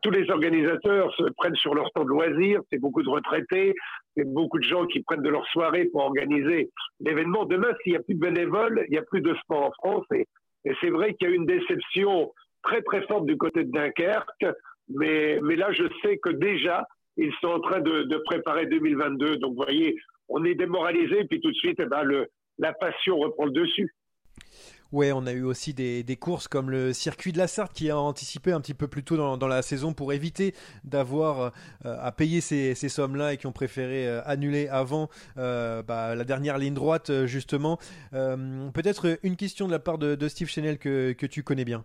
tous 0.02 0.10
les 0.10 0.28
organisateurs 0.30 1.14
se 1.14 1.24
prennent 1.36 1.56
sur 1.56 1.74
leur 1.74 1.90
temps 1.92 2.04
de 2.04 2.08
loisir, 2.08 2.60
c'est 2.70 2.78
beaucoup 2.78 3.02
de 3.02 3.08
retraités, 3.08 3.74
c'est 4.16 4.26
beaucoup 4.26 4.58
de 4.58 4.64
gens 4.64 4.84
qui 4.86 5.02
prennent 5.02 5.22
de 5.22 5.30
leur 5.30 5.46
soirée 5.46 5.86
pour 5.86 6.02
organiser 6.02 6.70
l'événement. 7.00 7.44
Demain, 7.44 7.72
s'il 7.82 7.92
n'y 7.92 7.98
a 7.98 8.02
plus 8.02 8.14
de 8.14 8.20
bénévoles, 8.20 8.84
il 8.88 8.92
n'y 8.92 8.98
a 8.98 9.02
plus 9.02 9.22
de 9.22 9.34
sport 9.36 9.66
en 9.66 9.72
France. 9.72 10.06
Et, 10.14 10.26
et 10.64 10.72
c'est 10.80 10.90
vrai 10.90 11.14
qu'il 11.14 11.28
y 11.28 11.32
a 11.32 11.34
une 11.34 11.46
déception 11.46 12.32
très 12.62 12.82
très 12.82 13.02
forte 13.06 13.26
du 13.26 13.36
côté 13.36 13.64
de 13.64 13.70
Dunkerque. 13.70 14.46
Mais, 14.88 15.38
mais 15.42 15.56
là, 15.56 15.70
je 15.72 15.84
sais 16.02 16.18
que 16.18 16.30
déjà, 16.30 16.84
ils 17.16 17.32
sont 17.40 17.48
en 17.48 17.60
train 17.60 17.80
de, 17.80 18.02
de 18.02 18.16
préparer 18.18 18.66
2022. 18.66 19.36
Donc, 19.36 19.54
vous 19.56 19.62
voyez, 19.62 19.96
on 20.30 20.44
est 20.44 20.54
démoralisé, 20.54 21.24
puis 21.24 21.40
tout 21.40 21.50
de 21.50 21.56
suite, 21.56 21.78
eh 21.80 21.86
ben, 21.86 22.02
la 22.58 22.72
passion 22.72 23.18
reprend 23.18 23.44
le 23.44 23.52
dessus. 23.52 23.94
Ouais, 24.92 25.12
on 25.12 25.24
a 25.26 25.32
eu 25.32 25.44
aussi 25.44 25.72
des, 25.72 26.16
courses 26.16 26.48
comme 26.48 26.68
le 26.68 26.92
circuit 26.92 27.32
de 27.32 27.38
la 27.38 27.46
Sarthe 27.46 27.72
qui 27.72 27.90
a 27.90 27.98
anticipé 27.98 28.50
un 28.50 28.60
petit 28.60 28.74
peu 28.74 28.88
plus 28.88 29.04
tôt 29.04 29.16
dans, 29.16 29.46
la 29.46 29.62
saison 29.62 29.92
pour 29.92 30.12
éviter 30.12 30.52
d'avoir 30.82 31.52
euh, 31.84 31.96
à 32.00 32.10
payer 32.10 32.40
ces, 32.40 32.74
sommes-là 32.74 33.34
et 33.34 33.36
qui 33.36 33.46
ont 33.46 33.52
préféré 33.52 34.08
euh, 34.08 34.20
annuler 34.24 34.66
avant 34.66 35.08
euh, 35.38 35.82
bah, 35.84 36.16
la 36.16 36.24
dernière 36.24 36.58
ligne 36.58 36.74
droite 36.74 37.24
justement. 37.26 37.78
Peut-être 38.10 39.18
une 39.22 39.36
question 39.36 39.66
de 39.66 39.72
la 39.72 39.78
part 39.78 39.98
de, 39.98 40.28
Steve 40.28 40.48
Chanel 40.48 40.78
que, 40.78 41.26
tu 41.26 41.44
connais 41.44 41.64
bien. 41.64 41.84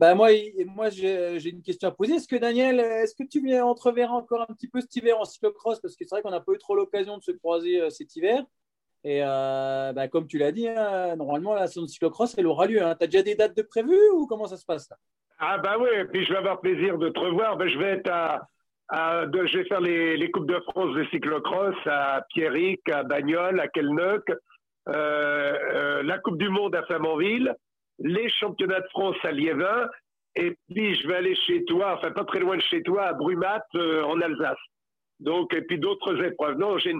Bah 0.00 0.14
moi, 0.14 0.30
moi 0.64 0.88
j'ai 0.88 1.50
une 1.50 1.60
question 1.60 1.90
à 1.90 1.90
poser. 1.90 2.14
Est-ce 2.14 2.26
que 2.26 2.36
Daniel, 2.36 2.80
est-ce 2.80 3.14
que 3.14 3.28
tu 3.28 3.60
entreverras 3.60 4.14
encore 4.14 4.40
un 4.48 4.54
petit 4.54 4.66
peu 4.66 4.80
cet 4.80 4.96
hiver 4.96 5.20
en 5.20 5.26
cyclocross? 5.26 5.78
Parce 5.78 5.94
que 5.94 6.06
c'est 6.06 6.14
vrai 6.14 6.22
qu'on 6.22 6.30
n'a 6.30 6.40
pas 6.40 6.52
eu 6.52 6.58
trop 6.58 6.74
l'occasion 6.74 7.18
de 7.18 7.22
se 7.22 7.32
croiser 7.32 7.82
euh, 7.82 7.90
cet 7.90 8.16
hiver. 8.16 8.42
Et 9.04 9.20
euh, 9.22 9.92
bah, 9.92 10.08
comme 10.08 10.26
tu 10.26 10.38
l'as 10.38 10.52
dit, 10.52 10.66
hein, 10.68 11.16
normalement, 11.16 11.52
la 11.52 11.66
saison 11.66 11.82
de 11.82 11.88
cyclocross, 11.88 12.34
elle 12.38 12.46
aura 12.46 12.64
lieu. 12.64 12.82
Hein. 12.82 12.94
Tu 12.98 13.04
as 13.04 13.08
déjà 13.08 13.22
des 13.22 13.34
dates 13.34 13.54
de 13.54 13.60
prévues 13.60 14.10
ou 14.14 14.26
comment 14.26 14.46
ça 14.46 14.56
se 14.56 14.64
passe 14.64 14.88
Ah 15.38 15.58
bah 15.58 15.76
oui, 15.78 15.90
et 15.94 16.06
puis 16.06 16.24
je 16.24 16.30
vais 16.30 16.38
avoir 16.38 16.62
plaisir 16.62 16.96
de 16.96 17.10
te 17.10 17.20
revoir. 17.20 17.58
Ben, 17.58 17.68
je 17.68 17.78
vais 17.78 17.90
être 17.98 18.10
à, 18.10 18.48
je 18.90 19.58
vais 19.58 19.64
faire 19.66 19.82
les, 19.82 20.30
Coupes 20.30 20.48
de 20.48 20.60
France 20.60 20.94
de 20.96 21.04
cyclocross 21.10 21.76
à 21.84 22.24
Pierrick, 22.30 22.88
à 22.88 23.02
Bagnoles, 23.02 23.60
à 23.60 23.68
Kelneuc, 23.68 24.32
euh, 24.88 26.02
la 26.02 26.18
Coupe 26.20 26.38
du 26.38 26.48
Monde 26.48 26.74
à 26.74 26.84
Flamanville 26.84 27.54
les 28.00 28.28
championnats 28.28 28.80
de 28.80 28.88
France 28.90 29.16
à 29.22 29.32
Liévin, 29.32 29.88
et 30.36 30.56
puis 30.68 30.94
je 30.96 31.08
vais 31.08 31.16
aller 31.16 31.36
chez 31.46 31.64
toi, 31.64 31.96
enfin 31.96 32.10
pas 32.12 32.24
très 32.24 32.40
loin 32.40 32.56
de 32.56 32.62
chez 32.62 32.82
toi, 32.82 33.08
à 33.08 33.12
Brumat, 33.12 33.64
euh, 33.74 34.02
en 34.04 34.20
Alsace. 34.20 34.58
Donc, 35.18 35.52
et 35.54 35.62
puis 35.62 35.78
d'autres 35.78 36.22
épreuves. 36.24 36.56
Non, 36.58 36.78
j'ai 36.78 36.94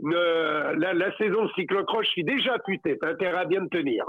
la, 0.00 1.16
saison 1.18 1.44
de 1.44 1.50
cyclocross, 1.54 2.04
je 2.06 2.10
suis 2.10 2.24
déjà 2.24 2.54
affûté. 2.54 2.96
T'as 2.98 3.10
intérêt 3.10 3.38
à 3.38 3.44
bien 3.44 3.60
me 3.60 3.68
tenir. 3.68 4.04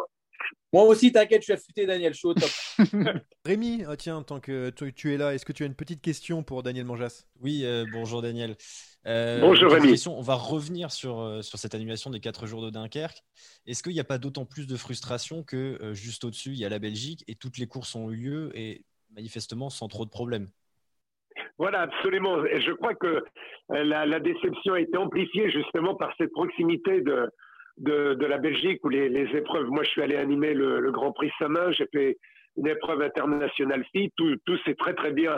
Moi 0.72 0.84
aussi, 0.84 1.12
t'inquiète, 1.12 1.42
je 1.42 1.46
suis 1.46 1.54
affûté, 1.54 1.86
Daniel. 1.86 2.14
Je 2.14 2.20
suis 2.20 2.28
au 2.28 2.34
top. 2.34 2.50
Rémi, 3.46 3.84
ah, 3.88 3.98
tiens, 3.98 4.22
tant 4.22 4.40
que 4.40 4.70
tu, 4.70 5.14
es 5.14 5.18
là, 5.18 5.34
est-ce 5.34 5.46
que 5.46 5.54
tu 5.54 5.64
as 5.64 5.66
une 5.66 5.76
petite 5.76 6.02
question 6.02 6.44
pour 6.44 6.64
Daniel 6.64 6.86
Manjas? 6.86 7.26
Oui, 7.42 7.62
euh, 7.66 7.86
bonjour 7.92 8.22
Daniel. 8.22 8.56
Euh, 9.08 9.40
Bonjour 9.40 9.72
Rémi. 9.72 10.04
On 10.08 10.22
va 10.22 10.36
revenir 10.36 10.92
sur, 10.92 11.22
euh, 11.22 11.42
sur 11.42 11.58
cette 11.58 11.74
annulation 11.74 12.10
des 12.10 12.20
4 12.20 12.46
jours 12.46 12.62
de 12.62 12.70
Dunkerque. 12.70 13.24
Est-ce 13.66 13.82
qu'il 13.82 13.94
n'y 13.94 14.02
a 14.02 14.06
pas 14.06 14.18
d'autant 14.18 14.46
plus 14.46 14.68
de 14.68 14.76
frustration 14.76 15.44
que 15.44 15.78
euh, 15.82 15.94
juste 15.94 16.26
au-dessus, 16.26 16.50
il 16.50 16.60
y 16.60 16.66
a 16.66 16.70
la 16.70 16.80
Belgique 16.80 17.24
et 17.28 17.36
toutes 17.36 17.58
les 17.58 17.68
courses 17.68 17.96
ont 17.96 18.12
eu 18.12 18.16
lieu 18.16 18.52
et 18.54 18.84
manifestement 19.16 19.70
sans 19.70 19.88
trop 19.88 20.04
de 20.04 20.10
problèmes? 20.10 20.48
Voilà, 21.58 21.82
absolument. 21.82 22.44
Et 22.46 22.60
je 22.60 22.72
crois 22.72 22.96
que 22.96 23.24
la, 23.70 24.20
déception 24.20 24.74
a 24.74 24.82
été 24.82 24.98
amplifiée 24.98 25.50
justement 25.50 25.96
par 25.96 26.14
cette 26.18 26.32
proximité 26.32 27.02
de, 27.02 27.32
de, 27.78 28.26
la 28.26 28.38
Belgique 28.38 28.84
où 28.84 28.90
les, 28.90 29.08
épreuves. 29.36 29.68
Moi, 29.68 29.84
je 29.84 29.90
suis 29.90 30.02
allé 30.02 30.18
animer 30.18 30.54
le, 30.54 30.92
Grand 30.92 31.14
Prix 31.14 31.32
Samin, 31.40 31.72
j'ai 31.72 31.88
fait 31.92 32.18
une 32.58 32.68
épreuve 32.68 33.02
internationale 33.02 33.86
FI, 33.92 34.12
tout, 34.18 34.36
tout 34.46 34.58
s'est 34.66 34.76
très 34.76 34.94
très 34.94 35.12
bien 35.12 35.36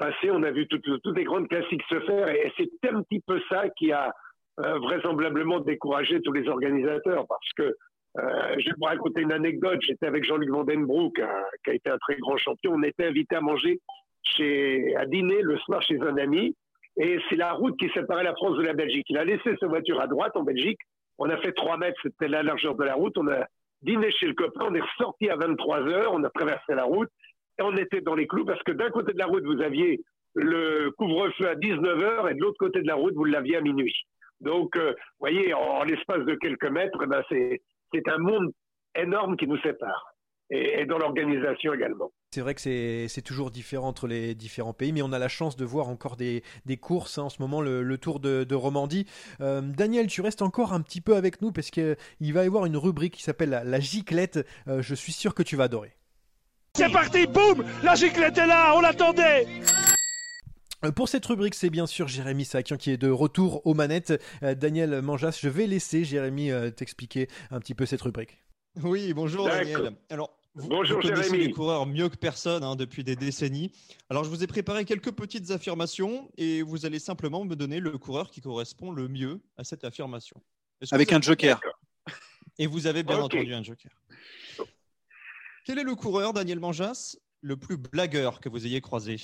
passé, 0.00 0.30
on 0.30 0.42
a 0.42 0.50
vu 0.50 0.66
toutes, 0.66 0.86
les 1.14 1.24
grandes 1.24 1.48
classiques 1.48 1.84
se 1.88 2.00
faire 2.00 2.28
et 2.28 2.50
c'est 2.56 2.90
un 2.90 3.02
petit 3.02 3.20
peu 3.20 3.38
ça 3.50 3.68
qui 3.76 3.92
a 3.92 4.12
vraisemblablement 4.56 5.60
décourager 5.60 6.20
tous 6.22 6.32
les 6.32 6.48
organisateurs 6.48 7.26
parce 7.28 7.52
que 7.56 7.76
je 8.16 8.64
vais 8.64 8.74
vous 8.78 8.84
raconter 8.84 9.20
une 9.20 9.32
anecdote. 9.32 9.78
J'étais 9.82 10.06
avec 10.06 10.24
Jean-Luc 10.24 10.50
Vandenbroek, 10.50 11.20
qui 11.64 11.70
a 11.70 11.74
été 11.74 11.90
un 11.90 11.98
très 11.98 12.16
grand 12.16 12.36
champion. 12.38 12.72
On 12.74 12.82
était 12.82 13.06
invité 13.06 13.36
à 13.36 13.40
manger 13.40 13.78
chez, 14.22 14.96
à 14.96 15.06
dîner 15.06 15.42
le 15.42 15.58
soir 15.58 15.82
chez 15.82 16.00
un 16.00 16.16
ami. 16.16 16.56
Et 16.96 17.18
c'est 17.28 17.36
la 17.36 17.52
route 17.52 17.78
qui 17.78 17.88
séparait 17.90 18.24
la 18.24 18.34
France 18.34 18.56
de 18.56 18.62
la 18.62 18.72
Belgique. 18.72 19.06
Il 19.10 19.18
a 19.18 19.24
laissé 19.24 19.54
sa 19.60 19.66
voiture 19.68 20.00
à 20.00 20.06
droite 20.06 20.36
en 20.36 20.42
Belgique. 20.42 20.80
On 21.18 21.30
a 21.30 21.36
fait 21.36 21.52
3 21.52 21.76
mètres, 21.76 22.00
c'était 22.02 22.28
la 22.28 22.42
largeur 22.42 22.74
de 22.74 22.84
la 22.84 22.94
route. 22.94 23.16
On 23.16 23.28
a 23.28 23.46
dîné 23.82 24.10
chez 24.10 24.26
le 24.26 24.34
copain, 24.34 24.66
on 24.68 24.74
est 24.74 24.80
ressorti 24.80 25.30
à 25.30 25.36
23 25.36 25.88
heures, 25.88 26.12
on 26.12 26.24
a 26.24 26.30
traversé 26.30 26.74
la 26.74 26.84
route 26.84 27.10
on 27.58 27.76
était 27.76 28.00
dans 28.00 28.14
les 28.14 28.26
clous 28.26 28.44
parce 28.44 28.62
que 28.62 28.72
d'un 28.72 28.90
côté 28.90 29.12
de 29.12 29.18
la 29.18 29.26
route, 29.26 29.44
vous 29.44 29.60
aviez 29.60 30.00
le 30.34 30.90
couvre-feu 30.92 31.48
à 31.48 31.54
19 31.54 32.02
heures 32.02 32.28
et 32.28 32.34
de 32.34 32.40
l'autre 32.40 32.58
côté 32.58 32.80
de 32.82 32.86
la 32.86 32.94
route, 32.94 33.14
vous 33.14 33.24
l'aviez 33.24 33.56
à 33.56 33.60
minuit. 33.60 33.94
Donc, 34.40 34.76
euh, 34.76 34.90
vous 34.92 35.18
voyez, 35.20 35.52
en, 35.52 35.84
l'espace 35.84 36.24
de 36.24 36.34
quelques 36.34 36.70
mètres, 36.70 37.06
ben 37.06 37.22
c'est 37.28 38.08
un 38.08 38.18
monde 38.18 38.52
énorme 38.94 39.36
qui 39.36 39.46
nous 39.46 39.58
sépare 39.58 40.14
et, 40.50 40.84
dans 40.86 40.98
l'organisation 40.98 41.74
également. 41.74 42.10
C'est 42.32 42.40
vrai 42.40 42.54
que 42.54 42.60
c'est 42.60 43.22
toujours 43.22 43.50
différent 43.50 43.88
entre 43.88 44.06
les 44.06 44.34
différents 44.34 44.72
pays, 44.72 44.92
mais 44.92 45.02
on 45.02 45.12
a 45.12 45.18
la 45.18 45.28
chance 45.28 45.56
de 45.56 45.64
voir 45.64 45.88
encore 45.88 46.16
des, 46.16 46.42
courses 46.80 47.18
hein, 47.18 47.24
en 47.24 47.28
ce 47.28 47.42
moment, 47.42 47.60
le, 47.60 47.98
Tour 47.98 48.20
de, 48.20 48.44
de 48.44 48.54
Romandie. 48.54 49.06
Euh, 49.40 49.60
Daniel, 49.60 50.06
tu 50.06 50.20
restes 50.20 50.42
encore 50.42 50.72
un 50.72 50.80
petit 50.80 51.00
peu 51.00 51.16
avec 51.16 51.42
nous 51.42 51.52
parce 51.52 51.70
qu'il 51.70 51.96
va 52.20 52.44
y 52.44 52.46
avoir 52.46 52.66
une 52.66 52.76
rubrique 52.76 53.14
qui 53.14 53.22
s'appelle 53.22 53.50
la, 53.50 53.80
giclette. 53.80 54.46
Euh, 54.68 54.82
je 54.82 54.94
suis 54.94 55.12
sûr 55.12 55.34
que 55.34 55.42
tu 55.42 55.56
vas 55.56 55.64
adorer. 55.64 55.92
C'est 56.74 56.90
parti, 56.90 57.26
boum 57.26 57.64
La 57.82 57.94
giclette 57.94 58.38
est 58.38 58.46
là, 58.46 58.74
on 58.76 58.80
l'attendait 58.80 59.46
euh, 60.82 60.92
pour 60.92 61.10
cette 61.10 61.26
rubrique, 61.26 61.54
c'est 61.54 61.68
bien 61.68 61.86
sûr 61.86 62.08
Jérémy 62.08 62.46
Sakian 62.46 62.78
qui 62.78 62.90
est 62.90 62.96
de 62.96 63.10
retour 63.10 63.66
aux 63.66 63.74
manettes. 63.74 64.14
Daniel 64.40 65.02
Manjas, 65.02 65.38
je 65.42 65.50
vais 65.50 65.66
laisser 65.66 66.04
Jérémy 66.04 66.50
t'expliquer 66.74 67.28
un 67.50 67.60
petit 67.60 67.74
peu 67.74 67.84
cette 67.84 68.00
rubrique. 68.00 68.38
Oui, 68.82 69.12
bonjour 69.12 69.46
Daniel. 69.46 69.92
Alors, 70.08 70.40
vous, 70.54 70.68
Bonjour 70.68 71.00
connaissez 71.00 71.36
les 71.36 71.52
coureurs 71.52 71.86
mieux 71.86 72.08
que 72.08 72.16
personne 72.16 72.64
hein, 72.64 72.74
depuis 72.74 73.04
des 73.04 73.14
décennies. 73.14 73.70
Alors 74.08 74.24
je 74.24 74.30
vous 74.30 74.42
ai 74.42 74.48
préparé 74.48 74.84
quelques 74.84 75.12
petites 75.12 75.52
affirmations 75.52 76.28
et 76.36 76.62
vous 76.62 76.86
allez 76.86 76.98
simplement 76.98 77.44
me 77.44 77.54
donner 77.54 77.78
le 77.78 77.96
coureur 77.98 78.30
qui 78.30 78.40
correspond 78.40 78.90
le 78.90 79.06
mieux 79.06 79.40
à 79.56 79.62
cette 79.62 79.84
affirmation. 79.84 80.42
Avec 80.90 81.12
un 81.12 81.20
joker. 81.20 81.60
Et 82.58 82.66
vous 82.66 82.88
avez 82.88 83.04
bien 83.04 83.20
entendu 83.20 83.54
un 83.54 83.62
joker. 83.62 83.92
Quel 85.64 85.78
est 85.78 85.84
le 85.84 85.94
coureur, 85.94 86.32
Daniel 86.32 86.60
Manjas, 86.60 87.16
le 87.42 87.56
plus 87.56 87.76
blagueur 87.76 88.40
que 88.40 88.48
vous 88.48 88.66
ayez 88.66 88.80
croisé? 88.80 89.16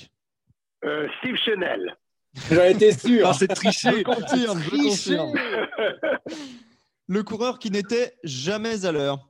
Euh, 0.83 1.07
Steve 1.19 1.35
Chanel. 1.37 1.97
J'en 2.51 2.63
été 2.63 2.91
sûr. 2.91 3.27
Ah, 3.27 3.33
c'est 3.33 3.47
triché. 3.47 3.89
Je 3.99 4.03
confirme, 4.03 4.61
je 4.61 4.69
confirme. 4.69 5.33
le 7.07 7.23
coureur 7.23 7.57
qui 7.57 7.71
n'était 7.71 8.15
jamais 8.23 8.85
à 8.85 8.91
l'heure 8.91 9.27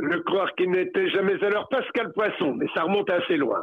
le 0.00 0.20
coureur 0.22 0.54
qui 0.56 0.66
n'était 0.66 1.10
jamais 1.10 1.42
à 1.44 1.50
l'heure, 1.50 1.68
Pascal 1.68 2.12
Poisson, 2.12 2.54
mais 2.54 2.66
ça 2.74 2.84
remonte 2.84 3.10
assez 3.10 3.36
loin. 3.36 3.62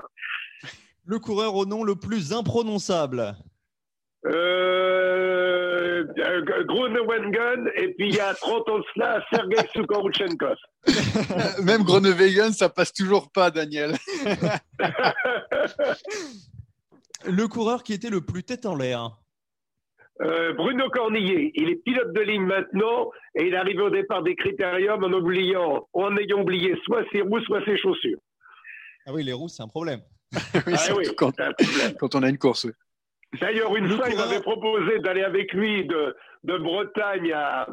Le 1.06 1.20
coureur 1.20 1.56
au 1.56 1.66
nom 1.66 1.84
le 1.84 1.96
plus 1.96 2.34
imprononçable 2.34 3.36
euh, 4.26 5.47
Groenewegen, 6.66 7.70
et 7.76 7.94
puis 7.94 8.10
il 8.10 8.16
y 8.16 8.20
a 8.20 8.34
30 8.34 8.68
ans 8.70 8.80
de 8.80 8.84
cela, 8.94 9.24
Sergei. 9.32 9.58
Même 11.64 11.84
Groenewegen, 11.84 12.52
ça 12.54 12.70
passe 12.70 12.94
toujours 12.94 13.32
pas, 13.32 13.52
Daniel. 13.52 13.94
le 17.26 17.48
coureur 17.48 17.84
qui 17.84 17.94
était 17.94 18.10
le 18.10 18.22
plus 18.22 18.44
tête 18.44 18.66
en 18.66 18.76
l'air 18.76 19.12
euh, 20.22 20.54
Bruno 20.54 20.90
Cornillet, 20.90 21.52
il 21.54 21.70
est 21.70 21.76
pilote 21.76 22.12
de 22.12 22.22
ligne 22.22 22.46
maintenant 22.46 23.12
et 23.36 23.48
il 23.48 23.56
arrive 23.56 23.82
au 23.82 23.92
départ 23.92 24.24
des 24.24 24.36
critériums 24.36 25.04
en 25.04 25.14
oubliant, 25.14 25.88
en 25.94 26.18
ayant 26.18 26.42
oublié 26.42 26.76
soit 26.86 27.04
ses 27.12 27.22
roues, 27.22 27.40
soit 27.42 27.64
ses 27.66 27.78
chaussures. 27.78 28.18
Ah 29.06 29.14
oui, 29.14 29.24
les 29.24 29.34
roues, 29.34 29.48
c'est 29.48 29.62
un 29.62 29.68
problème. 29.68 30.02
oui, 30.66 30.74
ah 30.76 30.94
oui, 30.98 31.06
quand, 31.16 31.34
quand, 32.00 32.16
on 32.16 32.24
a 32.24 32.30
une 32.30 32.40
course. 32.40 32.66
D'ailleurs, 33.42 33.76
une 33.76 33.90
fois, 33.90 34.10
il 34.10 34.18
m'avait 34.18 34.42
proposé 34.42 35.00
d'aller 35.00 35.24
avec 35.24 35.54
lui 35.54 35.86
de, 35.86 36.16
de 36.44 36.58
Bretagne 36.58 37.32
à, 37.34 37.68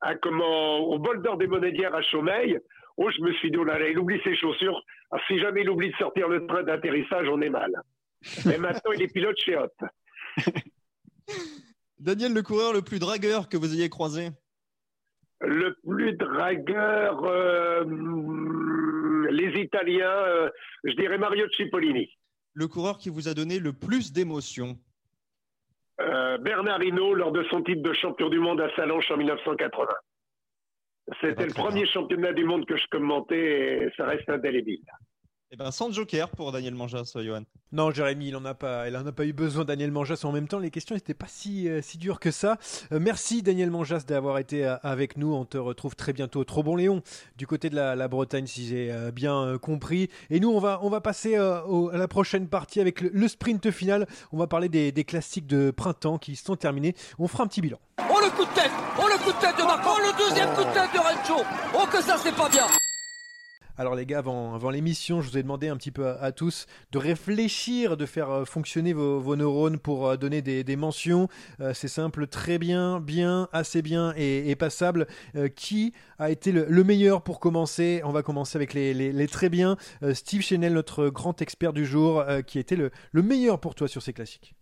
à, 0.00 0.14
comment, 0.16 0.78
au 0.78 0.98
Boulder 0.98 1.32
des 1.38 1.46
Monédières 1.46 1.94
à 1.94 2.02
Chaumeil. 2.02 2.58
Oh, 2.96 3.10
je 3.10 3.22
me 3.22 3.32
suis 3.34 3.50
dit, 3.50 3.56
oh 3.56 3.64
là 3.64 3.78
là, 3.78 3.88
il 3.88 3.98
oublie 3.98 4.20
ses 4.24 4.36
chaussures. 4.36 4.84
Si 5.26 5.38
jamais 5.38 5.62
il 5.62 5.70
oublie 5.70 5.90
de 5.90 5.96
sortir 5.96 6.28
le 6.28 6.46
train 6.46 6.62
d'atterrissage, 6.62 7.28
on 7.28 7.40
est 7.40 7.48
mal. 7.48 7.72
Et 8.44 8.58
maintenant, 8.58 8.92
il 8.92 9.02
est 9.02 9.12
pilote 9.12 9.36
chez 9.38 9.56
Hot. 9.56 9.68
Daniel, 11.98 12.34
le 12.34 12.42
coureur 12.42 12.72
le 12.72 12.82
plus 12.82 12.98
dragueur 12.98 13.48
que 13.48 13.56
vous 13.56 13.74
ayez 13.74 13.88
croisé? 13.88 14.30
Le 15.40 15.74
plus 15.86 16.12
dragueur, 16.14 17.24
euh, 17.24 17.84
les 19.30 19.60
Italiens, 19.60 20.10
euh, 20.10 20.50
je 20.84 20.92
dirais 20.92 21.18
Mario 21.18 21.46
Cipollini. 21.56 22.10
Le 22.52 22.68
coureur 22.68 22.98
qui 22.98 23.08
vous 23.08 23.28
a 23.28 23.34
donné 23.34 23.58
le 23.58 23.72
plus 23.72 24.12
d'émotions? 24.12 24.78
Euh, 26.00 26.38
Bernard 26.38 26.82
Hinault 26.82 27.14
lors 27.14 27.32
de 27.32 27.42
son 27.44 27.62
titre 27.62 27.82
de 27.82 27.92
champion 27.92 28.28
du 28.28 28.38
monde 28.38 28.60
à 28.60 28.74
Salanches 28.76 29.10
en 29.10 29.16
1980. 29.16 29.88
C'était 31.20 31.46
le 31.46 31.52
premier 31.52 31.86
championnat 31.86 32.32
du 32.32 32.44
monde 32.44 32.66
que 32.66 32.76
je 32.76 32.86
commentais 32.90 33.84
et 33.84 33.90
ça 33.96 34.06
reste 34.06 34.28
indélébile. 34.28 34.84
Eh 35.52 35.56
ben, 35.56 35.72
sans 35.72 35.90
joker 35.90 36.28
pour 36.28 36.52
Daniel 36.52 36.76
Manjas, 36.76 37.14
euh, 37.16 37.24
Johan. 37.24 37.42
Non, 37.72 37.90
Jérémy, 37.90 38.28
il 38.28 38.36
en 38.36 38.44
a 38.44 38.54
pas, 38.54 38.88
il 38.88 38.96
en 38.96 39.04
a 39.04 39.10
pas 39.10 39.24
eu 39.24 39.32
besoin. 39.32 39.64
Daniel 39.64 39.90
Manjas. 39.90 40.20
En 40.22 40.30
même 40.30 40.46
temps, 40.46 40.60
les 40.60 40.70
questions 40.70 40.94
n'étaient 40.94 41.12
pas 41.12 41.26
si 41.26 41.68
euh, 41.68 41.82
si 41.82 41.98
dures 41.98 42.20
que 42.20 42.30
ça. 42.30 42.56
Euh, 42.92 43.00
merci 43.00 43.42
Daniel 43.42 43.68
Manjas 43.68 44.04
d'avoir 44.06 44.38
été 44.38 44.64
avec 44.84 45.16
nous. 45.16 45.34
On 45.34 45.44
te 45.44 45.58
retrouve 45.58 45.96
très 45.96 46.12
bientôt. 46.12 46.44
Trop 46.44 46.62
bon 46.62 46.76
Léon, 46.76 47.02
du 47.36 47.48
côté 47.48 47.68
de 47.68 47.74
la, 47.74 48.06
Bretagne, 48.06 48.46
si 48.46 48.68
j'ai 48.68 48.94
bien 49.12 49.58
compris. 49.58 50.08
Et 50.30 50.38
nous, 50.38 50.50
on 50.50 50.60
va 50.60 50.78
on 50.82 50.88
va 50.88 51.00
passer 51.00 51.34
à 51.34 51.64
la 51.92 52.06
prochaine 52.06 52.46
partie 52.46 52.80
avec 52.80 53.00
le, 53.00 53.28
sprint 53.28 53.72
final. 53.72 54.06
On 54.30 54.36
va 54.36 54.46
parler 54.46 54.68
des, 54.68 54.92
des, 54.92 55.04
classiques 55.04 55.48
de 55.48 55.72
printemps 55.72 56.18
qui 56.18 56.36
sont 56.36 56.54
terminés. 56.54 56.94
On 57.18 57.26
fera 57.26 57.42
un 57.42 57.48
petit 57.48 57.60
bilan. 57.60 57.78
Oh 58.08 58.20
le 58.22 58.30
coup 58.30 58.44
de 58.44 58.54
tête, 58.54 58.70
oh 58.98 59.08
le 59.08 59.18
coup 59.18 59.32
de 59.32 59.40
tête 59.40 59.56
de 59.58 59.62
Marco, 59.64 59.90
oh 59.96 60.00
le 60.00 60.28
deuxième 60.28 60.54
coup 60.54 60.62
de 60.62 60.72
tête 60.72 60.92
de 60.94 60.98
Rencho. 60.98 61.44
Oh 61.74 61.86
que 61.90 62.00
ça 62.00 62.16
c'est 62.22 62.34
pas 62.34 62.48
bien. 62.48 62.66
Alors 63.76 63.94
les 63.94 64.06
gars, 64.06 64.18
avant, 64.18 64.70
l'émission, 64.70 65.20
je 65.20 65.30
vous 65.30 65.38
ai 65.38 65.42
demandé 65.42 65.68
un 65.68 65.76
petit 65.76 65.90
peu 65.90 66.08
à, 66.08 66.32
tous 66.32 66.66
de 66.92 66.98
réfléchir, 66.98 67.96
de 67.96 68.06
faire 68.06 68.30
euh, 68.30 68.44
fonctionner 68.44 68.92
vos, 68.92 69.36
neurones 69.36 69.78
pour 69.78 70.08
euh, 70.08 70.16
donner 70.16 70.42
des, 70.42 70.76
mentions. 70.76 71.28
Euh, 71.60 71.72
c'est 71.74 71.88
simple, 71.88 72.26
très 72.26 72.58
bien, 72.58 73.00
bien, 73.00 73.48
assez 73.52 73.82
bien 73.82 74.12
et, 74.16 74.54
passable. 74.56 75.06
qui 75.56 75.92
a 76.18 76.30
été 76.30 76.52
le, 76.52 76.84
meilleur 76.84 77.22
pour 77.22 77.40
commencer? 77.40 78.02
On 78.04 78.12
va 78.12 78.22
commencer 78.22 78.56
avec 78.56 78.74
les, 78.74 79.26
très 79.28 79.48
bien. 79.48 79.76
Steve 80.12 80.42
Chenel, 80.42 80.74
notre 80.74 81.08
grand 81.08 81.40
expert 81.40 81.72
du 81.72 81.86
jour, 81.86 82.24
qui 82.46 82.58
a 82.58 82.60
été 82.60 82.76
le, 82.76 82.90
meilleur 83.14 83.60
pour 83.60 83.74
toi 83.74 83.88
sur 83.88 84.02
ces 84.02 84.12
classiques 84.12 84.54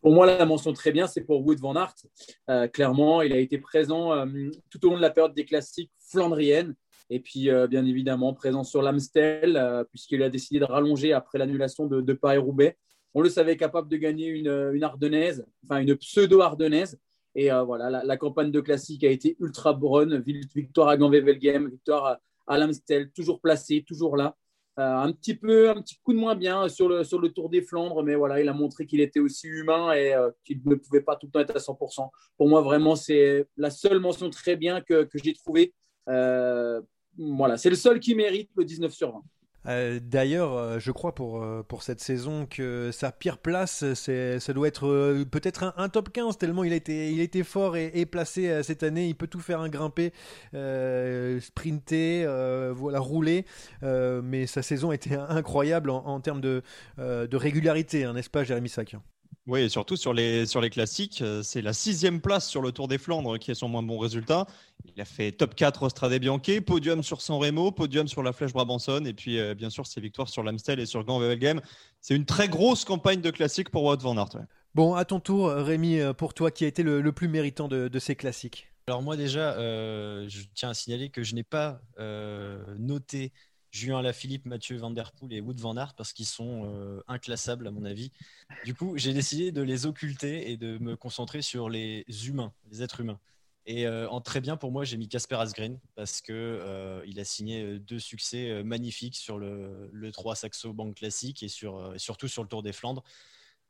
pour 0.00 0.12
moi, 0.14 0.26
la 0.26 0.46
mention 0.46 0.72
très 0.72 0.92
bien, 0.92 1.08
c'est 1.08 1.22
pour 1.22 1.44
Wood 1.44 1.58
Van 1.58 1.74
Aert. 1.74 2.70
clairement, 2.72 3.20
il 3.20 3.32
a 3.32 3.38
été 3.38 3.58
présent 3.58 4.24
tout 4.70 4.86
au 4.86 4.90
long 4.90 4.96
de 4.96 5.02
la 5.02 5.10
période 5.10 5.34
des 5.34 5.44
classiques 5.44 5.90
flandriennes. 5.98 6.76
Et 7.10 7.20
puis, 7.20 7.50
euh, 7.50 7.66
bien 7.66 7.84
évidemment, 7.86 8.34
présent 8.34 8.64
sur 8.64 8.82
l'Amstel, 8.82 9.56
euh, 9.56 9.84
puisqu'il 9.84 10.22
a 10.22 10.28
décidé 10.28 10.60
de 10.60 10.64
rallonger 10.64 11.12
après 11.12 11.38
l'annulation 11.38 11.86
de, 11.86 12.12
Paris-Roubaix. 12.12 12.76
On 13.14 13.22
le 13.22 13.30
savait 13.30 13.56
capable 13.56 13.88
de 13.88 13.96
gagner 13.96 14.26
une, 14.26 14.82
ardennaise, 14.82 15.46
enfin 15.64 15.80
une 15.80 15.96
pseudo-ardennaise. 15.96 16.98
Et 17.34 17.50
euh, 17.50 17.62
voilà, 17.62 18.04
la, 18.04 18.16
campagne 18.16 18.50
de 18.50 18.60
classique 18.60 19.04
a 19.04 19.10
été 19.10 19.36
ultra 19.40 19.72
bonne. 19.72 20.22
Victoire 20.54 20.88
à 20.88 20.96
Ganvevelgem, 20.96 21.68
victoire 21.70 22.18
à, 22.46 22.58
l'Amstel, 22.58 23.10
toujours 23.12 23.40
placé, 23.40 23.84
toujours 23.86 24.16
là. 24.16 24.36
un 24.76 25.10
petit 25.12 25.34
peu, 25.34 25.70
un 25.70 25.80
petit 25.80 25.96
coup 26.02 26.12
de 26.12 26.18
moins 26.18 26.34
bien 26.34 26.68
sur 26.68 26.88
le, 26.88 27.28
Tour 27.28 27.48
des 27.48 27.62
Flandres, 27.62 28.02
mais 28.02 28.16
voilà, 28.16 28.40
il 28.40 28.48
a 28.48 28.52
montré 28.52 28.86
qu'il 28.86 29.00
était 29.00 29.20
aussi 29.20 29.46
humain 29.46 29.92
et 29.92 30.14
qu'il 30.44 30.60
ne 30.66 30.74
pouvait 30.74 31.00
pas 31.00 31.16
tout 31.16 31.26
le 31.26 31.32
temps 31.32 31.40
être 31.40 31.56
à 31.56 31.60
100%. 31.60 32.10
Pour 32.36 32.48
moi, 32.48 32.60
vraiment, 32.60 32.96
c'est 32.96 33.46
la 33.56 33.70
seule 33.70 34.00
mention 34.00 34.28
très 34.28 34.56
bien 34.56 34.82
que 34.82 35.08
j'ai 35.14 35.32
trouvée 35.32 35.72
voilà, 37.18 37.56
c'est 37.56 37.70
le 37.70 37.76
seul 37.76 38.00
qui 38.00 38.14
mérite 38.14 38.50
le 38.56 38.64
19 38.64 38.92
sur 38.92 39.12
20. 39.12 39.22
Euh, 39.66 40.00
d'ailleurs, 40.02 40.54
euh, 40.54 40.78
je 40.78 40.92
crois 40.92 41.14
pour, 41.14 41.42
euh, 41.42 41.62
pour 41.62 41.82
cette 41.82 42.00
saison 42.00 42.46
que 42.46 42.90
sa 42.92 43.12
pire 43.12 43.38
place, 43.38 43.84
ça 43.94 44.52
doit 44.52 44.68
être 44.68 45.24
peut-être 45.30 45.74
un, 45.76 45.88
top 45.88 46.10
15, 46.10 46.38
tellement 46.38 46.64
il 46.64 46.72
été 46.72 47.44
fort 47.44 47.76
et, 47.76 48.06
placé 48.06 48.62
cette 48.62 48.82
année. 48.82 49.08
Il 49.08 49.14
peut 49.14 49.26
tout 49.26 49.40
faire 49.40 49.60
un 49.60 49.68
grimper, 49.68 50.12
sprinter, 51.40 52.26
voilà, 52.72 53.00
rouler. 53.00 53.44
mais 53.82 54.46
sa 54.46 54.62
saison 54.62 54.90
a 54.90 54.94
été 54.94 55.14
incroyable 55.14 55.90
en, 55.90 56.20
termes 56.20 56.40
de, 56.40 56.62
de 56.96 57.36
régularité, 57.36 58.04
hein, 58.04 58.14
n'est-ce 58.14 58.30
pas, 58.30 58.44
Jérémy 58.44 58.68
Sac? 58.68 58.96
Oui, 59.48 59.60
et 59.62 59.68
surtout 59.70 59.96
sur 59.96 60.12
les, 60.12 60.44
sur 60.44 60.60
les 60.60 60.68
classiques, 60.68 61.22
euh, 61.22 61.42
c'est 61.42 61.62
la 61.62 61.72
sixième 61.72 62.20
place 62.20 62.46
sur 62.46 62.60
le 62.60 62.70
Tour 62.70 62.86
des 62.86 62.98
Flandres 62.98 63.38
qui 63.38 63.50
est 63.50 63.54
son 63.54 63.66
moins 63.66 63.82
bon 63.82 63.98
résultat. 63.98 64.46
Il 64.94 65.00
a 65.00 65.06
fait 65.06 65.32
top 65.32 65.54
4 65.54 65.84
au 65.84 65.88
Strade 65.88 66.12
Bianche, 66.20 66.60
podium 66.66 67.02
sur 67.02 67.22
San 67.22 67.38
Remo, 67.40 67.72
podium 67.72 68.08
sur 68.08 68.22
la 68.22 68.34
Flèche 68.34 68.52
Brabanson, 68.52 69.06
et 69.06 69.14
puis 69.14 69.40
euh, 69.40 69.54
bien 69.54 69.70
sûr 69.70 69.86
ses 69.86 70.02
victoires 70.02 70.28
sur 70.28 70.42
l'Amstel 70.42 70.80
et 70.80 70.84
sur 70.84 71.02
Gand 71.02 71.18
Wevelgem. 71.18 71.62
C'est 72.02 72.14
une 72.14 72.26
très 72.26 72.48
grosse 72.48 72.84
campagne 72.84 73.22
de 73.22 73.30
classiques 73.30 73.70
pour 73.70 73.84
Wout 73.84 73.96
van 74.02 74.18
Aert. 74.18 74.44
Bon, 74.74 74.92
à 74.92 75.06
ton 75.06 75.18
tour, 75.18 75.48
Rémi, 75.48 75.98
euh, 75.98 76.12
pour 76.12 76.34
toi, 76.34 76.50
qui 76.50 76.66
a 76.66 76.68
été 76.68 76.82
le, 76.82 77.10
plus 77.12 77.28
méritant 77.28 77.68
de, 77.68 77.98
ces 77.98 78.16
classiques? 78.16 78.68
Alors 78.86 79.02
moi 79.02 79.16
déjà, 79.16 79.54
je 79.56 80.42
tiens 80.54 80.70
à 80.70 80.74
signaler 80.74 81.08
que 81.08 81.22
je 81.22 81.34
n'ai 81.34 81.42
pas 81.42 81.80
noté 82.78 83.32
Julien 83.78 84.02
Lafilippe, 84.02 84.44
Mathieu 84.44 84.76
Van 84.76 84.90
Der 84.90 85.12
Poel 85.12 85.32
et 85.32 85.40
Wood 85.40 85.60
Van 85.60 85.76
Aert 85.76 85.94
parce 85.94 86.12
qu'ils 86.12 86.26
sont 86.26 86.64
euh, 86.64 87.00
inclassables 87.06 87.66
à 87.66 87.70
mon 87.70 87.84
avis. 87.84 88.10
Du 88.64 88.74
coup, 88.74 88.98
j'ai 88.98 89.12
décidé 89.12 89.52
de 89.52 89.62
les 89.62 89.86
occulter 89.86 90.50
et 90.50 90.56
de 90.56 90.78
me 90.78 90.96
concentrer 90.96 91.42
sur 91.42 91.68
les 91.68 92.04
humains, 92.26 92.52
les 92.70 92.82
êtres 92.82 93.00
humains. 93.00 93.20
Et 93.66 93.86
euh, 93.86 94.08
en 94.08 94.20
très 94.20 94.40
bien 94.40 94.56
pour 94.56 94.72
moi, 94.72 94.84
j'ai 94.84 94.96
mis 94.96 95.08
Casper 95.08 95.36
Asgreen 95.36 95.78
parce 95.94 96.20
que 96.20 96.32
euh, 96.32 97.02
il 97.06 97.20
a 97.20 97.24
signé 97.24 97.78
deux 97.78 98.00
succès 98.00 98.64
magnifiques 98.64 99.16
sur 99.16 99.38
le, 99.38 99.88
le 99.92 100.10
3 100.10 100.34
Saxo 100.34 100.72
Bank 100.72 100.96
Classique 100.96 101.44
et, 101.44 101.48
sur, 101.48 101.94
surtout 101.98 102.26
sur 102.26 102.42
le 102.42 102.48
Tour 102.48 102.64
des 102.64 102.72
Flandres. 102.72 103.04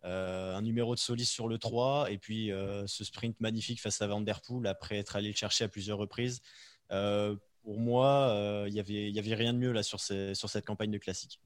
un 0.04 0.62
numéro 0.62 0.94
de 0.94 1.00
Solis 1.00 1.26
sur 1.26 1.48
le 1.48 1.58
3 1.58 2.10
et 2.10 2.16
puis 2.16 2.50
ce 2.86 3.04
sprint 3.04 3.38
magnifique 3.40 3.82
face 3.82 4.00
à 4.00 4.06
Van 4.06 4.22
Der 4.22 4.40
Poel 4.40 4.66
après 4.68 4.96
être 4.96 5.16
allé 5.16 5.28
le 5.28 5.36
chercher 5.36 5.64
à 5.64 5.68
plusieurs 5.68 5.98
reprises 5.98 6.40
pour 7.62 7.78
moi, 7.78 8.30
euh, 8.30 8.64
il 8.68 8.74
n'y 8.74 9.18
avait, 9.18 9.34
rien 9.34 9.52
de 9.52 9.58
mieux 9.58 9.72
là 9.72 9.82
sur, 9.82 10.00
sur 10.00 10.48
cette 10.48 10.64
campagne 10.64 10.90
de 10.90 10.98
classique. 10.98 11.40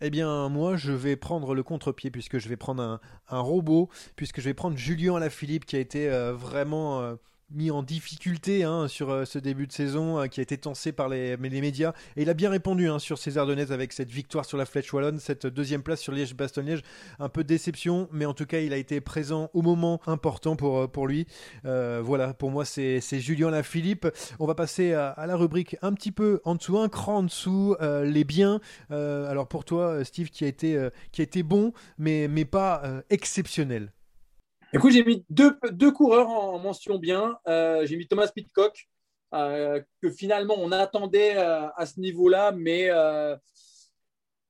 Eh 0.00 0.10
bien, 0.10 0.48
moi, 0.48 0.76
je 0.76 0.92
vais 0.92 1.16
prendre 1.16 1.54
le 1.54 1.62
contre-pied 1.64 2.10
puisque 2.10 2.38
je 2.38 2.48
vais 2.48 2.56
prendre 2.56 3.00
un, 3.28 3.40
robot, 3.40 3.88
puisque 4.14 4.40
je 4.40 4.44
vais 4.44 4.54
prendre 4.54 4.76
Julien 4.76 5.16
Alaphilippe 5.16 5.66
qui 5.66 5.74
a 5.74 5.80
été 5.80 6.08
euh, 6.08 6.34
vraiment 6.34 7.00
euh, 7.02 7.16
mis 7.50 7.70
en 7.70 7.82
difficulté 7.82 8.64
hein, 8.64 8.88
sur 8.88 9.10
euh, 9.10 9.24
ce 9.24 9.38
début 9.38 9.66
de 9.66 9.72
saison 9.72 10.20
euh, 10.20 10.26
qui 10.26 10.40
a 10.40 10.42
été 10.42 10.58
tensé 10.58 10.92
par 10.92 11.08
les, 11.08 11.36
médias 11.38 11.92
et 12.16 12.22
il 12.22 12.30
a 12.30 12.34
bien 12.34 12.50
répondu 12.50 12.88
hein, 12.88 12.98
sur 12.98 13.16
ces 13.16 13.38
Ardennaises 13.38 13.72
avec 13.72 13.92
cette 13.92 14.10
victoire 14.10 14.44
sur 14.44 14.58
la 14.58 14.66
Flèche 14.66 14.92
Wallonne, 14.92 15.18
cette 15.18 15.46
deuxième 15.46 15.82
place 15.82 16.00
sur 16.00 16.12
Liège-Bastogne-Liège, 16.12 16.82
un 17.18 17.28
peu 17.28 17.42
de 17.42 17.48
déception 17.48 18.08
mais 18.12 18.26
en 18.26 18.34
tout 18.34 18.44
cas 18.44 18.60
il 18.60 18.72
a 18.72 18.76
été 18.76 19.00
présent 19.00 19.50
au 19.54 19.62
moment 19.62 20.00
important 20.06 20.56
pour, 20.56 20.78
euh, 20.78 20.86
pour 20.86 21.06
lui. 21.06 21.26
voilà, 21.64 22.34
pour 22.34 22.50
moi 22.50 22.64
c'est 22.64 23.00
Julien 23.12 23.50
Lafilippe. 23.50 24.06
On 24.38 24.46
va 24.46 24.54
passer 24.54 24.92
à, 24.92 25.24
la 25.26 25.36
rubrique 25.36 25.76
un 25.82 25.92
petit 25.92 26.12
peu 26.12 26.40
en 26.44 26.54
dessous, 26.54 26.78
un 26.78 26.88
cran 26.88 27.18
en 27.18 27.22
dessous, 27.22 27.76
les 27.80 28.24
biens. 28.24 28.60
alors 28.90 29.48
pour 29.48 29.64
toi 29.64 30.04
Steve 30.04 30.30
qui 30.30 30.44
a 30.44 30.48
été, 30.48 30.88
qui 31.12 31.20
a 31.20 31.24
été 31.24 31.42
bon 31.42 31.72
mais, 31.98 32.28
mais 32.28 32.44
pas 32.44 32.82
exceptionnel. 33.10 33.92
Écoute, 34.74 34.92
j'ai 34.92 35.02
mis 35.02 35.24
deux, 35.30 35.56
deux, 35.72 35.90
coureurs 35.90 36.28
en 36.28 36.58
mention 36.58 36.98
bien. 36.98 37.38
Euh, 37.48 37.86
j'ai 37.86 37.96
mis 37.96 38.06
Thomas 38.06 38.28
Pitcock, 38.28 38.86
euh, 39.32 39.80
que 40.02 40.10
finalement 40.10 40.56
on 40.58 40.72
attendait 40.72 41.38
euh, 41.38 41.68
à 41.74 41.86
ce 41.86 41.98
niveau-là, 41.98 42.52
mais, 42.52 42.90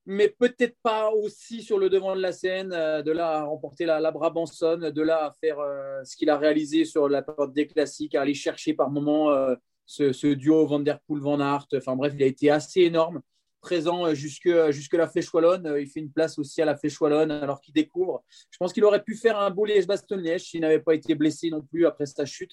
mais 0.07 0.29
peut-être 0.29 0.77
pas 0.83 1.11
aussi 1.11 1.63
sur 1.63 1.79
le 1.79 1.89
devant 1.89 2.17
de 2.17 2.21
la 2.21 2.33
scène, 2.33 2.71
de 2.71 3.13
là 3.13 3.39
à 3.39 3.43
remporter 3.45 3.87
la, 3.87 4.01
la 4.01 4.11
Brabanson, 4.11 4.91
de 4.93 5.03
là 5.03 5.27
à 5.27 5.33
faire 5.41 5.59
ce 6.05 6.17
qu'il 6.17 6.31
a 6.31 6.37
réalisé 6.37 6.85
sur 6.85 7.09
la 7.09 7.23
période 7.23 7.53
des 7.53 7.69
classiques, 7.69 8.17
à 8.17 8.23
aller 8.23 8.35
chercher 8.35 8.75
par 8.75 8.91
moments 8.91 9.33
ce, 9.87 10.13
ce, 10.13 10.27
duo 10.27 10.67
Van 10.67 10.81
Der 10.81 10.99
Poel-Van 11.07 11.39
Aert. 11.39 11.67
Enfin 11.77 11.95
bref, 11.95 12.13
il 12.17 12.23
a 12.25 12.27
été 12.27 12.51
assez 12.51 12.81
énorme 12.81 13.21
présent 13.61 14.07
euh, 14.07 14.15
jusque, 14.15 14.47
euh, 14.47 14.73
jusque 14.73 14.95
la 14.95 15.07
Flèche 15.07 15.33
Wallonne. 15.33 15.67
Euh, 15.67 15.81
il 15.81 15.87
fait 15.89 16.01
une 16.01 16.11
place 16.11 16.39
aussi 16.39 16.63
à 16.63 16.65
la 16.65 16.77
Flèche 16.77 17.01
Wallonne 17.01 17.31
alors 17.31 17.61
qu'il 17.61 17.75
découvre. 17.75 18.23
Je 18.51 18.57
pense 18.59 18.73
qu'il 18.73 18.85
aurait 18.85 19.03
pu 19.03 19.15
faire 19.15 19.39
un 19.39 19.51
beau 19.51 19.65
Liège-Bastogne-Liège 19.65 20.43
s'il 20.43 20.61
n'avait 20.61 20.81
pas 20.81 20.95
été 20.95 21.15
blessé 21.15 21.51
non 21.51 21.63
plus 21.63 21.87
après 21.87 22.07
sa 22.07 22.25
chute. 22.25 22.53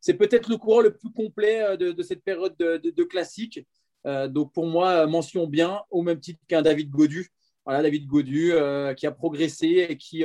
C'est 0.00 0.14
peut-être 0.14 0.48
le 0.48 0.56
coureur 0.56 0.82
le 0.82 0.94
plus 0.94 1.12
complet 1.12 1.76
de, 1.76 2.02
cette 2.02 2.24
période 2.24 2.56
de, 2.58 2.76
de, 2.76 3.04
classique. 3.04 3.64
donc 4.04 4.52
pour 4.52 4.66
moi, 4.66 5.06
mention 5.06 5.46
bien, 5.46 5.80
au 5.90 6.02
même 6.02 6.18
titre 6.18 6.40
qu'un 6.48 6.60
David 6.60 6.90
Godu. 6.90 7.28
Voilà, 7.64 7.84
David 7.84 8.08
Godu 8.08 8.52
qui 8.96 9.06
a 9.06 9.12
progressé 9.12 9.86
et 9.88 9.96
qui 9.96 10.24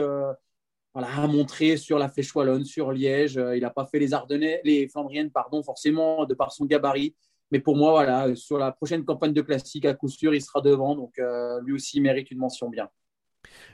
voilà, 0.95 1.15
a 1.15 1.27
montré 1.27 1.77
sur 1.77 1.99
la 1.99 2.09
Flèche 2.09 2.33
Wallonne, 2.33 2.65
sur 2.65 2.91
Liège. 2.91 3.39
il 3.53 3.61
n'a 3.61 3.69
pas 3.69 3.85
fait 3.85 3.99
les 3.99 4.15
Ardennais, 4.15 4.61
les 4.63 4.87
Flandriennes, 4.87 5.29
pardon, 5.29 5.61
forcément, 5.61 6.25
de 6.25 6.33
par 6.33 6.51
son 6.51 6.65
gabarit. 6.65 7.15
Mais 7.51 7.59
pour 7.59 7.75
moi, 7.75 7.91
voilà, 7.91 8.35
sur 8.35 8.57
la 8.57 8.71
prochaine 8.71 9.05
campagne 9.05 9.33
de 9.33 9.41
classique, 9.41 9.85
à 9.85 9.93
coup 9.93 10.09
sûr, 10.09 10.33
il 10.33 10.41
sera 10.41 10.61
devant. 10.61 10.95
Donc 10.95 11.17
euh, 11.19 11.61
lui 11.61 11.73
aussi 11.73 12.01
mérite 12.01 12.31
une 12.31 12.39
mention 12.39 12.69
bien. 12.69 12.89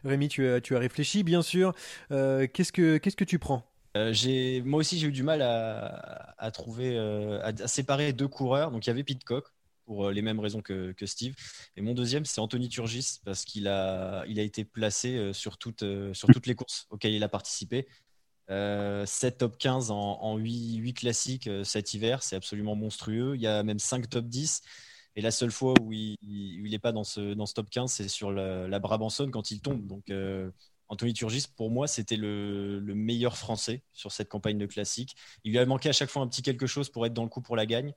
Rémi, 0.04 0.28
tu 0.28 0.48
as, 0.48 0.62
tu 0.62 0.76
as 0.76 0.80
réfléchi, 0.80 1.24
bien 1.24 1.42
sûr. 1.42 1.74
Euh, 2.12 2.48
qu'est-ce, 2.52 2.72
que, 2.72 2.98
qu'est-ce 2.98 3.16
que 3.16 3.24
tu 3.24 3.40
prends? 3.40 3.64
Euh, 3.96 4.12
j'ai, 4.12 4.62
moi 4.62 4.80
aussi, 4.80 4.98
j'ai 4.98 5.08
eu 5.08 5.12
du 5.12 5.24
mal 5.24 5.42
à, 5.42 6.36
à 6.38 6.52
trouver, 6.52 6.98
à, 6.98 7.68
séparer 7.68 8.14
deux 8.14 8.28
coureurs. 8.28 8.72
Donc, 8.72 8.86
il 8.86 8.90
y 8.90 8.92
avait 8.92 9.04
Pitcock 9.04 9.46
pour 9.86 10.12
les 10.12 10.22
mêmes 10.22 10.40
raisons 10.40 10.62
que, 10.62 10.92
que 10.94 11.06
Steve. 11.06 11.36
Et 11.76 11.82
mon 11.82 11.94
deuxième, 11.94 12.26
c'est 12.26 12.40
Anthony 12.40 12.70
Turgis 12.70 13.20
parce 13.26 13.44
qu'il 13.46 13.68
a, 13.68 14.24
il 14.28 14.40
a 14.40 14.44
été 14.44 14.64
placé 14.64 15.34
sur, 15.34 15.58
toutes, 15.58 15.84
sur 16.14 16.28
toutes 16.30 16.48
les 16.48 16.56
courses 16.56 16.88
auxquelles 16.90 17.14
il 17.14 17.24
a 17.24 17.30
participé. 17.30 17.88
7 18.48 18.52
euh, 18.52 19.06
top 19.38 19.58
15 19.58 19.92
en, 19.92 20.38
8, 20.38 20.94
classiques 20.94 21.48
euh, 21.48 21.64
cet 21.64 21.94
hiver, 21.94 22.24
c'est 22.24 22.36
absolument 22.36 22.76
monstrueux. 22.76 23.36
Il 23.36 23.42
y 23.42 23.48
a 23.48 23.64
même 23.64 23.80
5 23.80 24.10
top 24.10 24.26
10. 24.26 24.62
Et 25.16 25.22
la 25.22 25.32
seule 25.32 25.52
fois 25.52 25.74
où 25.82 25.94
il 25.94 26.18
n'est 26.64 26.80
pas 26.80 26.92
dans 26.92 27.04
ce, 27.04 27.54
top 27.54 27.70
15, 27.70 27.92
c'est 27.92 28.08
sur 28.08 28.32
la, 28.32 28.68
la, 28.68 28.80
Brabanson 28.80 29.30
quand 29.30 29.52
il 29.52 29.62
tombe. 29.62 29.86
Donc, 29.86 30.10
euh, 30.10 30.50
Anthony 30.90 31.14
Turgis, 31.14 31.46
pour 31.56 31.70
moi, 31.70 31.88
c'était 31.88 32.18
le, 32.18 32.82
meilleur 32.82 33.38
français 33.38 33.84
sur 33.94 34.12
cette 34.12 34.30
campagne 34.30 34.58
de 34.58 34.66
classique. 34.66 35.16
Il 35.44 35.52
lui 35.52 35.60
a 35.60 35.66
manqué 35.66 35.90
à 35.90 35.94
chaque 35.94 36.10
fois 36.10 36.24
un 36.24 36.28
petit 36.28 36.42
quelque 36.42 36.68
chose 36.68 36.90
pour 36.90 37.06
être 37.06 37.14
dans 37.14 37.24
le 37.24 37.30
coup 37.30 37.42
pour 37.42 37.56
la 37.56 37.66
gagne. 37.66 37.94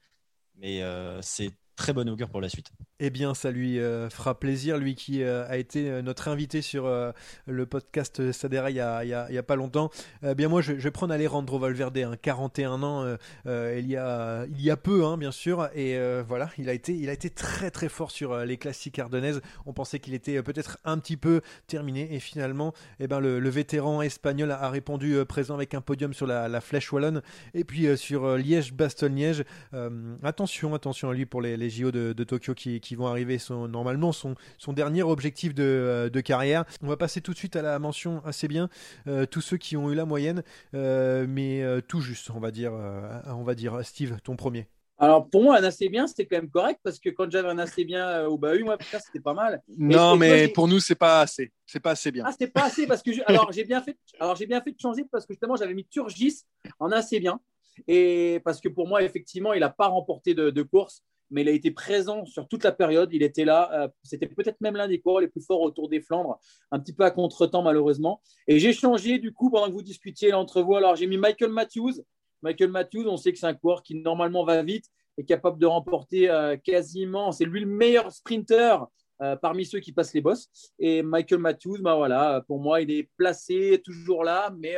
Mais 0.56 0.82
c'est 1.22 1.52
très 1.76 1.92
bon 1.92 2.08
augure 2.08 2.28
pour 2.28 2.40
la 2.40 2.48
suite. 2.48 2.70
Eh 2.98 3.10
bien, 3.10 3.34
ça 3.34 3.50
lui 3.50 3.78
euh, 3.78 4.08
fera 4.08 4.38
plaisir, 4.40 4.78
lui 4.78 4.94
qui 4.94 5.22
euh, 5.22 5.46
a 5.48 5.58
été 5.58 5.90
euh, 5.90 6.00
notre 6.00 6.28
invité 6.28 6.62
sur 6.62 6.86
le 7.46 7.66
podcast 7.66 8.32
Sadera 8.32 8.70
il 8.70 8.76
y 8.76 8.80
a, 8.80 9.42
pas 9.42 9.56
longtemps. 9.56 9.90
Eh 10.24 10.34
bien, 10.34 10.48
moi, 10.48 10.62
je, 10.62 10.72
vais 10.72 10.90
prendre 10.90 11.12
Alejandro 11.12 11.58
Valverde, 11.58 11.98
hein, 11.98 12.16
41 12.20 12.82
ans, 12.82 13.16
il, 13.44 13.86
y 13.86 13.96
a, 13.96 14.46
il 14.46 14.62
y 14.62 14.70
a 14.70 14.76
peu, 14.76 15.04
hein, 15.04 15.18
bien 15.18 15.30
sûr, 15.30 15.68
et 15.74 15.98
voilà, 16.26 16.50
il 16.58 16.68
a, 16.68 16.72
été, 16.72 16.94
il 16.94 17.10
a 17.10 17.12
été 17.12 17.28
très 17.28 17.70
très 17.70 17.88
fort 17.88 18.10
sur 18.10 18.36
les 18.38 18.56
classiques 18.56 18.98
ardennaises. 18.98 19.40
On 19.66 19.72
pensait 19.72 19.98
qu'il 19.98 20.14
était 20.14 20.42
peut-être 20.42 20.78
un 20.84 20.98
petit 20.98 21.16
peu 21.16 21.42
terminé, 21.66 22.14
et 22.14 22.20
finalement, 22.20 22.72
eh 22.98 23.06
ben, 23.06 23.20
le, 23.20 23.48
vétéran 23.50 24.00
espagnol 24.02 24.50
a, 24.50 24.70
répondu 24.70 25.16
présent 25.26 25.54
avec 25.54 25.74
un 25.74 25.80
podium 25.80 26.14
sur 26.14 26.26
la, 26.26 26.48
la 26.48 26.60
Flèche 26.60 26.92
Wallonne, 26.92 27.22
et 27.54 27.64
puis 27.64 27.96
sur 27.96 28.36
Liège-Bastogne-Liège. 28.36 29.44
attention, 30.22 30.74
attention 30.74 31.10
à 31.10 31.14
lui 31.14 31.26
pour 31.26 31.42
les 31.42 31.65
JO 31.70 31.90
de, 31.90 32.12
de 32.12 32.24
Tokyo 32.24 32.54
qui 32.54 32.80
qui 32.80 32.94
vont 32.94 33.06
arriver 33.06 33.38
sont 33.38 33.68
normalement 33.68 34.12
son, 34.12 34.34
son 34.58 34.72
dernier 34.72 35.02
objectif 35.02 35.54
de, 35.54 35.62
euh, 35.62 36.10
de, 36.10 36.20
carrière. 36.20 36.64
On 36.82 36.88
va 36.88 36.96
passer 36.96 37.20
tout 37.20 37.32
de 37.32 37.38
suite 37.38 37.56
à 37.56 37.62
la 37.62 37.78
mention 37.78 38.22
assez 38.24 38.48
bien, 38.48 38.68
euh, 39.06 39.26
tous 39.26 39.40
ceux 39.40 39.56
qui 39.56 39.76
ont 39.76 39.90
eu 39.90 39.94
la 39.94 40.04
moyenne, 40.04 40.42
euh, 40.74 41.26
mais 41.28 41.62
tout 41.88 42.00
juste, 42.00 42.30
on 42.30 42.40
va 42.40 42.50
dire, 42.50 42.72
on 43.26 43.42
va 43.42 43.54
dire 43.54 43.80
Steve, 43.84 44.18
ton 44.22 44.36
premier. 44.36 44.66
Alors 44.98 45.28
pour 45.28 45.42
moi, 45.42 45.58
un 45.58 45.64
assez 45.64 45.90
bien, 45.90 46.06
c'était 46.06 46.24
quand 46.24 46.36
même 46.36 46.48
correct 46.48 46.80
parce 46.82 46.98
que 46.98 47.10
quand 47.10 47.30
j'avais 47.30 47.48
un 47.48 47.58
assez 47.58 47.84
bien 47.84 48.24
au 48.24 48.38
bahut, 48.38 48.64
moi, 48.64 48.78
c'était 48.80 49.20
pas 49.20 49.34
mal. 49.34 49.62
non, 49.76 50.16
mais 50.16 50.48
pour 50.48 50.68
nous, 50.68 50.80
c'est 50.80 50.94
pas 50.94 51.20
assez. 51.20 51.52
C'est 51.66 51.80
pas 51.80 51.90
assez 51.90 52.10
bien. 52.10 52.24
Ah, 52.26 52.32
c'est 52.38 52.46
pas 52.46 52.64
assez 52.64 52.86
parce 52.86 53.02
que 53.02 53.10
alors 53.26 53.52
j'ai 53.52 53.64
bien 53.64 53.82
fait. 53.82 53.98
Alors 54.20 54.36
j'ai 54.36 54.46
bien 54.46 54.62
fait 54.62 54.72
de 54.72 54.80
changer 54.80 55.04
parce 55.10 55.26
que 55.26 55.34
justement 55.34 55.56
j'avais 55.56 55.74
mis 55.74 55.84
Turgis 55.84 56.44
en 56.78 56.92
assez 56.92 57.20
bien 57.20 57.40
et 57.86 58.40
parce 58.44 58.60
que 58.60 58.68
pour 58.70 58.88
moi 58.88 59.02
effectivement 59.02 59.52
il 59.52 59.60
n'a 59.60 59.68
pas 59.68 59.88
remporté 59.88 60.32
de, 60.32 60.48
de 60.48 60.62
course 60.62 61.02
mais 61.30 61.42
il 61.42 61.48
a 61.48 61.52
été 61.52 61.70
présent 61.70 62.24
sur 62.24 62.48
toute 62.48 62.64
la 62.64 62.72
période. 62.72 63.10
Il 63.12 63.22
était 63.22 63.44
là. 63.44 63.70
Euh, 63.72 63.88
c'était 64.02 64.26
peut-être 64.26 64.60
même 64.60 64.76
l'un 64.76 64.88
des 64.88 65.00
coureurs 65.00 65.20
les 65.20 65.28
plus 65.28 65.44
forts 65.44 65.60
autour 65.60 65.88
des 65.88 66.00
Flandres, 66.00 66.38
un 66.70 66.78
petit 66.78 66.92
peu 66.92 67.04
à 67.04 67.10
contre-temps 67.10 67.62
malheureusement. 67.62 68.20
Et 68.46 68.58
j'ai 68.58 68.72
changé 68.72 69.18
du 69.18 69.32
coup 69.32 69.50
pendant 69.50 69.66
que 69.68 69.72
vous 69.72 69.82
discutiez 69.82 70.30
l'entrevoix. 70.30 70.78
Alors 70.78 70.96
j'ai 70.96 71.06
mis 71.06 71.18
Michael 71.18 71.50
Matthews. 71.50 71.94
Michael 72.42 72.70
Matthews, 72.70 73.06
on 73.08 73.16
sait 73.16 73.32
que 73.32 73.38
c'est 73.38 73.46
un 73.46 73.54
coureur 73.54 73.82
qui 73.82 73.94
normalement 73.96 74.44
va 74.44 74.62
vite 74.62 74.86
et 75.18 75.24
capable 75.24 75.58
de 75.58 75.66
remporter 75.66 76.30
euh, 76.30 76.56
quasiment. 76.56 77.32
C'est 77.32 77.44
lui 77.44 77.60
le 77.60 77.66
meilleur 77.66 78.12
sprinter 78.12 78.84
euh, 79.22 79.34
parmi 79.36 79.64
ceux 79.64 79.80
qui 79.80 79.92
passent 79.92 80.14
les 80.14 80.20
bosses. 80.20 80.48
Et 80.78 81.02
Michael 81.02 81.40
Matthews, 81.40 81.78
bah 81.80 81.96
voilà, 81.96 82.44
pour 82.46 82.60
moi, 82.60 82.82
il 82.82 82.90
est 82.90 83.08
placé 83.16 83.80
toujours 83.82 84.22
là, 84.22 84.54
mais 84.58 84.76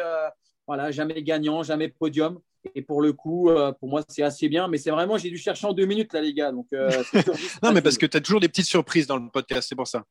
voilà, 0.68 0.90
jamais 0.92 1.22
gagnant, 1.22 1.62
jamais 1.62 1.88
podium. 1.88 2.38
Et 2.74 2.82
pour 2.82 3.02
le 3.02 3.12
coup, 3.12 3.50
euh, 3.50 3.72
pour 3.72 3.88
moi, 3.88 4.02
c'est 4.08 4.22
assez 4.22 4.48
bien. 4.48 4.68
Mais 4.68 4.78
c'est 4.78 4.90
vraiment, 4.90 5.16
j'ai 5.16 5.30
dû 5.30 5.38
chercher 5.38 5.66
en 5.66 5.72
deux 5.72 5.86
minutes, 5.86 6.12
là, 6.12 6.20
les 6.20 6.34
gars. 6.34 6.52
Donc, 6.52 6.66
euh, 6.72 6.90
non, 7.62 7.72
mais 7.72 7.82
parce 7.82 7.98
que 7.98 8.06
tu 8.06 8.16
as 8.16 8.20
toujours 8.20 8.40
des 8.40 8.48
petites 8.48 8.66
surprises 8.66 9.06
dans 9.06 9.16
le 9.16 9.30
podcast, 9.30 9.68
c'est 9.68 9.76
pour 9.76 9.88
ça. 9.88 10.04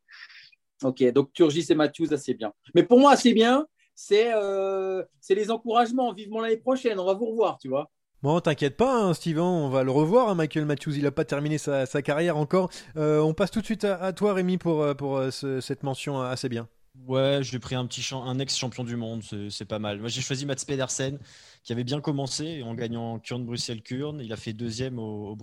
Ok, 0.83 1.03
donc 1.11 1.33
Turgis 1.33 1.65
et 1.69 1.75
Matthews, 1.75 2.13
assez 2.13 2.33
bien. 2.33 2.53
Mais 2.75 2.83
pour 2.83 2.99
moi, 2.99 3.11
assez 3.11 3.33
bien, 3.33 3.65
c'est 3.95 4.31
euh, 4.33 5.03
les 5.29 5.51
encouragements. 5.51 6.13
Vivement 6.13 6.41
l'année 6.41 6.57
prochaine, 6.57 6.99
on 6.99 7.05
va 7.05 7.13
vous 7.13 7.25
revoir, 7.25 7.57
tu 7.57 7.67
vois. 7.67 7.89
Bon, 8.23 8.39
t'inquiète 8.39 8.77
pas, 8.77 8.95
hein, 8.95 9.13
Steven, 9.13 9.43
on 9.43 9.69
va 9.69 9.83
le 9.83 9.91
revoir. 9.91 10.29
Hein, 10.29 10.35
Michael 10.35 10.65
Matthews, 10.65 10.93
il 10.95 11.03
n'a 11.03 11.11
pas 11.11 11.25
terminé 11.25 11.57
sa, 11.57 11.85
carrière 12.01 12.37
encore. 12.37 12.69
on 12.95 13.33
passe 13.33 13.51
tout 13.51 13.61
de 13.61 13.65
suite 13.65 13.83
à, 13.83 14.13
toi, 14.13 14.33
Rémi, 14.33 14.57
pour, 14.57 14.95
pour 14.95 15.21
cette 15.31 15.83
mention 15.83 16.21
assez 16.21 16.49
bien. 16.49 16.67
Ouais, 17.05 17.39
j'ai 17.41 17.59
pris 17.59 17.75
un 17.75 17.85
petit 17.85 18.05
un 18.13 18.39
ex-champion 18.39 18.83
du 18.83 18.95
monde, 18.95 19.23
c'est 19.49 19.65
pas 19.65 19.79
mal. 19.79 19.99
Moi, 19.99 20.09
j'ai 20.09 20.21
choisi 20.21 20.45
Mats 20.45 20.55
Pedersen, 20.65 21.19
qui 21.63 21.71
avait 21.71 21.83
bien 21.83 22.01
commencé 22.01 22.63
en 22.63 22.75
gagnant 22.75 23.19
Kurn 23.19 23.45
Bruxelles-Kurn. 23.45 24.19
Il 24.19 24.33
a 24.33 24.37
fait 24.37 24.53
deuxième 24.53 24.99
au, 24.99 25.31
au 25.31 25.37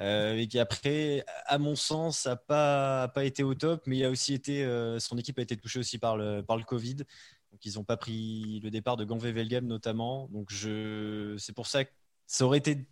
euh, 0.00 0.36
et 0.36 0.48
qui 0.48 0.58
après, 0.58 1.24
à 1.46 1.58
mon 1.58 1.76
sens, 1.76 2.26
n'a 2.26 2.36
pas, 2.36 3.08
pas 3.08 3.24
été 3.24 3.42
au 3.42 3.54
top, 3.54 3.82
mais 3.86 3.98
il 3.98 4.04
a 4.04 4.10
aussi 4.10 4.34
été, 4.34 4.64
euh, 4.64 4.98
son 4.98 5.18
équipe 5.18 5.38
a 5.38 5.42
été 5.42 5.56
touchée 5.56 5.78
aussi 5.78 5.98
par 5.98 6.16
le, 6.16 6.42
Covid. 6.66 6.96
Donc, 6.96 7.64
ils 7.64 7.74
n'ont 7.74 7.84
pas 7.84 7.96
pris 7.96 8.60
le 8.60 8.70
départ 8.70 8.96
de 8.96 9.04
Ganvé 9.04 9.32
Velgem 9.32 9.66
notamment. 9.66 10.28
Donc, 10.32 10.50
c'est 10.52 11.52
pour 11.54 11.66
ça 11.66 11.84
que 11.84 11.90
ça 12.26 12.44
aurait 12.44 12.58
été 12.58 12.86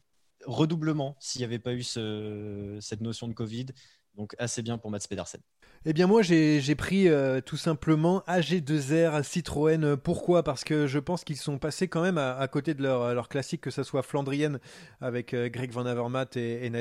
redoublement 0.45 1.17
s'il 1.21 1.41
n'y 1.41 1.45
avait 1.45 1.59
pas 1.59 1.75
eu 1.75 1.83
cette 1.83 3.01
notion 3.01 3.29
de 3.29 3.35
Covid. 3.35 3.67
Donc, 4.15 4.35
assez 4.39 4.63
bien 4.63 4.79
pour 4.79 4.91
Mats 4.91 5.07
Pedersen. 5.09 5.41
Eh 5.85 5.93
bien 5.93 6.07
moi 6.07 6.23
j'ai 6.23 6.75
pris 6.77 7.09
euh, 7.09 7.41
tout 7.41 7.57
simplement 7.57 8.23
AG2R 8.29 9.25
Citroën. 9.25 9.97
Pourquoi? 9.97 10.45
Parce 10.45 10.63
que 10.63 10.87
je 10.87 11.01
pense 11.01 11.25
qu'ils 11.25 11.39
sont 11.39 11.59
passés 11.59 11.89
quand 11.89 12.03
même 12.03 12.19
à, 12.19 12.47
côté 12.47 12.75
de 12.75 12.85
leur, 12.85 13.13
leur, 13.15 13.29
classique, 13.29 13.63
que 13.63 13.73
ce 13.73 13.83
soit 13.83 14.05
Flandrienne 14.05 14.61
avec 15.01 15.35
euh, 15.35 15.49
Greg 15.49 15.73
Van 15.73 15.85
Avermaet 15.85 16.37
et, 16.37 16.67
et 16.67 16.73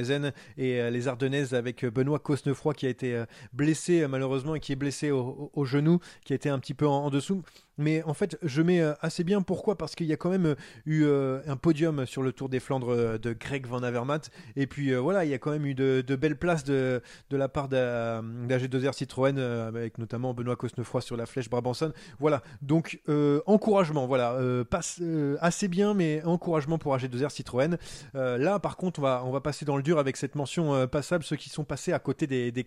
et 0.57 0.79
euh, 0.79 0.91
les 0.91 1.07
Ardennaises 1.07 1.55
avec 1.55 1.83
Benoît 1.83 2.19
Cosnefroy 2.19 2.75
qui 2.75 2.85
a 2.85 2.89
été 2.89 3.23
blessé 3.53 4.05
malheureusement 4.07 4.53
et 4.53 4.59
qui 4.59 4.71
est 4.71 4.75
blessé 4.75 5.09
au, 5.09 5.65
genou, 5.65 5.97
qui 6.23 6.33
a 6.33 6.35
été 6.35 6.49
un 6.49 6.59
petit 6.59 6.75
peu 6.75 6.85
en 6.85 7.09
dessous 7.09 7.41
mais 7.77 8.03
en 8.03 8.13
fait, 8.13 8.37
je 8.43 8.61
mets 8.61 8.81
euh, 8.81 8.93
assez 9.01 9.23
bien. 9.23 9.41
Pourquoi? 9.41 9.77
Parce 9.77 9.95
qu'il 9.95 10.07
y 10.07 10.13
a 10.13 10.17
quand 10.17 10.29
même 10.29 10.45
euh, 10.45 10.55
eu 10.85 11.03
euh, 11.05 11.39
un 11.47 11.57
podium 11.57 12.05
sur 12.05 12.21
le 12.21 12.31
Tour 12.31 12.49
des 12.49 12.59
Flandres 12.59 13.19
de 13.19 13.33
Greg 13.33 13.65
Van 13.65 13.81
Avermaet. 13.83 14.21
Et 14.55 14.67
puis 14.67 14.93
voilà, 14.93 15.25
il 15.25 15.31
y 15.31 15.33
a 15.33 15.39
quand 15.39 15.51
même 15.51 15.65
eu 15.65 15.73
de, 15.73 16.15
belles 16.15 16.37
places 16.37 16.63
de, 16.63 17.01
la 17.31 17.49
part 17.49 17.69
d'AG2R 17.69 18.93
Citroën, 18.93 19.37
avec 19.39 19.97
notamment 19.97 20.33
Benoît 20.33 20.55
Cosnefroy 20.55 21.01
sur 21.01 21.17
la 21.17 21.25
flèche 21.25 21.49
Brabanson. 21.49 21.93
Voilà, 22.19 22.41
donc 22.61 23.01
encouragement, 23.45 24.07
voilà, 24.07 24.37
assez 25.39 25.67
bien, 25.67 25.93
mais 25.93 26.23
encouragement 26.23 26.77
pour 26.77 26.95
AG2R 26.95 27.29
Citroën. 27.29 27.77
là, 28.13 28.59
par 28.59 28.77
contre, 28.77 29.01
on 29.01 29.31
va, 29.31 29.41
passer 29.41 29.65
dans 29.65 29.77
le 29.77 29.83
dur 29.83 29.97
avec 29.97 30.17
cette 30.17 30.35
mention 30.35 30.87
passable, 30.87 31.23
ceux 31.23 31.35
qui 31.35 31.49
sont 31.49 31.63
passés 31.63 31.93
à 31.93 31.99
côté 31.99 32.27
des, 32.27 32.65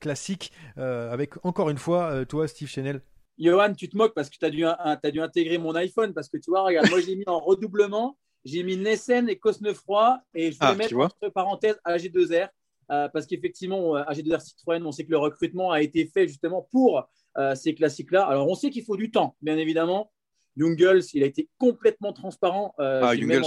classiques, 0.00 0.52
avec 0.76 1.34
encore 1.44 1.70
une 1.70 1.78
fois, 1.78 2.24
toi, 2.26 2.48
Steve 2.48 2.68
Chanel. 2.68 3.00
Johan, 3.38 3.74
tu 3.74 3.88
te 3.88 3.96
moques 3.96 4.14
parce 4.14 4.30
que 4.30 4.36
tu 4.38 4.44
as, 4.44 4.50
dû, 4.50 4.64
as 4.64 5.10
dû 5.10 5.20
intégrer 5.20 5.58
mon 5.58 5.74
iPhone 5.74 6.14
parce 6.14 6.28
que 6.28 6.38
tu 6.38 6.50
vois, 6.50 6.62
regarde, 6.62 6.88
moi 6.88 7.00
j'ai 7.00 7.16
mis 7.16 7.24
en 7.26 7.38
redoublement, 7.38 8.16
j'ai 8.44 8.62
mis 8.62 8.76
Nessen 8.76 9.28
et 9.28 9.36
Cosnefroy 9.36 10.20
et 10.34 10.52
je 10.52 10.58
vais 10.58 10.66
ah, 10.66 10.74
mettre 10.74 10.96
entre 10.96 11.28
parenthèses 11.28 11.78
AG2R 11.84 12.48
euh, 12.90 13.08
parce 13.08 13.26
qu'effectivement, 13.26 13.96
AG2R 13.96 14.40
Citroën, 14.40 14.84
on 14.84 14.92
sait 14.92 15.04
que 15.04 15.10
le 15.10 15.18
recrutement 15.18 15.72
a 15.72 15.82
été 15.82 16.06
fait 16.06 16.28
justement 16.28 16.68
pour 16.70 17.08
euh, 17.36 17.54
ces 17.54 17.74
classiques-là. 17.74 18.24
Alors 18.24 18.48
on 18.48 18.54
sait 18.54 18.70
qu'il 18.70 18.84
faut 18.84 18.96
du 18.96 19.10
temps, 19.10 19.36
bien 19.42 19.56
évidemment. 19.56 20.10
Jungles, 20.56 21.02
il 21.12 21.22
a 21.22 21.26
été 21.26 21.48
complètement 21.58 22.12
transparent. 22.12 22.74
Euh, 22.78 23.00
ah, 23.02 23.14
Jungles, 23.14 23.42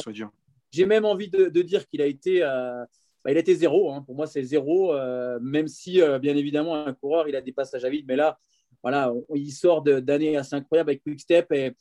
J'ai 0.71 0.85
même 0.85 1.05
envie 1.05 1.29
de, 1.29 1.61
dire 1.61 1.87
qu'il 1.87 2.01
a 2.01 2.05
été. 2.05 2.41
Bah, 2.41 3.31
il 3.31 3.37
a 3.37 3.41
été 3.41 3.53
zéro, 3.53 3.91
hein. 3.91 4.01
pour 4.03 4.15
moi 4.15 4.27
c'est 4.27 4.43
zéro, 4.43 4.93
même 5.41 5.67
si 5.67 5.99
bien 6.21 6.37
évidemment 6.37 6.85
un 6.85 6.93
coureur 6.93 7.27
il 7.27 7.35
a 7.35 7.41
des 7.41 7.51
passages 7.51 7.83
à 7.83 7.89
vide, 7.89 8.05
mais 8.07 8.15
là 8.15 8.39
voilà, 8.83 9.13
il 9.35 9.51
sort 9.51 9.81
d'années 9.81 10.37
assez 10.37 10.55
incroyables 10.55 10.91
avec 10.91 11.03
Quickstep 11.03 11.51
et 11.51 11.73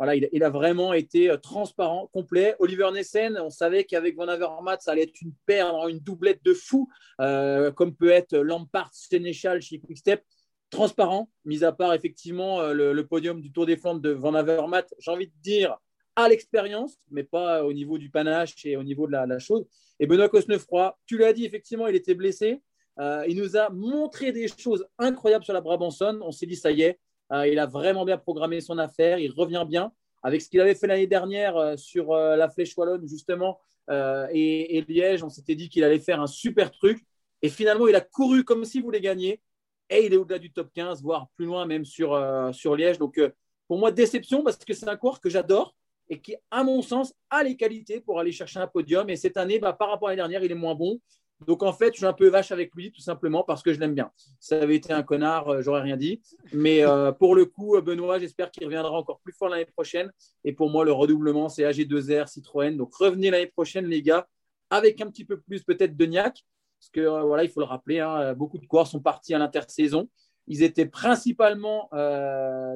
voilà, 0.00 0.14
il, 0.14 0.42
a 0.42 0.48
vraiment 0.48 0.94
été 0.94 1.30
euh, 1.30 1.36
transparent, 1.36 2.08
complet. 2.14 2.56
Oliver 2.58 2.88
Nessen, 2.90 3.38
on 3.38 3.50
savait 3.50 3.84
qu'avec 3.84 4.16
Van 4.16 4.28
Avermaet, 4.28 4.78
ça 4.80 4.92
allait 4.92 5.02
être 5.02 5.20
une 5.20 5.34
paire, 5.44 5.88
une 5.88 5.98
doublette 5.98 6.42
de 6.42 6.54
fou, 6.54 6.88
euh, 7.20 7.70
comme 7.70 7.94
peut 7.94 8.08
être 8.08 8.34
Lampard, 8.34 8.88
Sénéchal 8.94 9.60
chez 9.60 9.78
Quickstep. 9.78 10.24
Transparent, 10.70 11.28
mis 11.44 11.64
à 11.64 11.72
part 11.72 11.92
effectivement 11.92 12.62
euh, 12.62 12.72
le, 12.72 13.06
podium 13.06 13.42
du 13.42 13.52
Tour 13.52 13.66
des 13.66 13.76
Flandres 13.76 14.00
de 14.00 14.08
Van 14.08 14.32
Avermaet, 14.32 14.86
j'ai 15.00 15.10
envie 15.10 15.26
de 15.26 15.34
dire 15.42 15.76
à 16.16 16.30
l'expérience, 16.30 16.96
mais 17.10 17.22
pas 17.22 17.62
au 17.62 17.74
niveau 17.74 17.98
du 17.98 18.08
panache 18.08 18.54
et 18.64 18.78
au 18.78 18.82
niveau 18.82 19.06
de 19.06 19.12
la, 19.12 19.26
la 19.26 19.38
chose. 19.38 19.66
Et 19.98 20.06
Benoît 20.06 20.30
Cosnefroy, 20.30 20.96
tu 21.04 21.18
l'as 21.18 21.34
dit, 21.34 21.44
effectivement, 21.44 21.86
il 21.88 21.94
était 21.94 22.14
blessé. 22.14 22.62
Euh, 23.00 23.24
il 23.26 23.36
nous 23.36 23.56
a 23.56 23.70
montré 23.70 24.30
des 24.30 24.46
choses 24.46 24.86
incroyables 24.98 25.44
sur 25.44 25.54
la 25.54 25.62
Brabanson. 25.62 26.20
On 26.22 26.32
s'est 26.32 26.46
dit, 26.46 26.56
ça 26.56 26.70
y 26.70 26.82
est, 26.82 27.00
euh, 27.32 27.46
il 27.46 27.58
a 27.58 27.66
vraiment 27.66 28.04
bien 28.04 28.18
programmé 28.18 28.60
son 28.60 28.78
affaire. 28.78 29.18
Il 29.18 29.32
revient 29.32 29.64
bien 29.66 29.92
avec 30.22 30.42
ce 30.42 30.50
qu'il 30.50 30.60
avait 30.60 30.74
fait 30.74 30.86
l'année 30.86 31.06
dernière 31.06 31.56
euh, 31.56 31.76
sur 31.76 32.14
la 32.14 32.48
Flèche 32.50 32.76
Wallonne, 32.76 33.08
justement, 33.08 33.58
et, 33.88 34.84
Liège. 34.86 35.24
On 35.24 35.30
s'était 35.30 35.54
dit 35.54 35.68
qu'il 35.68 35.82
allait 35.82 35.98
faire 35.98 36.20
un 36.20 36.26
super 36.26 36.70
truc. 36.70 37.02
Et 37.42 37.48
finalement, 37.48 37.88
il 37.88 37.94
a 37.94 38.02
couru 38.02 38.44
comme 38.44 38.64
s'il 38.64 38.82
voulait 38.82 39.00
gagner. 39.00 39.40
Et 39.88 40.06
il 40.06 40.12
est 40.12 40.16
au-delà 40.16 40.38
du 40.38 40.52
top 40.52 40.70
15, 40.72 41.02
voire 41.02 41.28
plus 41.34 41.46
loin 41.46 41.66
même 41.66 41.84
sur, 41.84 42.16
sur 42.52 42.76
Liège. 42.76 42.98
Donc, 42.98 43.18
pour 43.66 43.78
moi, 43.78 43.90
déception 43.90 44.44
parce 44.44 44.58
que 44.58 44.74
c'est 44.74 44.88
un 44.88 44.96
coureur 44.96 45.20
que 45.20 45.30
j'adore 45.30 45.74
et 46.08 46.20
qui, 46.20 46.36
à 46.50 46.62
mon 46.62 46.82
sens, 46.82 47.14
a 47.30 47.42
les 47.42 47.56
qualités 47.56 48.00
pour 48.00 48.20
aller 48.20 48.32
chercher 48.32 48.60
un 48.60 48.66
podium. 48.66 49.08
Et 49.08 49.16
cette 49.16 49.36
année, 49.36 49.58
bah, 49.58 49.72
par 49.72 49.88
rapport 49.90 50.08
à 50.08 50.10
l'année 50.10 50.18
dernière, 50.18 50.44
il 50.44 50.52
est 50.52 50.56
moins 50.56 50.74
bon. 50.74 51.00
Donc 51.46 51.62
en 51.62 51.72
fait, 51.72 51.92
je 51.92 51.98
suis 51.98 52.06
un 52.06 52.12
peu 52.12 52.28
vache 52.28 52.52
avec 52.52 52.74
lui, 52.74 52.92
tout 52.92 53.00
simplement 53.00 53.42
parce 53.42 53.62
que 53.62 53.72
je 53.72 53.80
l'aime 53.80 53.94
bien. 53.94 54.10
ça 54.38 54.60
avait 54.60 54.76
été 54.76 54.92
un 54.92 55.02
connard, 55.02 55.48
euh, 55.48 55.62
j'aurais 55.62 55.80
rien 55.80 55.96
dit. 55.96 56.20
Mais 56.52 56.84
euh, 56.84 57.12
pour 57.12 57.34
le 57.34 57.46
coup, 57.46 57.80
Benoît, 57.80 58.18
j'espère 58.18 58.50
qu'il 58.50 58.64
reviendra 58.64 58.92
encore 58.92 59.20
plus 59.20 59.32
fort 59.32 59.48
l'année 59.48 59.64
prochaine. 59.64 60.12
Et 60.44 60.52
pour 60.52 60.70
moi, 60.70 60.84
le 60.84 60.92
redoublement, 60.92 61.48
c'est 61.48 61.62
AG2R 61.62 62.28
Citroën. 62.28 62.76
Donc 62.76 62.94
revenez 62.94 63.30
l'année 63.30 63.46
prochaine, 63.46 63.86
les 63.86 64.02
gars, 64.02 64.26
avec 64.68 65.00
un 65.00 65.06
petit 65.06 65.24
peu 65.24 65.40
plus 65.40 65.62
peut-être 65.62 65.96
de 65.96 66.06
niaque. 66.06 66.44
Parce 66.78 66.90
que 66.90 67.00
euh, 67.00 67.22
voilà, 67.22 67.44
il 67.44 67.50
faut 67.50 67.60
le 67.60 67.66
rappeler, 67.66 68.00
hein, 68.00 68.34
beaucoup 68.34 68.58
de 68.58 68.66
coureurs 68.66 68.86
sont 68.86 69.00
partis 69.00 69.34
à 69.34 69.38
l'intersaison. 69.38 70.08
Ils 70.46 70.62
étaient 70.62 70.86
principalement 70.86 71.88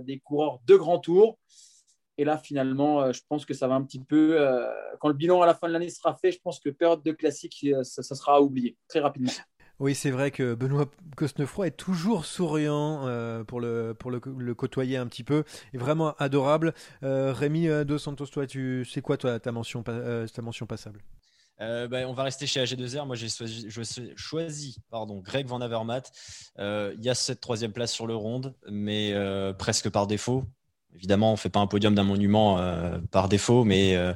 des 0.03 0.21
coureurs 0.21 0.61
de 0.65 0.77
grand 0.77 1.01
tour. 1.01 1.39
Et 2.17 2.25
là, 2.25 2.39
finalement, 2.39 3.03
euh, 3.03 3.13
je 3.13 3.23
pense 3.29 3.45
que 3.45 3.55
ça 3.55 3.67
va 3.67 3.75
un 3.75 3.83
petit 3.83 3.99
peu. 3.99 4.41
Euh, 4.41 4.67
quand 5.01 5.09
le 5.09 5.15
bilan 5.15 5.43
à 5.43 5.47
la 5.47 5.55
fin 5.55 5.67
de 5.67 5.73
l'année 5.73 5.91
sera 5.91 6.15
fait, 6.15 6.31
je 6.31 6.39
pense 6.41 6.61
que 6.61 6.69
période 6.71 7.03
de 7.03 7.13
classique, 7.13 7.59
euh, 7.65 7.83
ça, 7.83 8.03
sera 8.03 8.41
oublié 8.41 8.77
très 8.89 9.01
rapidement. 9.01 9.33
Oui, 9.81 9.97
c'est 9.97 10.13
vrai 10.13 10.31
que 10.31 10.55
Benoît 10.55 10.89
Cosnefroy 11.17 11.67
est 11.67 11.77
toujours 11.77 12.27
souriant 12.27 13.09
pour, 13.49 13.61
le, 13.61 13.93
pour 13.93 14.13
le, 14.13 14.21
côtoyer 14.55 14.97
un 14.97 15.09
petit 15.09 15.25
peu. 15.25 15.43
est 15.73 15.79
vraiment 15.79 16.15
adorable. 16.19 16.75
Rémi 17.03 17.67
Dos 17.85 17.99
Santos, 17.99 18.27
toi, 18.27 18.47
tu 18.47 18.85
c'est 18.89 19.01
quoi 19.01 19.17
toi, 19.17 19.41
ta, 19.41 19.51
mention, 19.51 19.83
ta 19.83 20.43
mention 20.43 20.67
passable? 20.67 21.03
Ben, 21.59 22.07
on 22.07 22.13
va 22.13 22.23
rester 22.23 22.47
chez 22.47 22.63
AG2R. 22.63 23.05
Moi, 23.05 23.17
j'ai 23.17 24.15
choisi, 24.15 24.77
pardon, 24.93 25.19
Greg 25.19 25.49
Van 25.49 25.61
Avermaet. 25.61 26.05
Il 26.57 27.03
y 27.05 27.09
a 27.09 27.15
cette 27.17 27.41
troisième 27.41 27.73
place 27.73 27.93
sur 27.93 28.07
le 28.07 28.15
ronde, 28.15 28.55
mais 28.71 29.13
presque 29.59 29.91
par 29.91 30.07
défaut. 30.07 30.45
Évidemment, 30.95 31.31
on 31.31 31.33
ne 31.33 31.39
fait 31.39 31.51
pas 31.51 31.61
un 31.61 31.67
podium 31.67 31.95
d'un 31.95 32.05
monument 32.05 32.59
euh, 32.59 32.99
par 33.11 33.29
défaut, 33.29 33.65
mais 33.65 33.97
euh, 33.97 34.15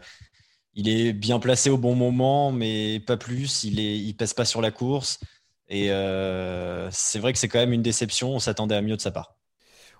il 0.74 0.88
est 0.88 1.12
bien 1.14 1.40
placé 1.40 1.70
au 1.70 1.78
bon 1.78 1.96
moment, 1.96 2.52
mais 2.52 3.00
pas 3.00 3.16
plus. 3.16 3.64
Il 3.64 3.76
ne 4.08 4.12
pèse 4.14 4.34
pas 4.34 4.46
sur 4.46 4.62
la 4.62 4.70
course. 4.72 5.20
Et 5.68 5.92
euh, 5.92 6.90
c'est 6.92 7.20
vrai 7.20 7.32
que 7.32 7.40
c'est 7.40 7.48
quand 7.48 7.60
même 7.60 7.74
une 7.74 7.82
déception. 7.82 8.32
On 8.34 8.40
s'attendait 8.40 8.76
à 8.76 8.82
mieux 8.82 8.96
de 8.96 9.02
sa 9.02 9.12
part. 9.12 9.37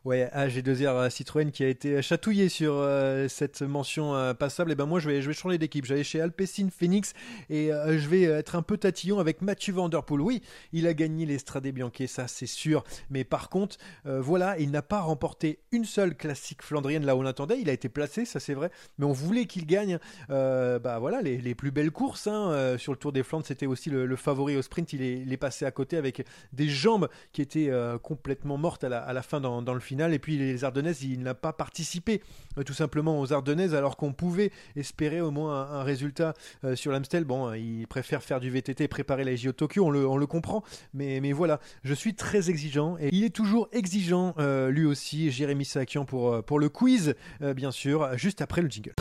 Ouais, 0.09 0.27
AG2R 0.35 1.11
Citroën 1.11 1.51
qui 1.51 1.63
a 1.65 1.69
été 1.69 2.01
chatouillé 2.01 2.49
sur 2.49 2.73
euh, 2.77 3.29
cette 3.29 3.61
mention 3.61 4.15
euh, 4.15 4.33
passable. 4.33 4.73
Et 4.73 4.75
ben 4.75 4.87
moi 4.87 5.01
je 5.01 5.11
vais, 5.11 5.21
je 5.21 5.29
vais 5.29 5.35
changer 5.35 5.59
d'équipe. 5.59 5.85
J'allais 5.85 6.03
chez 6.03 6.19
Alpecin 6.19 6.69
Phoenix 6.75 7.13
et 7.51 7.75
euh, 7.75 7.99
je 7.99 8.09
vais 8.09 8.23
être 8.23 8.57
un 8.57 8.63
peu 8.63 8.79
tatillon 8.79 9.19
avec 9.19 9.43
Mathieu 9.43 9.75
Vanderpool. 9.75 10.23
Oui, 10.23 10.41
il 10.73 10.87
a 10.87 10.95
gagné 10.95 11.27
l'Estrade 11.27 11.67
Bianchi, 11.67 12.09
ça 12.09 12.27
c'est 12.27 12.47
sûr. 12.47 12.85
Mais 13.11 13.25
par 13.25 13.51
contre, 13.51 13.77
voilà, 14.07 14.59
il 14.59 14.71
n'a 14.71 14.81
pas 14.81 15.01
remporté 15.01 15.59
une 15.73 15.85
seule 15.85 16.15
classique 16.15 16.63
flandrienne 16.63 17.05
là 17.05 17.15
où 17.15 17.21
on 17.21 17.27
attendait. 17.27 17.61
Il 17.61 17.69
a 17.69 17.75
été 17.75 17.91
placé, 17.91 18.25
ça 18.25 18.41
c'est 18.41 18.55
vrai. 18.55 18.71
Mais 18.97 19.05
on 19.05 19.13
voulait 19.13 19.45
qu'il 19.45 19.67
gagne 19.67 19.99
bah 20.31 20.99
voilà, 21.01 21.21
les, 21.21 21.37
les, 21.37 21.55
plus 21.55 21.71
belles 21.71 21.91
courses. 21.91 22.29
Hein, 22.29 22.77
sur 22.79 22.93
le 22.93 22.99
Tour 22.99 23.13
des 23.13 23.23
Flandres, 23.23 23.45
c'était 23.45 23.67
aussi 23.67 23.91
le, 23.91 24.17
favori 24.17 24.57
au 24.57 24.63
sprint. 24.63 24.95
Il 24.95 25.03
est, 25.03 25.21
il 25.21 25.31
est, 25.35 25.37
passé 25.37 25.67
à 25.67 25.71
côté 25.71 25.99
avec 25.99 26.25
des 26.55 26.71
jambes 26.71 27.11
qui 27.33 27.43
étaient 27.43 27.71
complètement 28.03 28.57
mortes 28.57 28.85
à 28.85 28.89
la, 28.89 29.01
à 29.01 29.13
la 29.13 29.21
fin 29.21 29.43
dans, 29.43 29.61
dans 29.61 29.75
le 29.75 29.81
final. 29.81 29.98
Et 29.99 30.19
puis 30.19 30.39
les 30.39 30.65
Ardennaises, 30.65 31.03
il 31.03 31.23
n'a 31.23 31.35
pas 31.35 31.53
participé 31.53 32.23
euh, 32.57 32.63
tout 32.63 32.73
simplement 32.73 33.21
aux 33.21 33.33
Ardennaises 33.33 33.75
alors 33.75 33.97
qu'on 33.97 34.13
pouvait 34.13 34.53
espérer 34.77 35.21
au 35.21 35.31
moins 35.31 35.69
un, 35.73 35.83
résultat 35.83 36.35
euh, 36.65 36.77
sur 36.77 36.93
l'Amstel. 36.93 37.25
Bon, 37.25 37.53
il 37.53 37.87
préfère 37.89 38.23
faire 38.23 38.39
du 38.39 38.51
VTT, 38.51 38.87
préparer 38.87 39.25
la 39.25 39.35
JO 39.35 39.53
Tokyo, 39.53 39.87
on 39.87 39.91
le, 39.91 40.07
on 40.07 40.17
le 40.17 40.27
comprend. 40.27 40.63
Mais, 40.95 41.21
mais 41.21 41.33
voilà, 41.33 41.61
je 41.83 41.95
suis 41.95 42.15
très 42.15 42.49
exigeant 42.49 42.97
et 43.01 43.09
il 43.13 43.25
est 43.25 43.35
toujours 43.35 43.69
exigeant 43.73 44.35
euh, 44.39 44.71
lui 44.71 44.85
aussi, 44.85 45.31
Jérémy 45.33 45.65
Sakian 45.65 46.05
pour, 46.05 46.43
pour 46.45 46.61
le 46.61 46.69
quiz, 46.69 47.15
bien 47.41 47.71
sûr, 47.71 48.17
juste 48.17 48.41
après 48.41 48.63
le 48.63 48.69
jingle. 48.69 48.95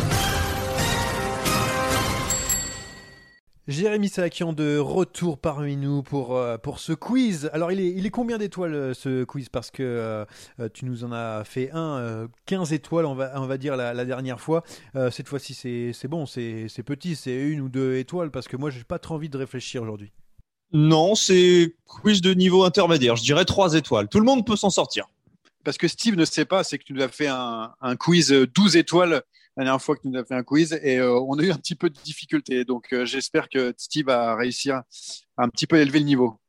Jérémy 3.68 4.08
Salakian 4.08 4.54
de 4.54 4.78
retour 4.78 5.38
parmi 5.38 5.76
nous 5.76 6.02
pour, 6.02 6.38
euh, 6.38 6.58
pour 6.58 6.80
ce 6.80 6.94
quiz. 6.94 7.50
Alors, 7.52 7.70
il 7.70 7.82
est, 7.82 7.92
il 7.92 8.06
est 8.06 8.10
combien 8.10 8.38
d'étoiles 8.38 8.74
euh, 8.74 8.94
ce 8.94 9.26
quiz? 9.26 9.50
Parce 9.50 9.72
que 9.72 9.84
euh, 9.84 10.70
tu 10.74 10.86
nous 10.86 11.04
en 11.04 11.12
as 11.12 11.44
fait 11.44 11.70
un, 11.74 12.30
15 12.46 12.72
étoiles, 12.72 13.06
on 13.06 13.14
va, 13.14 13.34
on 13.36 13.46
va 13.46 13.58
dire, 13.58 13.76
la, 13.76 14.06
dernière 14.06 14.40
fois. 14.40 14.64
cette 15.12 15.28
fois-ci, 15.28 15.54
c'est 15.54 16.08
bon, 16.08 16.26
c'est 16.26 16.84
petit, 16.86 17.18
c'est 17.18 17.36
une 17.36 17.60
ou 17.60 17.68
deux 17.68 17.98
étoiles 17.98 18.32
parce 18.32 18.48
que 18.48 18.56
moi, 18.56 18.70
j'ai 18.70 18.86
pas 18.86 19.00
trop 19.00 19.16
envie 19.16 19.30
de 19.30 19.38
réfléchir 19.38 19.84
aujourd'hui. 19.84 20.14
Non, 20.72 21.16
c'est 21.16 21.76
quiz 21.86 22.22
de 22.22 22.34
niveau 22.34 22.64
intermédiaire. 22.64 23.18
Je 23.18 23.24
dirais 23.24 23.46
trois 23.46 23.74
étoiles. 23.74 24.08
Tout 24.08 24.20
le 24.20 24.26
monde 24.26 24.46
peut 24.46 24.56
s'en 24.56 24.70
sortir. 24.70 25.08
parce 25.66 25.78
que 25.78 25.90
Steve 25.90 26.16
ne 26.16 26.26
sait 26.26 26.46
pas, 26.46 26.64
c'est 26.64 26.78
que 26.78 26.86
tu 26.86 26.94
nous 26.94 27.02
as 27.02 27.10
fait 27.10 27.28
un, 27.28 27.74
un 27.82 27.96
quiz 27.98 28.32
12 28.32 28.78
étoiles 28.78 29.24
la 29.58 29.64
dernière 29.64 29.82
fois 29.82 29.96
que 29.96 30.02
tu 30.02 30.10
nous 30.10 30.20
as 30.20 30.24
fait 30.24 30.36
un 30.36 30.44
quiz 30.44 30.80
et 30.84 30.98
euh, 30.98 31.20
on 31.20 31.38
a 31.40 31.42
eu 31.42 31.52
un 31.52 31.58
petit 31.58 31.76
peu 31.76 31.90
de 31.90 31.98
difficulté. 32.04 32.64
Donc 32.64 32.94
euh, 32.94 33.06
j'espère 33.06 33.50
que 33.50 33.74
Steve 33.78 34.06
va 34.06 34.36
réussir 34.36 34.84
à 35.36 35.44
un 35.44 35.50
petit 35.50 35.66
peu 35.66 35.78
élever 35.78 36.00
le 36.00 36.06
niveau. 36.06 36.40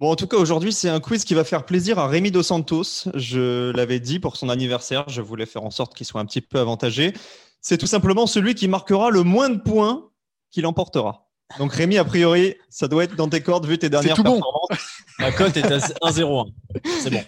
Bon, 0.00 0.10
en 0.10 0.16
tout 0.16 0.26
cas, 0.26 0.36
aujourd'hui, 0.36 0.72
c'est 0.72 0.88
un 0.88 1.00
quiz 1.00 1.24
qui 1.24 1.34
va 1.34 1.44
faire 1.44 1.64
plaisir 1.64 1.98
à 1.98 2.08
Rémi 2.08 2.30
Dos 2.30 2.42
Santos. 2.42 3.08
Je 3.14 3.70
l'avais 3.72 4.00
dit 4.00 4.18
pour 4.18 4.36
son 4.36 4.48
anniversaire, 4.48 5.08
je 5.08 5.22
voulais 5.22 5.46
faire 5.46 5.64
en 5.64 5.70
sorte 5.70 5.94
qu'il 5.94 6.06
soit 6.06 6.20
un 6.20 6.24
petit 6.24 6.40
peu 6.40 6.58
avantagé. 6.58 7.12
C'est 7.60 7.78
tout 7.78 7.86
simplement 7.86 8.26
celui 8.26 8.54
qui 8.54 8.68
marquera 8.68 9.10
le 9.10 9.22
moins 9.22 9.50
de 9.50 9.58
points 9.58 10.10
qui 10.50 10.60
l'emportera. 10.60 11.28
Donc 11.58 11.72
Rémi, 11.72 11.96
a 11.96 12.04
priori, 12.04 12.56
ça 12.68 12.88
doit 12.88 13.04
être 13.04 13.16
dans 13.16 13.28
tes 13.28 13.40
cordes 13.40 13.66
vu 13.66 13.78
tes 13.78 13.88
dernières 13.88 14.16
tout 14.16 14.22
bon. 14.22 14.34
performances. 14.34 15.02
La 15.18 15.32
cote 15.32 15.56
est 15.56 15.64
à 15.64 15.78
1-0. 15.78 16.52
C'est 17.00 17.10
bon. 17.10 17.24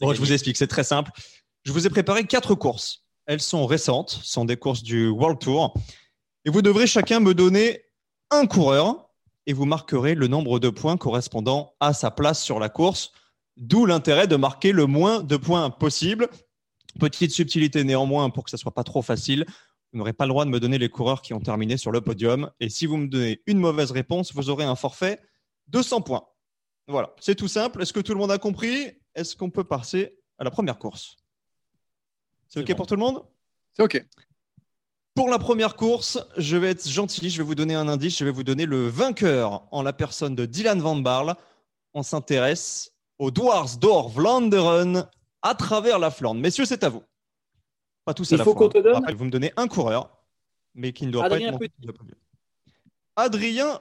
Bon, 0.00 0.14
je 0.14 0.18
vous 0.18 0.32
explique, 0.32 0.56
c'est 0.56 0.66
très 0.66 0.84
simple. 0.84 1.10
Je 1.64 1.72
vous 1.72 1.86
ai 1.86 1.90
préparé 1.90 2.24
quatre 2.24 2.54
courses. 2.54 3.04
Elles 3.30 3.40
sont 3.40 3.64
récentes, 3.64 4.10
ce 4.24 4.28
sont 4.32 4.44
des 4.44 4.56
courses 4.56 4.82
du 4.82 5.06
World 5.06 5.38
Tour. 5.38 5.72
Et 6.44 6.50
vous 6.50 6.62
devrez 6.62 6.88
chacun 6.88 7.20
me 7.20 7.32
donner 7.32 7.84
un 8.30 8.44
coureur 8.46 9.08
et 9.46 9.52
vous 9.52 9.66
marquerez 9.66 10.16
le 10.16 10.26
nombre 10.26 10.58
de 10.58 10.68
points 10.68 10.96
correspondant 10.96 11.76
à 11.78 11.92
sa 11.92 12.10
place 12.10 12.42
sur 12.42 12.58
la 12.58 12.68
course. 12.68 13.12
D'où 13.56 13.86
l'intérêt 13.86 14.26
de 14.26 14.34
marquer 14.34 14.72
le 14.72 14.86
moins 14.86 15.22
de 15.22 15.36
points 15.36 15.70
possible. 15.70 16.28
Petite 16.98 17.30
subtilité 17.30 17.84
néanmoins 17.84 18.30
pour 18.30 18.42
que 18.42 18.50
ça 18.50 18.56
soit 18.56 18.74
pas 18.74 18.82
trop 18.82 19.00
facile. 19.00 19.46
Vous 19.92 20.00
n'aurez 20.00 20.12
pas 20.12 20.26
le 20.26 20.30
droit 20.30 20.44
de 20.44 20.50
me 20.50 20.58
donner 20.58 20.78
les 20.78 20.88
coureurs 20.88 21.22
qui 21.22 21.32
ont 21.32 21.38
terminé 21.38 21.76
sur 21.76 21.92
le 21.92 22.00
podium. 22.00 22.50
Et 22.58 22.68
si 22.68 22.84
vous 22.84 22.96
me 22.96 23.06
donnez 23.06 23.42
une 23.46 23.60
mauvaise 23.60 23.92
réponse, 23.92 24.34
vous 24.34 24.50
aurez 24.50 24.64
un 24.64 24.74
forfait 24.74 25.20
de 25.68 25.82
100 25.82 26.00
points. 26.00 26.24
Voilà, 26.88 27.14
c'est 27.20 27.36
tout 27.36 27.46
simple. 27.46 27.80
Est-ce 27.80 27.92
que 27.92 28.00
tout 28.00 28.12
le 28.12 28.18
monde 28.18 28.32
a 28.32 28.38
compris? 28.38 28.90
Est-ce 29.14 29.36
qu'on 29.36 29.50
peut 29.50 29.62
passer 29.62 30.18
à 30.36 30.42
la 30.42 30.50
première 30.50 30.80
course? 30.80 31.16
C'est 32.50 32.60
OK 32.60 32.76
pour 32.76 32.86
tout 32.86 32.94
le 32.94 33.00
monde? 33.00 33.22
C'est 33.72 33.82
OK. 33.82 34.04
Pour 35.14 35.28
la 35.28 35.38
première 35.38 35.76
course, 35.76 36.18
je 36.36 36.56
vais 36.56 36.70
être 36.70 36.86
gentil, 36.88 37.30
je 37.30 37.38
vais 37.38 37.44
vous 37.44 37.54
donner 37.54 37.74
un 37.74 37.88
indice, 37.88 38.18
je 38.18 38.24
vais 38.24 38.30
vous 38.30 38.44
donner 38.44 38.66
le 38.66 38.86
vainqueur 38.88 39.66
en 39.72 39.82
la 39.82 39.92
personne 39.92 40.34
de 40.34 40.44
Dylan 40.46 40.80
Van 40.80 40.96
Barle. 40.96 41.34
On 41.94 42.02
s'intéresse 42.02 42.92
au 43.18 43.30
Dwarsdorf 43.30 44.12
Vlaanderen 44.12 45.08
à 45.42 45.54
travers 45.54 45.98
la 45.98 46.10
Flandre. 46.10 46.40
Messieurs, 46.40 46.64
c'est 46.64 46.84
à 46.84 46.88
vous. 46.88 47.02
Pas 48.04 48.14
tous 48.14 48.30
à 48.32 48.34
Il 48.34 48.38
la 48.38 48.44
faut 48.44 48.52
fois. 48.52 48.68
qu'on 48.68 48.68
te 48.68 48.78
donne 48.78 49.02
vous 49.16 49.24
me 49.24 49.30
donnez 49.30 49.52
un 49.56 49.66
coureur, 49.68 50.10
mais 50.74 50.92
qui 50.92 51.06
ne 51.06 51.10
doit 51.12 51.24
Adrien 51.24 51.50
pas 51.56 51.64
être 51.64 51.72
Petit. 51.72 51.86
mon- 51.86 51.92
Adrien 53.16 53.80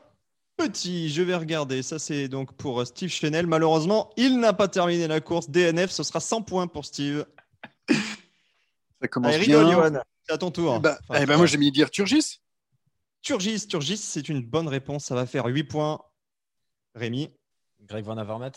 Petit, 0.57 1.09
je 1.09 1.21
vais 1.21 1.35
regarder. 1.35 1.81
Ça, 1.83 1.99
c'est 1.99 2.27
donc 2.27 2.51
pour 2.53 2.85
Steve 2.85 3.09
Chenel. 3.09 3.47
Malheureusement, 3.47 4.09
il 4.17 4.39
n'a 4.39 4.51
pas 4.51 4.67
terminé 4.67 5.07
la 5.07 5.21
course. 5.21 5.49
DNF, 5.49 5.89
ce 5.89 6.03
sera 6.03 6.19
100 6.19 6.41
points 6.41 6.67
pour 6.67 6.83
Steve. 6.83 7.25
Ça 9.01 9.07
commence 9.07 9.33
Allez, 9.33 9.45
bien. 9.45 9.59
rigole, 9.65 9.91
Johan. 9.93 10.01
C'est 10.25 10.33
à 10.33 10.37
ton 10.37 10.51
tour. 10.51 10.75
Eh 10.77 10.79
ben, 10.79 10.97
Enfin, 11.07 11.19
eh 11.21 11.25
ben, 11.25 11.37
moi, 11.37 11.45
j'ai 11.45 11.57
mis 11.57 11.71
dire 11.71 11.89
Turgis. 11.91 12.41
Turgis, 13.21 13.67
Turgis, 13.67 13.97
c'est 13.97 14.29
une 14.29 14.41
bonne 14.45 14.67
réponse. 14.67 15.05
Ça 15.05 15.15
va 15.15 15.25
faire 15.25 15.45
8 15.45 15.63
points. 15.65 16.01
Rémi. 16.95 17.29
Greg 17.81 18.03
Van 18.05 18.17
Avermaet. 18.17 18.51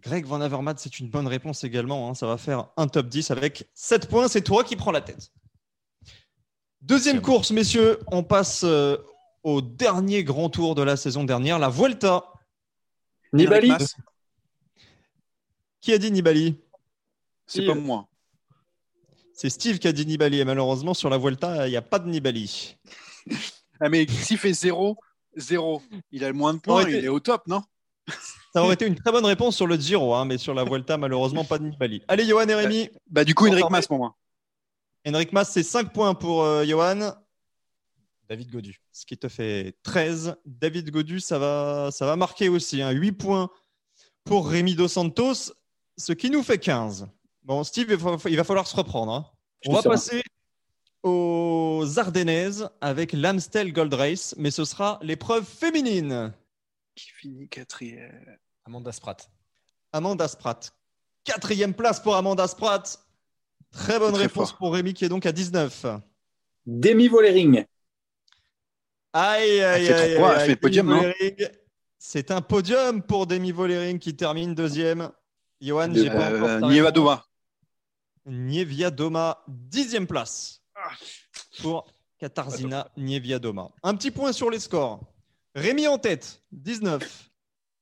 Greg 0.00 0.24
Van 0.24 0.40
Avermaet, 0.40 0.76
c'est 0.78 0.98
une 0.98 1.10
bonne 1.10 1.26
réponse 1.26 1.64
également. 1.64 2.08
hein. 2.08 2.14
Ça 2.14 2.26
va 2.26 2.38
faire 2.38 2.68
un 2.76 2.88
top 2.88 3.08
10 3.08 3.30
avec 3.30 3.68
7 3.74 4.08
points. 4.08 4.28
C'est 4.28 4.42
toi 4.42 4.64
qui 4.64 4.76
prends 4.76 4.92
la 4.92 5.02
tête. 5.02 5.30
Deuxième 6.80 7.20
course, 7.20 7.50
messieurs. 7.50 7.98
On 8.06 8.22
passe 8.22 8.62
euh, 8.64 8.96
au 9.42 9.60
dernier 9.60 10.24
grand 10.24 10.48
tour 10.48 10.74
de 10.74 10.82
la 10.82 10.96
saison 10.96 11.24
dernière, 11.24 11.58
la 11.58 11.68
Vuelta. 11.68 12.24
Nibali. 13.34 13.72
Qui 15.82 15.92
a 15.92 15.98
dit 15.98 16.10
Nibali? 16.10 16.58
C'est 17.46 17.66
pas 17.66 17.74
moi. 17.74 18.08
C'est 19.40 19.48
Steve 19.48 19.78
qui 19.78 19.88
a 19.88 19.92
dit 19.92 20.04
Nibali. 20.04 20.38
Et 20.38 20.44
malheureusement, 20.44 20.92
sur 20.92 21.08
la 21.08 21.16
Vuelta, 21.16 21.66
il 21.66 21.70
n'y 21.70 21.76
a 21.78 21.80
pas 21.80 21.98
de 21.98 22.06
Nibali. 22.06 22.76
Ah, 23.80 23.88
mais 23.88 24.06
s'il 24.06 24.36
fait 24.36 24.52
0, 24.52 24.98
0, 25.34 25.80
il 26.12 26.24
a 26.24 26.28
le 26.28 26.34
moins 26.34 26.52
de 26.52 26.58
points, 26.58 26.86
il 26.86 26.96
est 27.06 27.08
au 27.08 27.20
top, 27.20 27.46
non? 27.46 27.62
Ça 28.52 28.62
aurait 28.62 28.74
été 28.74 28.84
une 28.86 28.96
très 28.96 29.10
bonne 29.10 29.24
réponse 29.24 29.56
sur 29.56 29.66
le 29.66 29.76
Giro, 29.76 30.14
hein, 30.14 30.26
mais 30.26 30.36
sur 30.36 30.52
la 30.52 30.64
Vuelta, 30.64 30.98
malheureusement, 30.98 31.46
pas 31.46 31.56
de 31.56 31.64
Nibali. 31.64 32.02
Allez, 32.06 32.26
Johan 32.26 32.46
et 32.48 32.54
Rémi. 32.54 32.90
Bah, 33.08 33.24
du 33.24 33.34
coup, 33.34 33.46
Enfermé. 33.46 33.64
Mas 33.70 33.86
pour 33.86 33.96
moi. 33.96 34.14
Henrik 35.08 35.32
Mas, 35.32 35.48
c'est 35.50 35.62
5 35.62 35.90
points 35.90 36.12
pour 36.12 36.42
euh, 36.42 36.66
Johan. 36.66 37.14
David 38.28 38.50
Godu. 38.50 38.78
ce 38.92 39.06
qui 39.06 39.16
te 39.16 39.28
fait 39.28 39.74
13. 39.82 40.36
David 40.44 40.90
Godu, 40.90 41.18
ça 41.18 41.38
va, 41.38 41.88
ça 41.92 42.04
va 42.04 42.14
marquer 42.16 42.50
aussi. 42.50 42.82
hein. 42.82 42.90
8 42.90 43.12
points 43.12 43.48
pour 44.24 44.50
Rémi 44.50 44.74
Dos 44.74 44.88
Santos, 44.88 45.54
ce 45.96 46.12
qui 46.12 46.28
nous 46.28 46.42
fait 46.42 46.58
15. 46.58 47.08
Bon, 47.42 47.64
Steve, 47.64 47.86
il 47.90 48.36
va, 48.36 48.44
falloir 48.44 48.66
se 48.66 48.76
reprendre. 48.76 49.12
hein. 49.12 49.26
Je 49.62 49.70
On 49.70 49.74
va 49.74 49.82
passer 49.82 50.22
aux 51.02 51.84
Ardennaises 51.96 52.68
avec 52.80 53.12
l'Amstel 53.12 53.72
Gold 53.72 53.94
Race, 53.94 54.34
mais 54.38 54.50
ce 54.50 54.64
sera 54.64 54.98
l'épreuve 55.02 55.44
féminine. 55.44 56.32
Qui 56.94 57.10
finit 57.10 57.48
quatrième. 57.48 58.36
Amanda 58.66 58.92
Spratt. 58.92 59.30
Amanda 59.92 60.28
Spratt. 60.28 60.72
Quatrième 61.24 61.74
place 61.74 62.00
pour 62.00 62.14
Amanda 62.16 62.46
Spratt. 62.46 63.04
Très 63.72 63.98
bonne 63.98 64.12
Très 64.12 64.22
réponse 64.24 64.50
fort. 64.50 64.58
pour 64.58 64.74
Rémi 64.74 64.94
qui 64.94 65.04
est 65.04 65.08
donc 65.08 65.26
à 65.26 65.32
19. 65.32 65.86
Demi 66.66 67.08
Vollering. 67.08 67.64
Aïe, 69.12 69.60
aïe, 69.60 69.88
aïe, 69.88 69.92
aïe, 69.92 70.12
elle 70.12 70.40
fait 70.40 70.48
le 70.48 70.56
podium, 70.56 70.86
Demi 70.86 70.96
non 70.98 71.02
Vollering. 71.02 71.48
C'est 71.98 72.30
un 72.30 72.40
podium 72.42 73.02
pour 73.02 73.26
Demi 73.26 73.52
Vollering 73.52 73.98
qui 73.98 74.14
termine 74.14 74.54
deuxième. 74.54 75.10
Johan, 75.60 75.92
j'ai 75.94 76.08
pas 76.10 76.28
encore 76.34 76.48
Euh, 76.48 76.60
ta 76.60 77.29
Nieva 78.30 78.36
réponse. 78.36 78.36
Doma. 78.36 78.46
Nievia 78.46 78.90
Doma, 78.90 79.44
dixième 79.48 80.06
place 80.06 80.62
pour 81.62 81.86
Katarzyna 82.18 82.90
Nievia 82.96 83.38
Doma. 83.38 83.70
Un 83.82 83.94
petit 83.94 84.10
point 84.10 84.32
sur 84.32 84.50
les 84.50 84.60
scores. 84.60 85.00
Rémi 85.54 85.86
en 85.88 85.98
tête, 85.98 86.42
19. 86.52 87.30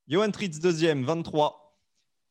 Johan 0.09 0.31
Tritz, 0.31 0.59
deuxième, 0.59 1.05
23. 1.05 1.65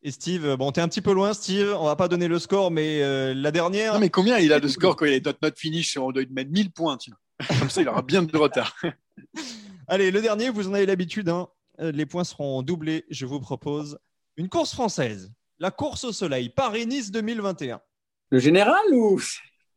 Et 0.04 0.12
Steve, 0.12 0.46
euh, 0.46 0.58
bon, 0.58 0.72
t'es 0.72 0.82
un 0.82 0.88
petit 0.88 1.02
peu 1.02 1.12
loin, 1.14 1.34
Steve. 1.34 1.76
On 1.80 1.86
va 1.86 1.96
pas 1.96 2.08
donner 2.08 2.28
le 2.28 2.40
score, 2.40 2.72
mais 2.72 3.02
euh, 3.04 3.34
la 3.34 3.52
dernière. 3.52 3.94
Non, 3.94 4.00
mais 4.00 4.10
combien 4.10 4.38
il 4.40 4.52
a 4.54 4.60
de 4.60 4.68
score 4.68 4.96
quand 4.96 5.06
il 5.06 5.14
est 5.14 5.20
dot 5.20 5.38
not 5.42 5.50
finish 5.56 5.98
On 5.98 6.12
doit 6.12 6.24
lui 6.24 6.32
mettre 6.34 6.52
1000 6.52 6.72
points, 6.72 6.98
tiens. 6.98 7.16
Comme 7.60 7.70
ça, 7.70 7.82
il 7.82 7.88
aura 7.90 8.02
bien 8.02 8.24
de 8.24 8.36
retard. 8.38 8.76
Allez, 9.88 10.12
le 10.12 10.22
dernier, 10.22 10.50
vous 10.50 10.68
en 10.68 10.74
avez 10.74 10.86
l'habitude. 10.86 11.30
hein. 11.30 11.48
Euh, 11.80 11.92
Les 11.92 12.06
points 12.06 12.24
seront 12.24 12.62
doublés. 12.64 13.06
Je 13.10 13.26
vous 13.26 13.40
propose 13.40 14.00
une 14.38 14.50
course 14.50 14.74
française. 14.74 15.32
La 15.60 15.72
course 15.72 16.04
au 16.04 16.12
soleil, 16.12 16.50
Paris-Nice 16.50 17.12
2021. 17.12 17.82
Le 18.30 18.40
général 18.40 18.84
ou 18.92 19.20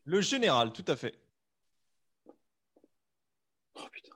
Le 0.05 0.21
général, 0.21 0.73
tout 0.73 0.85
à 0.89 0.97
fait. 0.97 1.15
Oh 3.75 3.87
putain. 3.91 4.13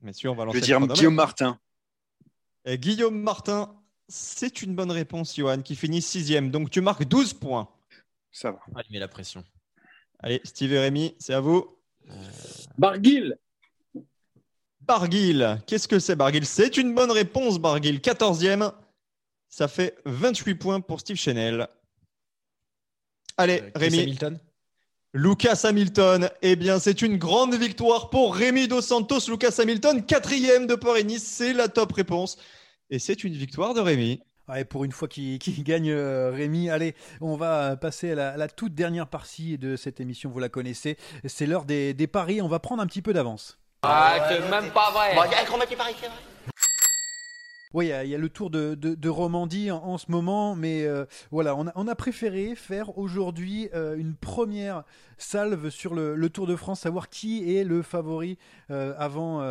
Messieurs, 0.00 0.30
on 0.30 0.34
va 0.34 0.42
Je 0.42 0.46
lancer 0.46 0.60
vais 0.60 0.78
le 0.78 0.86
dire. 0.86 0.94
Guillaume 0.94 1.14
Martin. 1.14 1.58
Euh, 2.66 2.76
Guillaume 2.76 3.20
Martin, 3.20 3.74
c'est 4.08 4.62
une 4.62 4.74
bonne 4.74 4.90
réponse, 4.90 5.34
Johan, 5.36 5.62
qui 5.62 5.76
finit 5.76 6.02
sixième. 6.02 6.50
Donc 6.50 6.70
tu 6.70 6.80
marques 6.80 7.04
12 7.04 7.34
points. 7.34 7.68
Ça 8.30 8.52
va. 8.52 8.60
Ah, 8.74 8.82
il 8.88 8.92
met 8.92 8.98
la 8.98 9.08
pression. 9.08 9.44
Allez, 10.20 10.40
Steve 10.44 10.72
et 10.72 10.78
Rémi, 10.78 11.14
c'est 11.18 11.34
à 11.34 11.40
vous. 11.40 11.76
Barguil. 12.78 13.36
Barguil, 14.80 15.58
qu'est-ce 15.66 15.88
que 15.88 15.98
c'est 15.98 16.16
Barguil? 16.16 16.44
C'est 16.44 16.76
une 16.76 16.94
bonne 16.94 17.10
réponse, 17.10 17.58
Barguil. 17.58 17.98
14e, 17.98 18.72
ça 19.48 19.68
fait 19.68 19.96
28 20.04 20.54
points 20.56 20.80
pour 20.80 21.00
Steve 21.00 21.16
Chenel. 21.16 21.68
Allez, 23.36 23.62
Euh, 23.62 23.70
Rémi. 23.74 24.00
Hamilton. 24.00 24.38
Lucas 25.16 25.60
Hamilton, 25.64 26.28
eh 26.42 26.56
bien, 26.56 26.80
c'est 26.80 27.00
une 27.00 27.18
grande 27.18 27.54
victoire 27.54 28.10
pour 28.10 28.34
Rémi 28.34 28.66
Dos 28.66 28.80
Santos. 28.80 29.28
Lucas 29.28 29.54
Hamilton, 29.60 30.04
quatrième 30.04 30.66
de 30.66 30.74
Paris-Nice, 30.74 31.22
c'est 31.24 31.52
la 31.52 31.68
top 31.68 31.92
réponse. 31.92 32.36
Et 32.90 32.98
c'est 32.98 33.22
une 33.22 33.34
victoire 33.34 33.74
de 33.74 33.80
Rémi. 33.80 34.20
Ouais, 34.48 34.64
pour 34.64 34.84
une 34.84 34.92
fois 34.92 35.06
qu'il 35.08 35.38
gagne 35.62 35.90
euh, 35.90 36.30
Rémi, 36.30 36.68
allez, 36.68 36.94
on 37.20 37.36
va 37.36 37.76
passer 37.76 38.10
à 38.10 38.14
la, 38.16 38.28
à 38.30 38.36
la 38.36 38.48
toute 38.48 38.74
dernière 38.74 39.06
partie 39.06 39.56
de 39.56 39.76
cette 39.76 40.00
émission, 40.00 40.30
vous 40.30 40.40
la 40.40 40.48
connaissez. 40.48 40.98
C'est 41.24 41.46
l'heure 41.46 41.64
des, 41.64 41.94
des 41.94 42.06
paris, 42.08 42.42
on 42.42 42.48
va 42.48 42.58
prendre 42.58 42.82
un 42.82 42.86
petit 42.86 43.00
peu 43.00 43.12
d'avance. 43.12 43.56
Ah, 43.84 44.26
c'est 44.28 44.40
même 44.50 44.70
pas 44.72 44.90
vrai. 44.90 45.14
Y, 45.14 45.46
a- 47.92 48.04
il 48.04 48.10
y 48.10 48.14
a 48.14 48.18
le 48.18 48.28
tour 48.28 48.50
de, 48.50 48.74
de- 48.74 49.08
Romandie 49.08 49.70
en, 49.70 49.98
ce 49.98 50.10
moment, 50.10 50.54
mais 50.56 50.84
euh, 50.84 51.04
voilà, 51.30 51.56
on 51.56 51.88
a, 51.88 51.94
préféré 51.94 52.54
faire 52.54 52.98
aujourd'hui 52.98 53.68
euh, 53.74 53.96
une 53.96 54.14
première 54.14 54.84
salve 55.18 55.70
sur 55.70 55.94
le, 55.94 56.28
Tour 56.28 56.46
de 56.46 56.56
France, 56.56 56.80
savoir 56.80 57.08
qui 57.08 57.56
est 57.56 57.64
le 57.64 57.82
favori 57.82 58.38
euh, 58.70 58.94
avant 58.98 59.42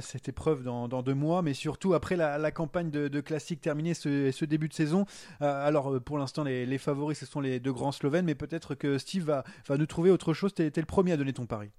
cette 0.00 0.28
épreuve 0.28 0.62
dans, 0.62 1.02
deux 1.02 1.14
mois, 1.14 1.42
mais 1.42 1.54
surtout 1.54 1.94
après 1.94 2.16
la, 2.16 2.50
campagne 2.50 2.90
de, 2.90 3.08
de 3.08 3.20
classique 3.20 3.60
terminée 3.60 3.94
ce, 3.94 4.30
ce 4.30 4.44
début 4.44 4.68
de 4.68 4.74
saison. 4.74 5.04
Alors, 5.40 6.00
pour 6.00 6.18
l'instant, 6.18 6.44
les, 6.44 6.78
favoris, 6.78 7.18
ce 7.18 7.26
sont 7.26 7.40
les 7.40 7.60
deux 7.60 7.72
grands 7.72 7.92
Slovènes, 7.92 8.24
mais 8.24 8.34
peut-être 8.34 8.74
que 8.74 8.98
Steve 8.98 9.24
va, 9.24 9.44
nous 9.76 9.86
trouver 9.86 10.10
autre 10.10 10.32
chose. 10.32 10.54
T'es 10.54 10.72
le 10.74 10.84
premier 10.84 11.12
à 11.12 11.16
donner 11.16 11.32
ton 11.32 11.46
pari. 11.46 11.70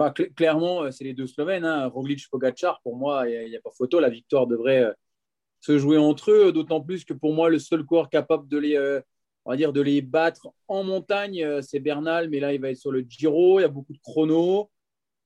Bah, 0.00 0.14
cl- 0.16 0.32
clairement, 0.32 0.84
euh, 0.84 0.90
c'est 0.90 1.04
les 1.04 1.12
deux 1.12 1.26
Slovènes. 1.26 1.66
Hein. 1.66 1.88
Roglic, 1.88 2.26
Pogacar, 2.30 2.80
pour 2.80 2.96
moi, 2.96 3.28
il 3.28 3.50
n'y 3.50 3.56
a, 3.56 3.60
pas 3.60 3.70
photo. 3.70 4.00
La 4.00 4.08
victoire 4.08 4.46
devrait 4.46 4.84
euh, 4.84 4.92
se 5.60 5.76
jouer 5.78 5.98
entre 5.98 6.30
eux, 6.30 6.52
d'autant 6.52 6.80
plus 6.80 7.04
que 7.04 7.12
pour 7.12 7.34
moi, 7.34 7.50
le 7.50 7.58
seul 7.58 7.84
coureur 7.84 8.08
capable 8.08 8.48
de 8.48 8.56
les, 8.56 8.76
euh, 8.76 9.02
on 9.44 9.50
va 9.50 9.58
dire, 9.58 9.74
de 9.74 9.82
les 9.82 10.00
battre 10.00 10.48
en 10.68 10.84
montagne, 10.84 11.60
c'est 11.60 11.80
Bernal, 11.80 12.30
mais 12.30 12.40
là, 12.40 12.54
il 12.54 12.62
va 12.62 12.70
être 12.70 12.78
sur 12.78 12.92
le 12.92 13.04
Giro. 13.06 13.58
Il 13.60 13.62
y 13.62 13.66
a 13.66 13.68
beaucoup 13.68 13.92
de 13.92 13.98
chronos. 13.98 14.70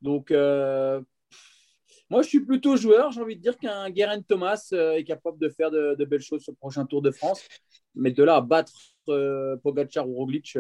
Donc, 0.03 0.33
moi, 0.33 2.22
je 2.22 2.29
suis 2.29 2.41
plutôt 2.45 2.77
joueur. 2.77 3.12
J'ai 3.12 3.20
envie 3.20 3.37
de 3.37 3.43
dire 3.43 3.57
qu'un 3.57 3.89
Guerin 3.91 4.22
Thomas 4.22 4.70
est 4.72 5.05
capable 5.05 5.39
de 5.39 5.51
faire 5.51 5.70
de, 5.70 6.05
belles 6.05 6.20
choses 6.20 6.43
sur 6.43 6.51
le 6.51 6.57
prochain 6.57 6.85
Tour 6.85 7.01
de 7.01 7.12
France. 7.12 7.47
Mais 7.95 8.11
de 8.11 8.25
là 8.25 8.37
à 8.37 8.41
battre 8.41 8.72
Pogacar 9.62 10.09
ou 10.09 10.14
Roglic, 10.16 10.59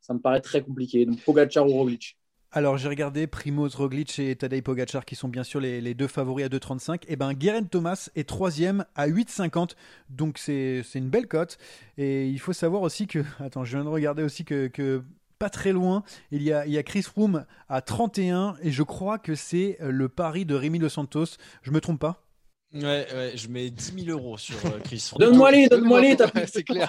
ça 0.00 0.14
me 0.14 0.20
paraît 0.20 0.40
très 0.40 0.62
compliqué. 0.62 1.04
Donc, 1.04 1.22
Pogacar 1.22 1.66
ou 1.66 1.74
Roglic. 1.74 2.16
Alors 2.56 2.78
j'ai 2.78 2.88
regardé 2.88 3.26
Primoz 3.26 3.74
Roglic 3.74 4.16
et 4.20 4.36
Tadej 4.36 4.62
Pogacar 4.62 5.04
qui 5.04 5.16
sont 5.16 5.26
bien 5.26 5.42
sûr 5.42 5.58
les, 5.58 5.94
deux 5.94 6.06
favoris 6.06 6.46
à 6.46 6.48
2,35. 6.48 6.94
Et 6.94 6.98
eh 7.08 7.16
ben 7.16 7.32
Guerin 7.32 7.64
Thomas 7.64 8.10
est 8.14 8.28
troisième 8.28 8.84
à 8.94 9.08
8,50. 9.08 9.70
Donc 10.08 10.38
c'est 10.38 10.84
une 10.94 11.08
belle 11.08 11.26
cote. 11.26 11.58
Et 11.98 12.28
il 12.28 12.38
faut 12.38 12.52
savoir 12.52 12.82
aussi 12.82 13.08
que... 13.08 13.24
Attends, 13.40 13.64
je 13.64 13.76
viens 13.76 13.84
de 13.84 13.88
regarder 13.88 14.22
aussi 14.22 14.44
que, 14.44 15.02
pas 15.40 15.50
très 15.50 15.72
loin, 15.72 16.04
il 16.30 16.44
y, 16.44 16.52
a, 16.52 16.64
il 16.64 16.72
y 16.72 16.78
a 16.78 16.84
Chris 16.84 17.02
Froome 17.02 17.44
à 17.68 17.80
31. 17.80 18.54
Et 18.62 18.70
je 18.70 18.84
crois 18.84 19.18
que 19.18 19.34
c'est 19.34 19.76
le 19.80 20.08
pari 20.08 20.44
de 20.44 20.54
Rémi 20.54 20.78
Los 20.78 20.90
Santos. 20.90 21.36
Je 21.62 21.72
me 21.72 21.80
trompe 21.80 21.98
pas? 21.98 22.24
Ouais, 22.72 23.06
ouais, 23.12 23.32
je 23.34 23.48
mets 23.48 23.68
10 23.68 24.04
000 24.04 24.16
euros 24.16 24.38
sur 24.38 24.64
euh, 24.66 24.78
Chris 24.84 25.04
Froome. 25.08 25.20
Donne-moi 25.20 25.50
les, 25.50 25.66
donne-moi 25.70 26.00
les, 26.00 26.16
c'est 26.46 26.62
clair. 26.62 26.88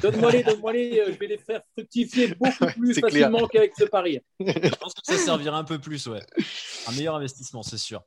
Donne-moi-les, 0.00 0.44
donne-moi-les, 0.44 1.00
euh, 1.00 1.12
je 1.12 1.18
vais 1.18 1.26
les 1.26 1.38
faire 1.38 1.62
fructifier 1.72 2.34
beaucoup 2.34 2.66
plus 2.78 2.98
facilement 2.98 3.46
qu'avec 3.48 3.72
ce 3.76 3.84
pari. 3.84 4.20
Je 4.38 4.74
pense 4.76 4.94
que 4.94 5.00
ça 5.02 5.18
servira 5.18 5.58
un 5.58 5.64
peu 5.64 5.78
plus, 5.78 6.06
ouais. 6.06 6.24
Un 6.86 6.92
meilleur 6.92 7.16
investissement, 7.16 7.62
c'est 7.62 7.78
sûr. 7.78 8.02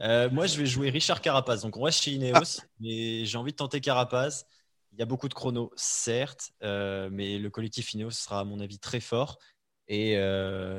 Euh, 0.00 0.28
moi, 0.30 0.46
je 0.46 0.58
vais 0.58 0.66
jouer 0.66 0.90
Richard 0.90 1.20
Carapaz. 1.20 1.62
Donc, 1.62 1.76
on 1.76 1.82
reste 1.82 2.02
chez 2.02 2.12
Ineos, 2.12 2.60
mais 2.80 3.24
j'ai 3.24 3.38
envie 3.38 3.52
de 3.52 3.56
tenter 3.56 3.80
Carapaz. 3.80 4.44
Il 4.92 4.98
y 4.98 5.02
a 5.02 5.06
beaucoup 5.06 5.28
de 5.28 5.34
chronos, 5.34 5.72
certes, 5.76 6.50
euh, 6.62 7.08
mais 7.12 7.38
le 7.38 7.48
collectif 7.48 7.94
Ineos 7.94 8.10
sera, 8.10 8.40
à 8.40 8.44
mon 8.44 8.60
avis, 8.60 8.78
très 8.78 9.00
fort. 9.00 9.38
Et 9.88 10.14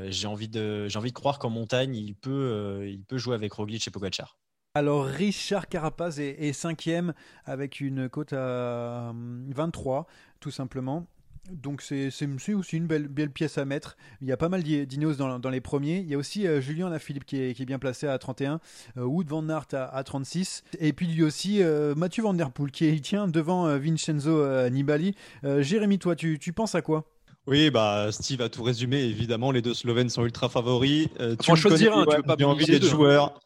j'ai 0.09 0.27
envie, 0.27 0.47
de, 0.47 0.87
envie 0.95 1.11
de 1.11 1.15
croire 1.15 1.39
qu'en 1.39 1.49
montagne, 1.49 1.95
il 1.95 2.15
peut, 2.15 2.85
il 2.87 3.03
peut 3.03 3.17
jouer 3.17 3.35
avec 3.35 3.51
Roglic 3.53 3.85
et 3.85 3.91
Pogacar. 3.91 4.37
Alors 4.73 5.03
Richard 5.03 5.67
Carapaz 5.67 6.21
est, 6.21 6.53
cinquième 6.53 7.13
avec 7.43 7.81
une 7.81 8.07
cote 8.07 8.31
à 8.31 9.11
23 9.49 9.97
hum, 9.97 10.05
tout 10.39 10.49
simplement. 10.49 11.07
Donc 11.51 11.81
c'est 11.81 12.07
aussi 12.53 12.77
une 12.77 12.87
belle, 12.87 13.09
belle, 13.09 13.31
pièce 13.31 13.57
à 13.57 13.65
mettre. 13.65 13.97
Il 14.21 14.29
y 14.29 14.31
a 14.31 14.37
pas 14.37 14.47
mal 14.47 14.63
d'Ineos 14.63 15.15
dans, 15.15 15.49
les 15.49 15.59
premiers. 15.59 15.97
Il 15.97 16.07
y 16.07 16.13
a 16.13 16.17
aussi 16.17 16.47
euh, 16.47 16.61
Julien 16.61 16.89
Lafilippe 16.89 17.25
qui 17.25 17.41
est, 17.41 17.53
qui 17.53 17.63
est, 17.63 17.65
bien 17.65 17.79
placé 17.79 18.07
à 18.07 18.17
31, 18.17 18.61
euh, 18.95 19.03
Wood 19.03 19.27
Van 19.27 19.49
Aert 19.49 19.67
à, 19.73 20.03
36, 20.05 20.63
et 20.79 20.93
puis 20.93 21.07
lui 21.07 21.23
aussi 21.23 21.61
euh, 21.61 21.93
Mathieu 21.93 22.23
Van 22.23 22.33
Der 22.33 22.51
Poel 22.51 22.71
qui 22.71 22.85
est, 22.85 22.97
tient 23.03 23.27
devant 23.27 23.77
Vincenzo 23.77 24.69
Nibali. 24.69 25.15
Jérémy, 25.43 25.99
toi, 25.99 26.15
tu, 26.15 26.39
tu 26.39 26.53
penses 26.53 26.75
à 26.75 26.81
quoi? 26.81 27.03
Oui, 27.45 27.71
bah 27.71 28.09
Steve 28.11 28.39
a 28.39 28.47
tout 28.47 28.63
résumé. 28.63 29.01
Évidemment, 29.01 29.51
les 29.51 29.61
deux 29.61 29.73
Slovènes 29.73 30.09
sont 30.09 30.23
ultra 30.23 30.47
favoris. 30.47 31.09
tu 31.41 31.51
en 31.51 31.55
choisir 31.55 31.97
un, 31.97 32.05
tu 32.05 32.15
veux 32.15 32.23
pas 32.23 32.41
envie 32.45 32.67
d'être 32.67 32.85
joueur. 32.85 33.37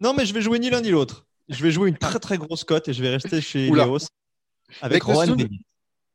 Non, 0.00 0.14
mais 0.14 0.26
je 0.26 0.34
vais 0.34 0.42
jouer 0.42 0.58
ni 0.58 0.70
l'un 0.70 0.80
ni 0.80 0.90
l'autre. 0.90 1.26
Je 1.48 1.62
vais 1.62 1.70
jouer 1.70 1.88
une 1.88 1.98
très 1.98 2.18
très 2.18 2.38
grosse 2.38 2.64
cote 2.64 2.88
et 2.88 2.92
je 2.92 3.02
vais 3.02 3.10
rester 3.10 3.40
chez 3.40 3.70
Léos 3.70 3.98
avec, 4.80 5.02
Rohan 5.02 5.36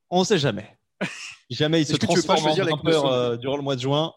On 0.10 0.22
ne 0.22 0.26
sait 0.26 0.40
jamais. 0.40 0.78
Jamais 1.50 1.82
il 1.82 1.86
se 1.86 1.96
transforme 1.96 2.46
en 2.48 2.56
grimpeur 2.56 3.06
euh, 3.06 3.38
durant 3.38 3.58
le 3.58 3.64
mois 3.64 3.76
de 3.76 3.82
juin. 3.82 4.14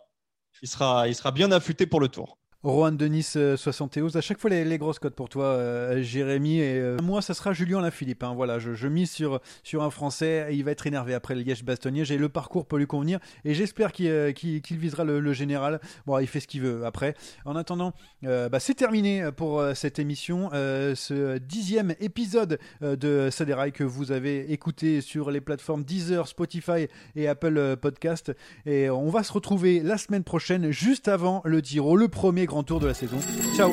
Il 0.63 0.69
sera, 0.69 1.09
il 1.09 1.15
sera 1.15 1.33
bien 1.33 1.51
affûté 1.51 1.87
pour 1.87 2.01
le 2.01 2.09
tour. 2.09 2.39
Rohan 2.65 2.93
Denis 2.93 3.25
71. 3.57 4.15
Euh, 4.15 4.19
à 4.19 4.23
chaque 4.23 4.39
fois 4.39 4.49
les, 4.49 4.79
grosses 4.79 5.01
cotes 5.01 5.17
pour 5.17 5.29
toi, 5.29 5.47
euh, 5.47 6.01
Jérémy. 6.01 6.61
Et 6.61 6.79
euh, 6.79 6.97
moi, 7.03 7.21
ça 7.21 7.35
sera 7.35 7.53
Julien 7.53 7.81
Lafilippe. 7.81 8.23
Hein. 8.23 8.35
Voilà, 8.37 8.61
je, 8.61 8.87
mise 8.87 9.11
sur, 9.11 9.41
sur 9.65 9.83
un 9.83 9.91
Français. 9.91 10.49
il 10.53 10.63
va 10.63 10.71
être 10.71 10.87
énervé 10.87 11.13
après 11.13 11.35
le 11.35 11.43
Liège-Bastogne. 11.43 12.05
J'ai 12.05 12.19
le 12.19 12.29
parcours 12.29 12.67
pour 12.67 12.79
lui 12.79 12.87
convenir 12.87 13.19
et 13.45 13.55
j'espère 13.55 13.91
qu'il 13.91 14.33
visera 14.79 15.03
le, 15.03 15.33
général. 15.33 15.81
Bon, 16.07 16.19
il 16.21 16.29
fait 16.29 16.39
ce 16.39 16.47
qu'il 16.47 16.61
veut 16.61 16.85
après. 16.87 17.15
En 17.45 17.57
attendant, 17.57 17.95
bah, 18.23 18.61
c'est 18.61 18.75
terminé 18.75 19.31
pour 19.37 19.65
cette 19.75 19.99
émission. 19.99 20.51
ce 20.53 21.39
dixième 21.39 21.95
épisode 22.01 22.59
de 22.81 23.29
Saderail 23.31 23.73
que 23.73 23.85
vous 23.85 24.13
avez 24.13 24.53
écouté 24.53 25.01
sur 25.01 25.31
les 25.31 25.41
plateformes 25.41 25.85
Deezer, 25.85 26.29
Spotify 26.29 26.87
et 27.17 27.29
Apple 27.29 27.77
Podcast. 27.81 28.33
Et 28.67 28.91
on 28.91 29.09
va 29.09 29.23
se 29.23 29.33
retrouver 29.33 29.81
la 29.81 29.97
semaine 29.97 30.25
prochaine, 30.25 30.71
juste 30.71 31.09
avant 31.09 31.41
le 31.45 31.61
Giro, 31.61 31.97
le 31.97 32.09
premier 32.09 32.47
grand 32.53 32.63
tour 32.63 32.81
de 32.81 32.87
la 32.87 32.95
saison. 32.95 33.17
Ciao 33.57 33.73